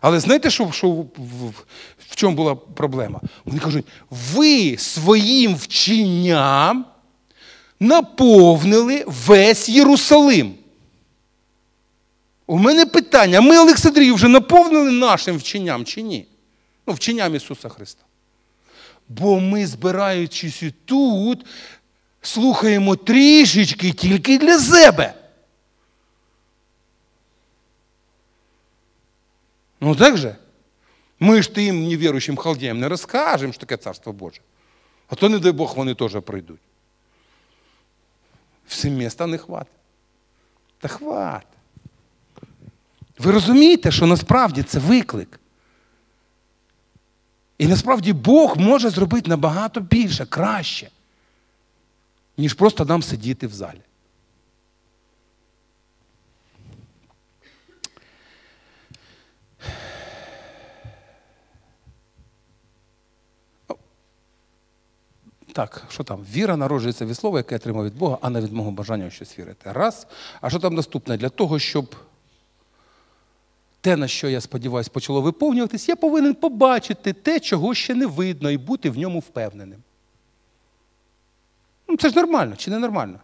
Але 0.00 0.20
знаєте, 0.20 0.50
що, 0.50 0.70
що 0.72 0.88
в, 0.88 1.06
в, 1.18 2.14
чому 2.14 2.36
була 2.36 2.54
проблема? 2.54 3.20
Вони 3.44 3.58
кажуть, 3.60 3.86
ви 4.10 4.76
своїм 4.78 5.56
вченням 5.56 6.84
наповнили 7.80 9.04
весь 9.06 9.68
Єрусалим. 9.68 10.54
У 12.46 12.58
мене 12.58 12.86
питання: 12.86 13.40
ми 13.40 13.58
Олександрію 13.58 14.14
вже 14.14 14.28
наповнили 14.28 14.90
нашим 14.90 15.36
вченням 15.36 15.84
чи 15.84 16.02
ні? 16.02 16.26
Ну, 16.86 16.94
вченням 16.94 17.34
Ісуса 17.34 17.68
Христа. 17.68 18.02
Бо 19.08 19.40
ми, 19.40 19.66
збираючись 19.66 20.62
тут, 20.84 21.46
слухаємо 22.22 22.96
трішечки 22.96 23.92
тільки 23.92 24.38
для 24.38 24.58
себе. 24.58 25.14
Ну 29.86 29.94
так 29.94 30.16
же? 30.16 30.36
Ми 31.20 31.42
ж 31.42 31.54
тим 31.54 31.88
невіруючим 31.88 32.36
халдеям 32.36 32.78
не 32.80 32.88
розкажемо, 32.88 33.52
що 33.52 33.60
таке 33.60 33.76
царство 33.76 34.12
Боже. 34.12 34.40
А 35.08 35.14
то, 35.14 35.28
не 35.28 35.38
дай 35.38 35.52
Бог, 35.52 35.76
вони 35.76 35.94
теж 35.94 36.20
прийдуть. 36.20 36.60
Всім 38.66 38.94
міста 38.94 39.26
не 39.26 39.38
хватить. 39.38 39.72
Та 40.78 40.88
хватить. 40.88 41.48
Ви 43.18 43.32
розумієте, 43.32 43.90
що 43.92 44.06
насправді 44.06 44.62
це 44.62 44.78
виклик. 44.78 45.40
І 47.58 47.66
насправді 47.66 48.12
Бог 48.12 48.56
може 48.56 48.90
зробити 48.90 49.30
набагато 49.30 49.80
більше, 49.80 50.26
краще, 50.26 50.90
ніж 52.36 52.54
просто 52.54 52.84
нам 52.84 53.02
сидіти 53.02 53.46
в 53.46 53.52
залі. 53.52 53.80
Так, 65.56 65.84
що 65.88 66.04
там? 66.04 66.24
Віра 66.32 66.56
народжується 66.56 67.06
від 67.06 67.16
слова, 67.16 67.38
яке 67.38 67.54
я 67.54 67.56
отримав 67.56 67.84
від 67.84 67.96
Бога, 67.98 68.18
а 68.20 68.30
не 68.30 68.40
від 68.40 68.52
мого 68.52 68.70
бажання 68.70 69.10
щось 69.10 69.38
вірити. 69.38 69.72
Раз. 69.72 70.06
А 70.40 70.50
що 70.50 70.58
там 70.58 70.74
наступне? 70.74 71.16
Для 71.16 71.28
того, 71.28 71.58
щоб 71.58 71.96
те, 73.80 73.96
на 73.96 74.08
що 74.08 74.28
я 74.28 74.40
сподіваюся, 74.40 74.90
почало 74.92 75.20
виповнюватись, 75.20 75.88
я 75.88 75.96
повинен 75.96 76.34
побачити 76.34 77.12
те, 77.12 77.40
чого 77.40 77.74
ще 77.74 77.94
не 77.94 78.06
видно, 78.06 78.50
і 78.50 78.58
бути 78.58 78.90
в 78.90 78.98
ньому 78.98 79.18
впевненим. 79.18 79.82
Ну, 81.88 81.96
Це 81.96 82.08
ж 82.08 82.16
нормально, 82.16 82.56
чи 82.56 82.70
не 82.70 82.78
нормально? 82.78 83.20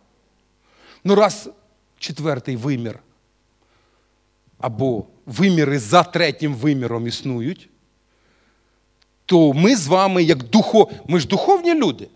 Ну, 1.05 1.15
раз 1.15 1.51
четвертий 1.99 2.57
вимір, 2.57 2.99
або 4.59 5.05
виміри 5.27 5.79
за 5.79 6.03
третім 6.03 6.55
виміром 6.55 7.07
існують, 7.07 7.69
то 9.27 9.53
ми 9.53 9.77
з 9.77 9.87
вами, 9.87 10.23
як 10.23 10.43
духо, 10.43 10.89
ми 11.07 11.21
ж 11.21 11.29
духовні 11.29 11.75
люди. 11.75 12.09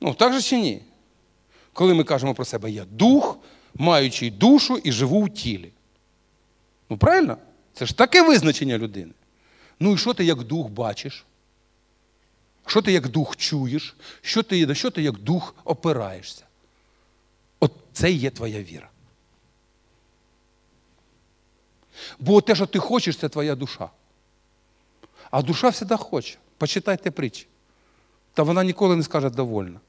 Ну, 0.00 0.14
так 0.14 0.32
же 0.32 0.42
чи 0.42 0.60
ні? 0.60 0.82
Коли 1.72 1.94
ми 1.94 2.04
кажемо 2.04 2.34
про 2.34 2.44
себе, 2.44 2.70
я 2.70 2.84
дух, 2.84 3.38
маючий 3.74 4.30
душу 4.30 4.76
і 4.76 4.92
живу 4.92 5.22
в 5.22 5.34
тілі. 5.34 5.72
Ну, 6.90 6.98
правильно? 6.98 7.36
Це 7.72 7.86
ж 7.86 7.96
таке 7.96 8.22
визначення 8.22 8.78
людини. 8.78 9.12
Ну 9.80 9.94
і 9.94 9.98
що 9.98 10.14
ти 10.14 10.24
як 10.24 10.42
дух 10.42 10.68
бачиш? 10.68 11.24
Що 12.66 12.82
ти 12.82 12.92
як 12.92 13.08
дух 13.08 13.36
чуєш? 13.36 13.96
Що 14.20 14.42
ти, 14.42 14.66
На 14.66 14.74
що 14.74 14.90
ти 14.90 15.02
як 15.02 15.18
дух 15.18 15.54
опираєшся? 15.64 16.44
От 17.60 17.72
це 17.92 18.12
є 18.12 18.30
твоя 18.30 18.62
віра. 18.62 18.88
Бо 22.18 22.40
те, 22.40 22.54
що 22.54 22.66
ти 22.66 22.78
хочеш, 22.78 23.16
це 23.16 23.28
твоя 23.28 23.54
душа. 23.54 23.90
А 25.30 25.42
душа 25.42 25.70
завжди 25.70 25.96
хоче. 25.96 26.38
Почитайте 26.58 27.10
притчі. 27.10 27.46
Та 28.34 28.42
вона 28.42 28.64
ніколи 28.64 28.96
не 28.96 29.02
скаже 29.02 29.30
довольна. 29.30 29.80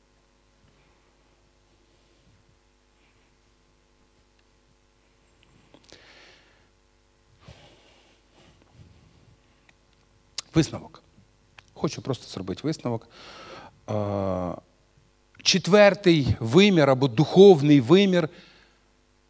Висновок. 10.57 11.03
Хочу 11.73 12.01
просто 12.01 12.27
зробити 12.27 12.61
висновок. 12.63 13.09
Четвертий 15.43 16.27
вимір 16.39 16.89
або 16.89 17.07
духовний 17.07 17.81
вимір, 17.81 18.29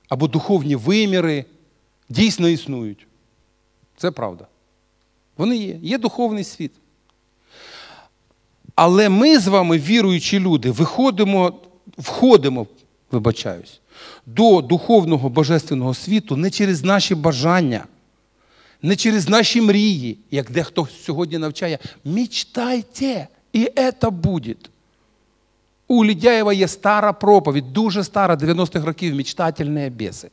або 0.10 0.28
духовні 0.28 0.76
виміри 0.76 1.46
дійсно 2.10 2.50
існують. 2.50 3.08
Це 3.98 4.12
правда. 4.12 4.48
Вони 5.38 5.58
є. 5.58 5.80
Є 5.82 5.98
духовний 5.98 6.44
світ. 6.44 6.72
Але 8.76 9.10
ми 9.10 9.40
з 9.40 9.48
вами, 9.48 9.78
віруючі 9.78 10.40
люди, 10.40 10.72
виходимо, 10.72 11.54
входимо, 11.98 12.68
вибачаюсь, 13.12 13.80
до 14.26 14.62
духовного 14.62 15.30
божественного 15.30 15.94
світу 15.94 16.36
не 16.36 16.52
через 16.52 16.84
наші 16.84 17.16
бажання, 17.16 17.86
не 18.82 18.96
через 18.96 19.30
наші 19.30 19.62
мрії, 19.62 20.18
як 20.32 20.52
дехто 20.52 20.88
сьогодні 21.02 21.38
навчає. 21.38 21.80
Мечтайте, 22.06 23.28
і 23.54 23.72
це 24.02 24.10
буде. 24.10 24.56
У 25.88 26.06
Лідяєва 26.06 26.54
є 26.54 26.68
стара 26.68 27.14
проповідь, 27.14 27.74
дуже 27.74 28.04
стара, 28.04 28.36
90-х 28.36 28.86
років, 28.86 29.16
мечтательні 29.16 29.90
біси. 29.90 30.30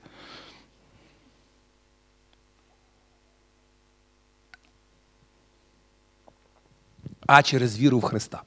а 7.26 7.42
через 7.42 7.78
віру 7.78 7.98
в 7.98 8.02
Христа. 8.02 8.42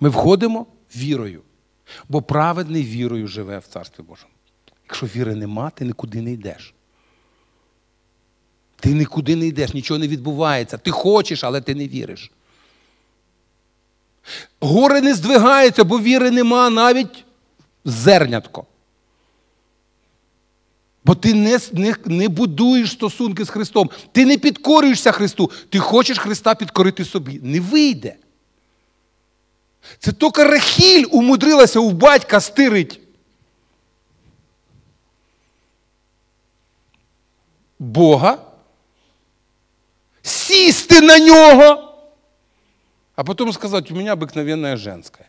Ми 0.00 0.08
входимо 0.08 0.66
вірою, 0.96 1.42
бо 2.08 2.22
праведний 2.22 2.82
вірою 2.82 3.26
живе 3.26 3.58
в 3.58 3.66
Царстві 3.66 4.02
Божому. 4.02 4.32
Якщо 4.84 5.06
віри 5.06 5.34
нема, 5.34 5.70
ти 5.70 5.84
нікуди 5.84 6.22
не 6.22 6.32
йдеш. 6.32 6.74
Ти 8.84 8.90
нікуди 8.90 9.36
не 9.36 9.46
йдеш, 9.46 9.74
нічого 9.74 9.98
не 9.98 10.08
відбувається. 10.08 10.78
Ти 10.78 10.90
хочеш, 10.90 11.44
але 11.44 11.60
ти 11.60 11.74
не 11.74 11.88
віриш. 11.88 12.30
Гори 14.60 15.00
не 15.00 15.14
здвигаються, 15.14 15.84
бо 15.84 16.00
віри 16.00 16.30
нема 16.30 16.70
навіть 16.70 17.24
зернятко. 17.84 18.66
Бо 21.04 21.14
ти 21.14 21.34
не 21.34 21.58
не, 21.72 21.94
не 22.04 22.28
будуєш 22.28 22.92
стосунки 22.92 23.44
з 23.44 23.48
Христом. 23.48 23.90
Ти 24.12 24.26
не 24.26 24.38
підкорюєшся 24.38 25.12
Христу. 25.12 25.50
Ти 25.68 25.78
хочеш 25.78 26.18
Христа 26.18 26.54
підкорити 26.54 27.04
собі. 27.04 27.40
Не 27.42 27.60
вийде. 27.60 28.16
Це 29.98 30.12
тільки 30.12 30.44
Рахіль 30.44 31.06
умудрилася 31.10 31.80
у 31.80 31.90
батька 31.90 32.40
стирить. 32.40 33.00
Бога, 37.78 38.43
сісти 40.24 41.00
на 41.00 41.18
нього, 41.18 41.94
а 43.16 43.24
потім 43.24 43.52
сказати, 43.52 43.94
у 43.94 43.96
мене 43.96 44.12
обикновенна 44.12 44.76
женська. 44.76 45.24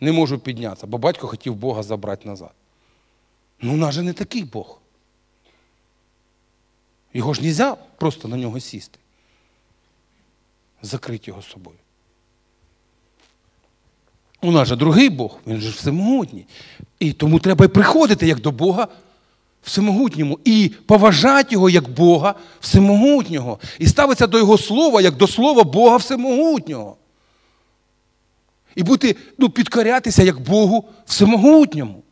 Не 0.00 0.12
можу 0.12 0.38
піднятися, 0.38 0.86
бо 0.86 0.98
батько 0.98 1.26
хотів 1.26 1.54
Бога 1.54 1.82
забрати 1.82 2.28
назад. 2.28 2.52
Ну, 3.60 3.72
у 3.74 3.76
нас 3.76 3.94
же 3.94 4.02
не 4.02 4.12
такий 4.12 4.44
Бог. 4.44 4.80
Його 7.14 7.34
ж 7.34 7.42
не 7.42 7.48
можна 7.48 7.76
просто 7.96 8.28
на 8.28 8.36
нього 8.36 8.60
сісти. 8.60 8.98
Закрити 10.82 11.30
його 11.30 11.42
собою. 11.42 11.76
У 14.42 14.50
нас 14.50 14.68
же 14.68 14.76
другий 14.76 15.08
Бог, 15.08 15.38
він 15.46 15.60
же 15.60 15.70
всемогутній. 15.70 16.46
І 16.98 17.12
тому 17.12 17.38
треба 17.38 17.64
й 17.64 17.68
приходити 17.68 18.26
як 18.26 18.40
до 18.40 18.50
Бога 18.50 18.88
всемогутньому 19.66 20.38
і 20.44 20.72
поважати 20.86 21.54
його 21.54 21.70
як 21.70 21.88
Бога 21.88 22.34
всемогутнього. 22.60 23.58
І 23.78 23.86
ставитися 23.86 24.26
до 24.26 24.38
Його 24.38 24.58
слова, 24.58 25.00
як 25.00 25.16
до 25.16 25.26
слова 25.26 25.64
Бога 25.64 25.96
всемогутнього. 25.96 26.96
І 28.74 28.82
бути, 28.82 29.16
ну, 29.38 29.50
підкорятися 29.50 30.22
як 30.22 30.40
Богу 30.40 30.84
всемогутньому. 31.06 32.02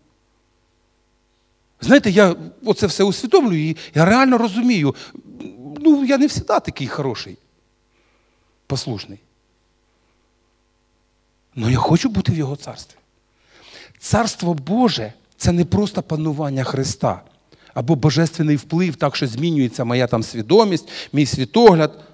Знаєте, 1.81 2.11
я 2.11 2.37
оце 2.65 2.87
все 2.87 3.05
усвідомлюю 3.05 3.69
і 3.71 3.77
я 3.95 4.05
реально 4.05 4.39
розумію. 4.39 4.95
Ну, 5.81 6.05
я 6.05 6.19
не 6.19 6.29
завжди 6.29 6.47
такий 6.47 6.87
хороший, 6.87 7.39
послушний. 8.67 9.19
Але 11.57 11.73
я 11.73 11.79
хочу 11.79 12.09
бути 12.09 12.33
в 12.33 12.37
Його 12.37 12.57
царстві. 12.57 12.99
Царство 13.99 14.55
Боже 14.55 15.13
це 15.37 15.53
не 15.53 15.65
просто 15.65 16.03
панування 16.03 16.65
Христа 16.65 17.23
або 17.75 17.95
божественний 17.95 18.57
вплив, 18.57 18.97
так 18.97 19.17
що 19.17 19.27
змінюється 19.27 19.85
моя 19.85 20.07
там 20.07 20.23
свідомість, 20.23 20.89
мій 21.13 21.27
світогляд. 21.27 22.05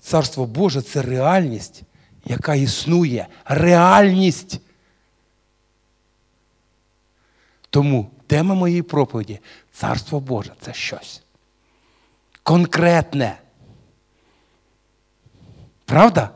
Царство 0.00 0.46
Боже 0.46 0.82
це 0.82 1.02
реальність, 1.02 1.82
яка 2.24 2.54
існує. 2.54 3.26
Реальність. 3.44 4.60
Тому 7.70 8.10
тема 8.26 8.54
моєї 8.54 8.82
проповіді 8.82 9.40
Царство 9.72 10.20
Боже 10.20 10.52
це 10.60 10.74
щось. 10.74 11.22
Конкретне. 12.42 13.38
Правда? 15.84 16.30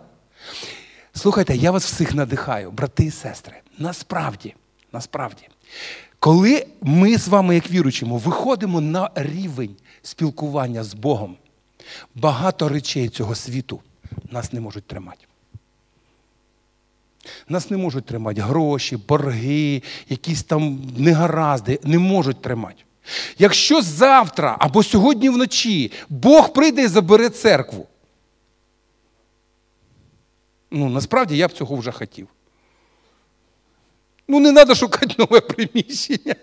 Слухайте, 1.12 1.56
я 1.56 1.70
вас 1.70 1.84
всіх 1.84 2.14
надихаю, 2.14 2.70
брати 2.70 3.04
і 3.04 3.10
сестри. 3.10 3.60
Насправді, 3.78 4.54
насправді, 4.92 5.48
коли 6.22 6.66
ми 6.80 7.18
з 7.18 7.28
вами, 7.28 7.54
як 7.54 7.70
віруючимо, 7.70 8.18
виходимо 8.18 8.80
на 8.80 9.10
рівень 9.14 9.76
спілкування 10.02 10.84
з 10.84 10.94
Богом, 10.94 11.36
багато 12.14 12.68
речей 12.68 13.08
цього 13.08 13.34
світу 13.34 13.80
нас 14.30 14.52
не 14.52 14.60
можуть 14.60 14.86
тримати. 14.86 15.26
Нас 17.48 17.70
не 17.70 17.76
можуть 17.76 18.06
тримати 18.06 18.40
гроші, 18.40 18.96
борги, 18.96 19.82
якісь 20.08 20.42
там 20.42 20.80
негаразди, 20.96 21.80
не 21.84 21.98
можуть 21.98 22.42
тримати. 22.42 22.82
Якщо 23.38 23.82
завтра 23.82 24.56
або 24.58 24.82
сьогодні 24.82 25.28
вночі 25.28 25.92
Бог 26.08 26.52
прийде 26.52 26.84
і 26.84 26.88
забере 26.88 27.30
церкву, 27.30 27.86
ну 30.70 30.88
насправді 30.88 31.36
я 31.36 31.48
б 31.48 31.52
цього 31.52 31.76
вже 31.76 31.92
хотів. 31.92 32.28
Ну, 34.32 34.40
не 34.40 34.52
треба 34.52 34.74
шукати 34.74 35.14
нове 35.18 35.40
приміщення. 35.40 36.34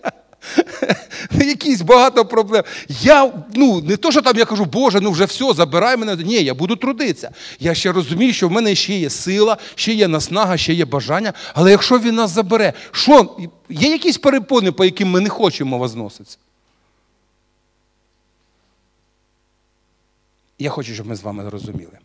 Якісь 1.32 1.82
багато 1.82 2.26
проблем. 2.26 2.64
Я, 2.90 3.34
ну, 3.56 3.82
не 3.82 3.98
то, 3.98 4.12
що 4.12 4.22
там 4.22 4.38
я 4.38 4.46
кажу, 4.46 4.66
Боже, 4.66 5.02
ну 5.02 5.12
вже 5.12 5.26
все, 5.26 5.54
забирай 5.54 5.98
мене. 5.98 6.16
Ні, 6.16 6.44
я 6.44 6.54
буду 6.54 6.76
трудитися. 6.76 7.32
Я 7.60 7.74
ще 7.74 7.92
розумію, 7.92 8.34
що 8.34 8.48
в 8.48 8.52
мене 8.52 8.76
ще 8.76 8.94
є 8.94 9.10
сила, 9.10 9.58
ще 9.76 9.94
є 9.94 10.08
наснага, 10.08 10.58
ще 10.58 10.74
є 10.74 10.86
бажання. 10.86 11.34
Але 11.54 11.72
якщо 11.72 12.00
він 12.00 12.16
нас 12.16 12.32
забере, 12.32 12.74
що? 12.92 13.38
Є 13.70 13.92
якісь 13.92 14.18
перепони, 14.18 14.72
по 14.72 14.86
яким 14.86 15.10
ми 15.10 15.20
не 15.20 15.30
хочемо 15.30 15.78
возноситися? 15.78 16.38
Я 20.60 20.70
хочу, 20.70 20.94
щоб 20.94 21.08
ми 21.08 21.16
з 21.16 21.24
вами 21.24 21.44
зрозуміли. 21.44 21.98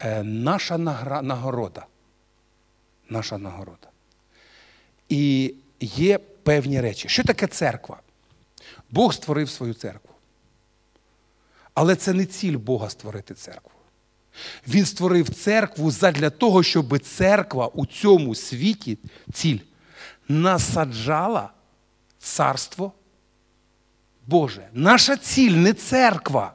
Е, 0.00 0.22
наша 0.22 0.78
нагорода 1.22 1.86
наша 3.08 3.38
нагорода. 3.38 3.88
І 5.08 5.54
є 5.80 6.18
певні 6.18 6.80
речі. 6.80 7.08
Що 7.08 7.24
таке 7.24 7.46
церква? 7.46 8.00
Бог 8.90 9.14
створив 9.14 9.50
свою 9.50 9.74
церкву. 9.74 10.10
Але 11.74 11.96
це 11.96 12.12
не 12.12 12.26
ціль 12.26 12.56
Бога 12.56 12.90
створити 12.90 13.34
церкву. 13.34 13.70
Він 14.68 14.86
створив 14.86 15.30
церкву 15.30 15.90
задля 15.90 16.30
того, 16.30 16.62
щоб 16.62 16.98
церква 16.98 17.66
у 17.66 17.86
цьому 17.86 18.34
світі 18.34 18.98
ціль 19.32 19.58
насаджала 20.28 21.50
царство 22.18 22.92
Боже. 24.26 24.68
Наша 24.72 25.16
ціль 25.16 25.50
не 25.50 25.72
церква. 25.72 26.54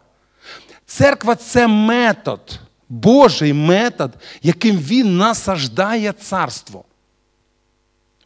Церква 0.86 1.36
це 1.36 1.68
метод. 1.68 2.60
Божий 2.90 3.54
метод, 3.54 4.12
яким 4.42 4.78
Він 4.78 5.18
насаждає 5.18 6.12
царство. 6.12 6.86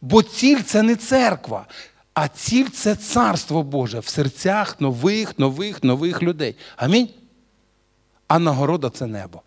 Бо 0.00 0.22
ціль 0.22 0.62
це 0.62 0.82
не 0.82 0.96
церква, 0.96 1.66
а 2.14 2.28
ціль 2.28 2.68
це 2.68 2.96
царство 2.96 3.62
Боже 3.62 3.98
в 4.00 4.06
серцях 4.06 4.80
нових, 4.80 5.38
нових, 5.38 5.84
нових 5.84 6.22
людей. 6.22 6.56
Амінь. 6.76 7.08
А 8.28 8.38
нагорода 8.38 8.90
це 8.90 9.06
небо. 9.06 9.42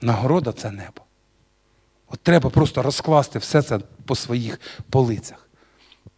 Нагорода 0.00 0.52
це 0.52 0.70
небо. 0.70 1.02
От 2.08 2.20
треба 2.20 2.50
просто 2.50 2.82
розкласти 2.82 3.38
все 3.38 3.62
це 3.62 3.78
по 4.04 4.14
своїх 4.14 4.60
полицях. 4.90 5.48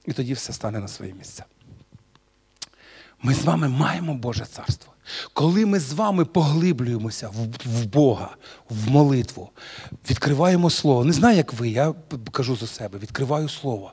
І 0.04 0.12
тоді 0.12 0.32
все 0.32 0.52
стане 0.52 0.80
на 0.80 0.88
свої 0.88 1.12
місця. 1.12 1.44
Ми 3.22 3.34
з 3.34 3.44
вами 3.44 3.68
маємо 3.68 4.14
Боже 4.14 4.44
царство. 4.44 4.92
Коли 5.32 5.66
ми 5.66 5.80
з 5.80 5.92
вами 5.92 6.24
поглиблюємося 6.24 7.30
в, 7.64 7.86
Бога, 7.86 8.36
в 8.70 8.90
молитву, 8.90 9.50
відкриваємо 10.10 10.70
Слово. 10.70 11.04
Не 11.04 11.12
знаю, 11.12 11.36
як 11.36 11.52
ви, 11.52 11.68
я 11.68 11.94
кажу 12.32 12.56
за 12.56 12.66
себе, 12.66 12.98
відкриваю 12.98 13.48
Слово. 13.48 13.92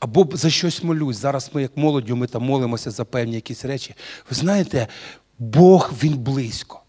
Або 0.00 0.28
за 0.32 0.50
щось 0.50 0.82
молюсь. 0.82 1.16
Зараз 1.16 1.50
ми, 1.54 1.62
як 1.62 1.76
молоддю, 1.76 2.16
ми 2.16 2.26
там 2.26 2.42
молимося 2.42 2.90
за 2.90 3.04
певні 3.04 3.34
якісь 3.34 3.64
речі. 3.64 3.94
Ви 4.30 4.36
знаєте, 4.36 4.88
Бог 5.38 5.92
він 6.02 6.18
близько. 6.18 6.82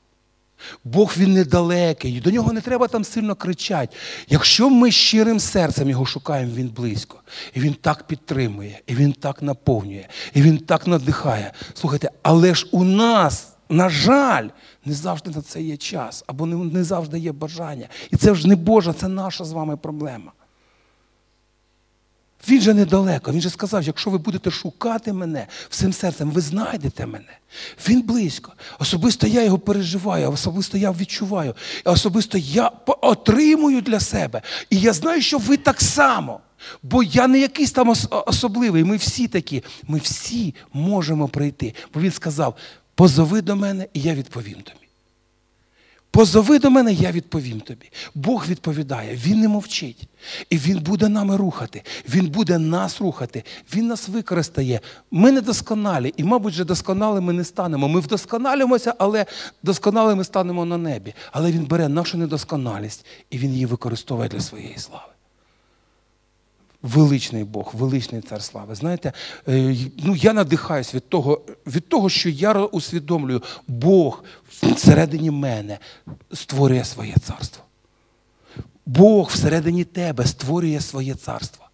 Бог 0.84 1.14
він 1.18 1.34
недалекий, 1.34 2.20
до 2.20 2.32
нього 2.32 2.54
не 2.54 2.62
треба 2.62 2.88
там 2.88 3.04
сильно 3.04 3.36
кричати. 3.36 3.96
Якщо 4.30 4.70
ми 4.70 4.92
щирим 4.92 5.40
серцем 5.40 5.90
його 5.90 6.06
шукаємо, 6.06 6.52
він 6.56 6.68
близько. 6.68 7.20
І 7.54 7.60
він 7.60 7.74
так 7.74 8.08
підтримує, 8.08 8.82
і 8.88 8.96
він 8.96 9.14
так 9.14 9.42
наповнює, 9.42 10.06
і 10.34 10.42
він 10.42 10.58
так 10.58 10.88
надихає. 10.88 11.54
Слухайте, 11.74 12.12
але 12.24 12.56
ж 12.56 12.68
у 12.72 12.84
нас, 12.84 13.54
на 13.70 13.90
жаль, 13.90 14.48
не 14.86 14.94
завжди 14.94 15.32
на 15.32 15.42
це 15.42 15.62
є 15.62 15.78
час, 15.78 16.24
або 16.28 16.46
не, 16.46 16.56
не 16.56 16.84
завжди 16.84 17.20
є 17.20 17.32
бажання. 17.32 17.88
І 18.12 18.18
це 18.18 18.36
ж 18.36 18.48
не 18.48 18.56
Божа, 18.56 18.94
це 18.94 19.08
наша 19.08 19.46
з 19.46 19.52
вами 19.52 19.78
проблема. 19.78 20.32
Він 22.50 22.62
же 22.62 22.74
недалеко. 22.74 23.32
Він 23.32 23.42
же 23.42 23.50
сказав, 23.50 23.84
якщо 23.84 24.10
ви 24.10 24.18
будете 24.18 24.52
шукати 24.52 25.14
мене 25.14 25.48
всім 25.70 25.94
серцем, 25.94 26.32
ви 26.32 26.42
знайдете 26.42 27.06
мене. 27.06 27.38
Він 27.88 28.02
близько. 28.02 28.54
Особисто 28.80 29.28
я 29.28 29.44
його 29.44 29.60
переживаю, 29.60 30.32
особисто 30.32 30.78
я 30.78 30.92
відчуваю. 30.92 31.56
Особисто 31.86 32.38
я 32.38 32.72
отримую 33.02 33.82
для 33.82 34.00
себе. 34.00 34.42
І 34.70 34.80
я 34.80 34.94
знаю, 34.94 35.22
що 35.22 35.38
ви 35.38 35.58
так 35.58 35.82
само. 35.82 36.40
Бо 36.84 37.04
я 37.04 37.28
не 37.28 37.40
якийсь 37.40 37.72
там 37.72 37.94
особливий. 38.10 38.84
Ми 38.84 38.98
всі 38.98 39.28
такі. 39.28 39.64
Ми 39.88 40.00
всі 40.00 40.56
можемо 40.74 41.28
прийти. 41.28 41.74
Бо 41.94 42.00
він 42.00 42.12
сказав: 42.12 42.56
позови 42.96 43.42
до 43.42 43.56
мене, 43.56 43.88
і 43.94 44.02
я 44.02 44.14
відповім 44.14 44.62
тобі. 44.62 44.87
Позови 46.18 46.60
до 46.60 46.70
мене, 46.70 46.94
я 46.94 47.12
відповім 47.12 47.60
тобі. 47.62 47.92
Бог 48.16 48.48
відповідає, 48.48 49.16
Він 49.16 49.40
не 49.40 49.48
мовчить. 49.48 50.08
І 50.50 50.58
Він 50.58 50.80
буде 50.80 51.10
нами 51.10 51.38
рухати. 51.38 51.84
Він 52.10 52.28
буде 52.28 52.58
нас 52.58 53.02
рухати. 53.02 53.44
Він 53.76 53.88
нас 53.88 54.10
використає. 54.10 54.80
Ми 55.12 55.32
недосконалі, 55.32 56.14
і, 56.18 56.24
мабуть, 56.24 56.54
вже 56.54 56.64
досконалими 56.64 57.34
не 57.34 57.44
станемо. 57.44 57.88
Ми 57.88 58.00
вдосконалюємося, 58.00 58.94
але 58.98 59.26
досконалими 59.64 60.24
станемо 60.24 60.66
на 60.66 60.78
небі. 60.78 61.14
Але 61.32 61.52
Він 61.52 61.66
бере 61.66 61.88
нашу 61.88 62.18
недосконалість 62.18 63.06
і 63.30 63.38
Він 63.38 63.52
її 63.54 63.66
використовує 63.66 64.30
для 64.30 64.40
своєї 64.40 64.78
слави. 64.78 65.17
Величний 66.82 67.44
Бог, 67.44 67.72
величний 67.74 68.22
цар 68.22 68.44
слави. 68.44 68.76
Знаєте, 68.76 69.14
е, 69.48 69.76
ну 69.98 70.16
я 70.16 70.34
надихаюсь 70.34 70.96
від 70.96 71.10
того, 71.10 71.42
від 71.68 71.90
того, 71.90 72.10
що 72.10 72.30
я 72.30 72.54
усвідомлюю, 72.54 73.44
Бог 73.68 74.24
всередині 74.50 75.32
мене 75.32 75.80
створює 76.34 76.84
своє 76.84 77.16
царство. 77.24 77.64
Бог 78.86 79.30
всередині 79.34 79.84
тебе 79.84 80.26
створює 80.26 80.82
своє 80.82 81.16
царство. 81.16 81.66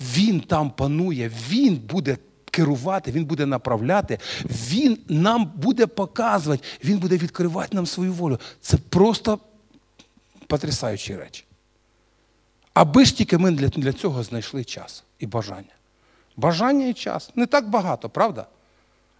Він 0.00 0.40
там 0.40 0.70
панує, 0.70 1.30
Він 1.50 1.76
буде 1.76 2.16
керувати, 2.50 3.12
Він 3.12 3.24
буде 3.24 3.46
направляти, 3.46 4.18
Він 4.44 4.98
нам 5.08 5.52
буде 5.56 5.86
показувати, 5.86 6.64
Він 6.84 6.98
буде 6.98 7.16
відкривати 7.16 7.76
нам 7.76 7.86
свою 7.86 8.12
волю. 8.12 8.38
Це 8.60 8.76
просто 8.76 9.38
потрясаючі 10.46 11.16
речі. 11.16 11.44
Аби 12.74 13.04
ж 13.04 13.16
тільки 13.16 13.38
ми 13.38 13.50
для, 13.50 13.68
для 13.68 13.92
цього 13.92 14.22
знайшли 14.22 14.64
час 14.64 15.04
і 15.18 15.26
бажання. 15.26 15.74
Бажання 16.36 16.86
і 16.86 16.94
час. 16.94 17.30
Не 17.34 17.46
так 17.46 17.68
багато, 17.68 18.08
правда? 18.08 18.46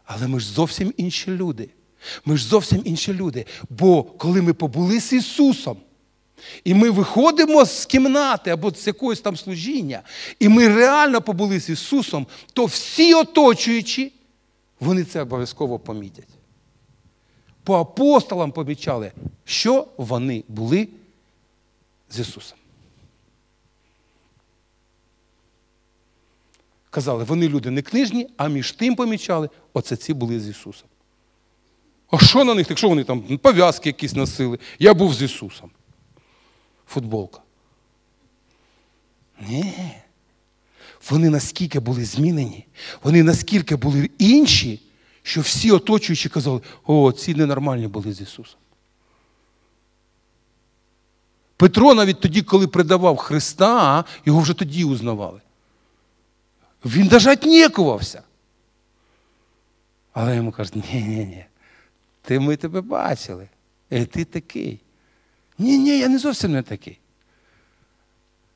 Але 0.05 0.28
ми 0.28 0.40
ж 0.40 0.46
зовсім 0.53 0.94
інші 0.96 1.30
люди. 1.30 1.68
Ми 2.24 2.36
ж 2.36 2.46
зовсім 2.46 2.82
інші 2.84 3.14
люди. 3.14 3.46
Бо 3.70 4.03
коли 4.03 4.42
ми 4.42 4.53
побули 4.53 5.01
з 5.01 5.12
Ісусом, 5.12 5.76
і 6.64 6.74
ми 6.74 6.90
виходимо 6.90 7.64
з 7.64 7.86
кімнати 7.86 8.51
або 8.51 8.70
з 8.70 8.86
якогось 8.86 9.20
там 9.20 9.36
служіння, 9.36 10.03
і 10.38 10.48
ми 10.48 10.68
реально 10.68 11.20
побули 11.20 11.61
з 11.61 11.70
Ісусом, 11.70 12.26
то 12.53 12.64
всі 12.64 13.14
оточуючі, 13.14 14.12
вони 14.80 15.05
це 15.05 15.22
обов'язково 15.22 15.78
помітять. 15.78 16.28
По 17.64 17.74
апостолам 17.74 18.53
помічали, 18.53 19.12
що 19.44 19.86
вони 19.96 20.44
були 20.48 20.88
з 22.11 22.18
Ісусом. 22.18 22.59
Казали, 26.91 27.24
вони 27.24 27.49
люди 27.49 27.70
не 27.70 27.82
книжні, 27.82 28.28
а 28.36 28.49
між 28.49 28.72
тим 28.72 28.97
помічали, 28.97 29.49
оце 29.72 29.97
ці 29.97 30.14
були 30.14 30.41
з 30.41 30.49
Ісусом. 30.49 30.88
А 32.11 32.18
що 32.18 32.45
на 32.45 32.55
них? 32.55 32.66
Так 32.66 32.78
що 32.78 32.88
вони 32.88 33.05
там 33.05 33.38
пов'язки 33.38 33.88
якісь 33.88 34.14
носили? 34.14 34.59
Я 34.78 34.95
був 34.95 35.14
з 35.14 35.22
Ісусом. 35.22 35.70
Футболка. 36.86 37.41
Ні. 39.49 39.74
Вони 41.11 41.30
наскільки 41.30 41.80
були 41.80 42.05
змінені, 42.05 42.66
вони 43.03 43.22
наскільки 43.22 43.76
були 43.76 44.11
інші, 44.18 44.80
що 45.22 45.41
всі 45.41 45.70
оточуючі 45.70 46.28
казали, 46.28 46.61
о, 46.86 47.12
ці 47.12 47.34
ненормальні 47.34 47.86
були 47.86 48.12
з 48.12 48.20
Ісусом. 48.20 48.61
Петро 51.57 51.95
навіть 51.95 52.20
тоді, 52.20 52.43
коли 52.43 52.68
предавав 52.68 53.16
Христа, 53.16 54.05
його 54.26 54.41
вже 54.41 54.55
тоді 54.55 54.84
узнавали. 54.84 55.41
Він 56.85 57.07
навіть 57.07 57.43
нікувався. 57.43 58.22
Але 60.12 60.37
йому 60.37 60.53
кажуть, 60.53 60.76
ні-ні-ні, 60.76 61.45
ти 62.22 62.41
ми 62.41 62.57
тебе 62.57 62.81
бачили. 62.81 63.49
І 63.91 64.05
ти 64.05 64.24
такий. 64.24 64.81
Ні, 65.59 65.78
ні, 65.78 65.99
я 65.99 66.09
не 66.09 66.18
зовсім 66.18 66.53
не 66.53 66.62
такий. 66.62 66.99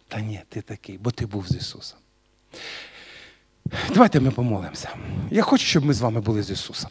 Та 0.09 0.20
ні, 0.20 0.41
ти 0.49 0.61
такий, 0.61 0.99
бо 0.99 1.11
ти 1.11 1.27
був 1.27 1.49
з 1.49 1.57
Ісусом. 1.57 1.99
Давайте 3.89 4.20
ми 4.20 4.31
помолимося. 4.31 4.89
Я 5.31 5.43
хочу, 5.43 5.64
щоб 5.64 5.85
ми 5.85 5.95
з 5.95 6.01
вами 6.01 6.20
були 6.20 6.43
з 6.43 6.51
Ісусом. 6.51 6.91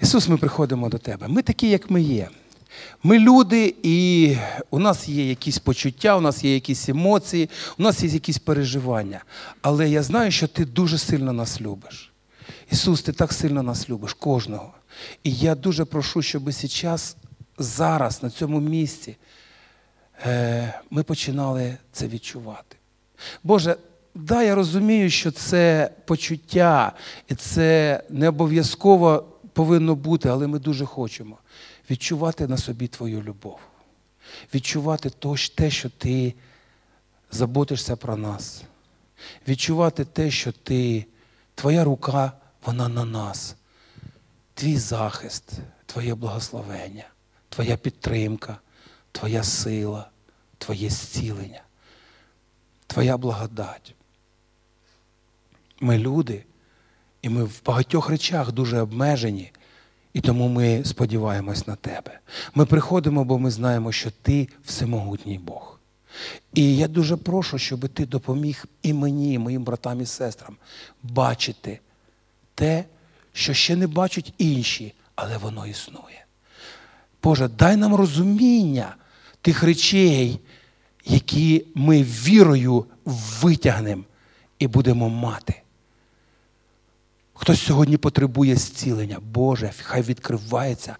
Ісус, 0.00 0.28
ми 0.28 0.36
приходимо 0.36 0.88
до 0.88 0.98
Тебе. 0.98 1.28
Ми 1.28 1.42
такі, 1.42 1.70
як 1.70 1.90
ми 1.90 2.02
є. 2.02 2.28
Ми 3.02 3.18
люди, 3.18 3.74
і 3.82 4.36
у 4.70 4.78
нас 4.78 5.08
є 5.08 5.28
якісь 5.28 5.58
почуття, 5.58 6.16
у 6.16 6.20
нас 6.20 6.44
є 6.44 6.54
якісь 6.54 6.88
емоції, 6.88 7.50
у 7.78 7.82
нас 7.82 8.02
є 8.02 8.08
якісь 8.08 8.38
переживання. 8.38 9.24
Але 9.62 9.90
я 9.90 10.02
знаю, 10.02 10.30
що 10.30 10.48
ти 10.48 10.64
дуже 10.64 10.98
сильно 10.98 11.32
нас 11.32 11.60
любиш. 11.60 12.12
Ісус, 12.70 13.02
ти 13.02 13.12
так 13.12 13.32
сильно 13.32 13.62
нас 13.62 13.90
любиш, 13.90 14.14
кожного. 14.14 14.74
І 15.24 15.34
я 15.34 15.54
дуже 15.54 15.84
прошу, 15.84 16.22
щоб 16.22 16.52
зараз, 16.52 17.16
зараз, 17.58 18.22
на 18.22 18.30
цьому 18.30 18.60
місці, 18.60 19.16
е, 20.26 20.80
ми 20.90 21.02
починали 21.02 21.76
це 21.92 22.08
відчувати. 22.08 22.76
Боже, 23.44 23.76
да, 24.14 24.42
я 24.42 24.54
розумію, 24.54 25.10
що 25.10 25.30
це 25.30 25.90
почуття, 26.04 26.92
і 27.28 27.34
це 27.34 28.02
не 28.10 28.28
обов'язково 28.28 29.24
повинно 29.52 29.94
бути, 29.94 30.28
але 30.28 30.46
ми 30.46 30.58
дуже 30.58 30.84
хочемо 30.84 31.38
відчувати 31.92 32.46
на 32.46 32.56
собі 32.56 32.88
твою 32.88 33.22
любов, 33.22 33.58
відчувати 34.54 35.10
те, 35.54 35.70
що 35.70 35.90
ти 35.90 36.34
заботишся 37.30 37.96
про 37.96 38.16
нас, 38.16 38.62
відчувати 39.48 40.04
те, 40.04 40.30
що 40.30 40.52
ти, 40.52 41.06
твоя 41.54 41.84
рука, 41.84 42.32
вона 42.66 42.88
на 42.88 43.04
нас, 43.04 43.56
твій 44.54 44.76
захист, 44.76 45.52
твоє 45.86 46.14
благословення, 46.14 47.04
твоя 47.48 47.76
підтримка, 47.76 48.58
твоя 49.12 49.42
сила, 49.44 50.10
твоє 50.58 50.90
зцілення, 50.90 51.62
твоя 52.86 53.16
благодать. 53.16 53.94
Ми 55.80 55.98
люди, 55.98 56.44
і 57.22 57.28
ми 57.28 57.44
в 57.44 57.62
багатьох 57.64 58.08
речах 58.08 58.52
дуже 58.52 58.80
обмежені. 58.80 59.52
І 60.12 60.20
тому 60.20 60.48
ми 60.48 60.84
сподіваємось 60.84 61.66
на 61.66 61.76
тебе. 61.76 62.18
Ми 62.54 62.66
приходимо, 62.66 63.24
бо 63.24 63.38
ми 63.38 63.50
знаємо, 63.50 63.92
що 63.92 64.10
ти 64.22 64.48
всемогутній 64.64 65.38
Бог. 65.38 65.78
І 66.54 66.76
я 66.76 66.88
дуже 66.88 67.16
прошу, 67.16 67.58
щоб 67.58 67.88
ти 67.88 68.06
допоміг 68.06 68.64
і 68.82 68.92
мені, 68.92 69.34
і 69.34 69.38
моїм 69.38 69.64
братам 69.64 70.00
і 70.00 70.06
сестрам 70.06 70.56
бачити 71.02 71.80
те, 72.54 72.84
що 73.32 73.54
ще 73.54 73.76
не 73.76 73.86
бачать 73.86 74.34
інші, 74.38 74.94
але 75.14 75.36
воно 75.36 75.66
існує. 75.66 76.24
Боже, 77.22 77.48
дай 77.48 77.76
нам 77.76 77.94
розуміння 77.94 78.96
тих 79.40 79.62
речей, 79.62 80.40
які 81.04 81.66
ми 81.74 82.02
вірою 82.02 82.86
витягнемо 83.04 84.04
і 84.58 84.66
будемо 84.66 85.08
мати. 85.08 85.61
Хтось 87.42 87.62
сьогодні 87.62 87.96
потребує 87.96 88.56
зцілення. 88.56 89.18
Боже, 89.32 89.70
хай 89.82 90.02
відкривається 90.02 90.96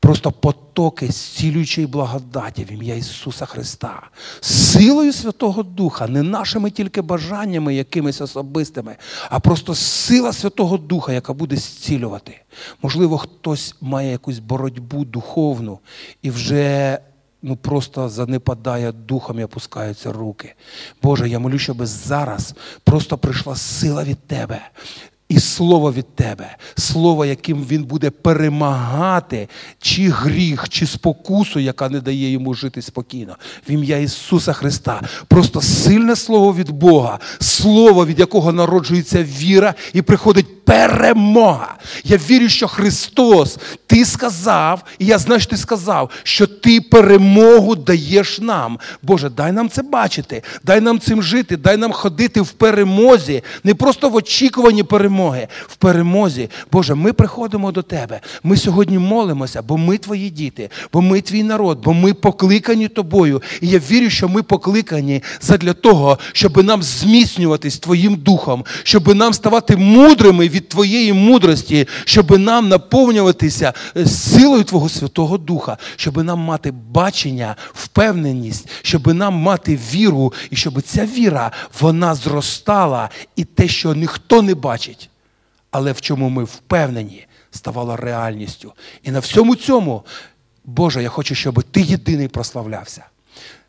просто 0.00 0.32
потоки 0.32 1.06
зцілюючої 1.06 1.86
благодаті 1.86 2.64
в 2.64 2.72
ім'я 2.72 2.94
Ісуса 2.94 3.46
Христа, 3.46 4.02
силою 4.40 5.12
Святого 5.12 5.62
Духа, 5.62 6.06
не 6.06 6.22
нашими 6.22 6.70
тільки 6.70 7.02
бажаннями 7.02 7.74
якимись 7.74 8.20
особистими, 8.20 8.96
а 9.30 9.40
просто 9.40 9.74
сила 9.74 10.32
Святого 10.32 10.76
Духа, 10.76 11.12
яка 11.12 11.32
буде 11.32 11.56
зцілювати. 11.56 12.40
Можливо, 12.82 13.18
хтось 13.18 13.74
має 13.80 14.10
якусь 14.10 14.38
боротьбу 14.38 15.04
духовну 15.04 15.78
і 16.22 16.30
вже. 16.30 16.98
Ну, 17.42 17.56
просто 17.56 18.08
занепадає 18.08 18.92
духом 18.92 19.38
і 19.38 19.44
опускаються 19.44 20.12
руки. 20.12 20.54
Боже, 21.02 21.28
я 21.28 21.38
молю, 21.38 21.58
щоб 21.58 21.86
зараз 21.86 22.54
просто 22.84 23.18
прийшла 23.18 23.56
сила 23.56 24.04
від 24.04 24.18
Тебе. 24.26 24.60
І 25.28 25.40
слово 25.40 25.92
від 25.92 26.14
тебе, 26.14 26.56
слово, 26.76 27.24
яким 27.24 27.64
він 27.64 27.84
буде 27.84 28.10
перемагати 28.10 29.48
чи 29.80 30.08
гріх, 30.08 30.68
чи 30.68 30.86
спокусу, 30.86 31.60
яка 31.60 31.88
не 31.88 32.00
дає 32.00 32.30
йому 32.30 32.54
жити 32.54 32.82
спокійно. 32.82 33.36
В 33.68 33.70
ім'я 33.70 33.98
Ісуса 33.98 34.52
Христа. 34.52 35.00
Просто 35.28 35.60
сильне 35.60 36.16
слово 36.16 36.54
від 36.54 36.70
Бога, 36.70 37.18
слово, 37.40 38.06
від 38.06 38.18
якого 38.18 38.52
народжується 38.52 39.22
віра 39.22 39.74
і 39.92 40.02
приходить 40.02 40.64
перемога. 40.64 41.74
Я 42.04 42.16
вірю, 42.16 42.48
що 42.48 42.68
Христос, 42.68 43.58
Ти 43.86 44.04
сказав, 44.04 44.84
і 44.98 45.06
я 45.06 45.18
знаю, 45.18 45.40
що 45.40 45.50
Ти 45.50 45.56
сказав, 45.56 46.10
що 46.22 46.46
Ти 46.46 46.80
перемогу 46.80 47.76
даєш 47.76 48.38
нам. 48.40 48.78
Боже, 49.02 49.30
дай 49.30 49.52
нам 49.52 49.68
це 49.68 49.82
бачити, 49.82 50.42
дай 50.64 50.80
нам 50.80 51.00
цим 51.00 51.22
жити, 51.22 51.56
дай 51.56 51.76
нам 51.76 51.92
ходити 51.92 52.40
в 52.40 52.50
перемозі, 52.50 53.42
не 53.64 53.74
просто 53.74 54.08
в 54.08 54.14
очікуванні 54.14 54.82
перемоги 54.82 55.17
перемоги, 55.18 55.48
в 55.66 55.76
перемозі. 55.76 56.50
Боже, 56.72 56.94
ми 56.94 57.12
приходимо 57.12 57.72
до 57.72 57.82
Тебе. 57.82 58.20
Ми 58.42 58.56
сьогодні 58.56 58.98
молимося, 58.98 59.62
бо 59.62 59.76
ми 59.76 59.98
твої 59.98 60.30
діти, 60.30 60.70
бо 60.92 61.02
ми 61.02 61.20
твій 61.20 61.42
народ, 61.42 61.80
бо 61.84 61.94
ми 61.94 62.14
покликані 62.14 62.88
тобою. 62.88 63.42
І 63.60 63.68
я 63.68 63.78
вірю, 63.78 64.10
що 64.10 64.28
ми 64.28 64.42
покликані 64.42 65.22
задля 65.40 65.72
того, 65.72 66.18
щоб 66.32 66.64
нам 66.64 66.82
зміцнюватись 66.82 67.78
Твоїм 67.78 68.16
духом, 68.16 68.64
щоб 68.82 69.14
нам 69.14 69.32
ставати 69.32 69.76
мудрими 69.76 70.48
від 70.48 70.68
Твоєї 70.68 71.12
мудрості, 71.12 71.88
щоб 72.04 72.38
нам 72.38 72.68
наповнюватися 72.68 73.72
е, 73.96 74.06
силою 74.06 74.64
Твого 74.64 74.88
Святого 74.88 75.38
Духа, 75.38 75.76
щоб 75.96 76.24
нам 76.24 76.38
мати 76.38 76.70
бачення, 76.70 77.56
впевненість, 77.74 78.68
щоб 78.82 79.14
нам 79.14 79.34
мати 79.34 79.78
віру, 79.92 80.32
і 80.50 80.56
щоб 80.56 80.82
ця 80.82 81.06
віра 81.06 81.50
вона 81.80 82.14
зростала, 82.14 83.08
і 83.36 83.44
те, 83.44 83.68
що 83.68 83.94
ніхто 83.94 84.42
не 84.42 84.54
бачить, 84.54 85.07
але 85.70 85.92
в 85.92 86.00
чому 86.00 86.28
ми 86.28 86.44
впевнені, 86.44 87.26
ставало 87.50 87.96
реальністю. 87.96 88.72
І 89.02 89.10
на 89.10 89.18
всьому 89.18 89.56
цьому, 89.56 90.04
Боже, 90.64 91.02
я 91.02 91.08
хочу, 91.08 91.34
щоб 91.34 91.62
Ти 91.62 91.80
єдиний 91.80 92.28
прославлявся. 92.28 93.04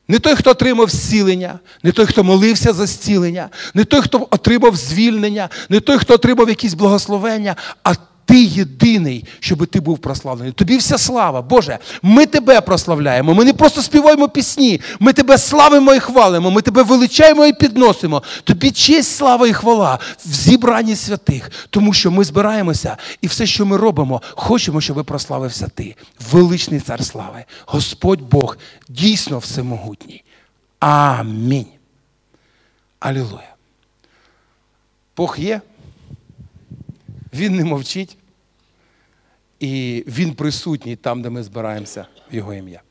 Не 0.07 0.19
той, 0.19 0.35
хто 0.35 0.51
отримав 0.51 0.89
зцілення, 0.89 1.59
не 1.83 1.91
той, 1.91 2.05
хто 2.05 2.23
молився 2.23 2.73
за 2.73 2.85
зцілення, 2.85 3.49
не 3.73 3.83
той, 3.83 4.01
хто 4.01 4.27
отримав 4.31 4.75
звільнення, 4.75 5.49
не 5.69 5.79
той, 5.79 5.97
хто 5.97 6.13
отримав 6.13 6.49
якісь 6.49 6.73
благословення, 6.73 7.55
а 7.83 7.93
ти 8.29 8.43
єдиний, 8.43 9.25
щоб 9.39 9.67
ти 9.67 9.79
був 9.79 9.99
прославлений. 9.99 10.53
Тобі 10.53 10.77
вся 10.77 10.97
слава, 10.97 11.41
Боже, 11.41 11.79
ми 12.01 12.25
тебе 12.25 12.61
прославляємо. 12.61 13.33
Ми 13.33 13.45
не 13.45 13.53
просто 13.53 13.81
співаємо 13.81 14.29
пісні, 14.29 14.81
ми 14.99 15.13
тебе 15.13 15.37
славимо 15.37 15.93
і 15.93 15.99
хвалимо, 15.99 16.51
ми 16.51 16.61
тебе 16.61 16.83
величаємо 16.83 17.45
і 17.45 17.53
підносимо. 17.53 18.23
Тобі 18.43 18.71
честь, 18.71 19.15
слава 19.15 19.47
і 19.47 19.53
хвала 19.53 19.99
в 20.25 20.33
зібранні 20.33 20.95
святих, 20.95 21.51
тому 21.69 21.93
що 21.93 22.11
ми 22.11 22.23
збираємося 22.23 22.97
і 23.21 23.27
все, 23.27 23.45
що 23.45 23.65
ми 23.65 23.77
робимо, 23.77 24.21
хочемо, 24.29 24.81
щоб 24.81 25.05
прославився 25.05 25.67
ти. 25.75 25.95
Величний 26.31 26.79
цар 26.79 27.05
слави, 27.05 27.45
Господь 27.65 28.21
Бог, 28.21 28.57
дійсно 28.89 29.39
всемогутній. 29.39 30.23
Амінь. 30.79 31.67
Алілуя. 32.99 33.55
Бог 35.17 35.35
є. 35.39 35.61
Він 37.33 37.55
не 37.55 37.65
мовчить, 37.65 38.17
і 39.59 40.03
Він 40.07 40.33
присутній 40.33 40.95
там, 40.95 41.21
де 41.21 41.29
ми 41.29 41.43
збираємося 41.43 42.05
в 42.31 42.35
Його 42.35 42.53
ім'я. 42.53 42.81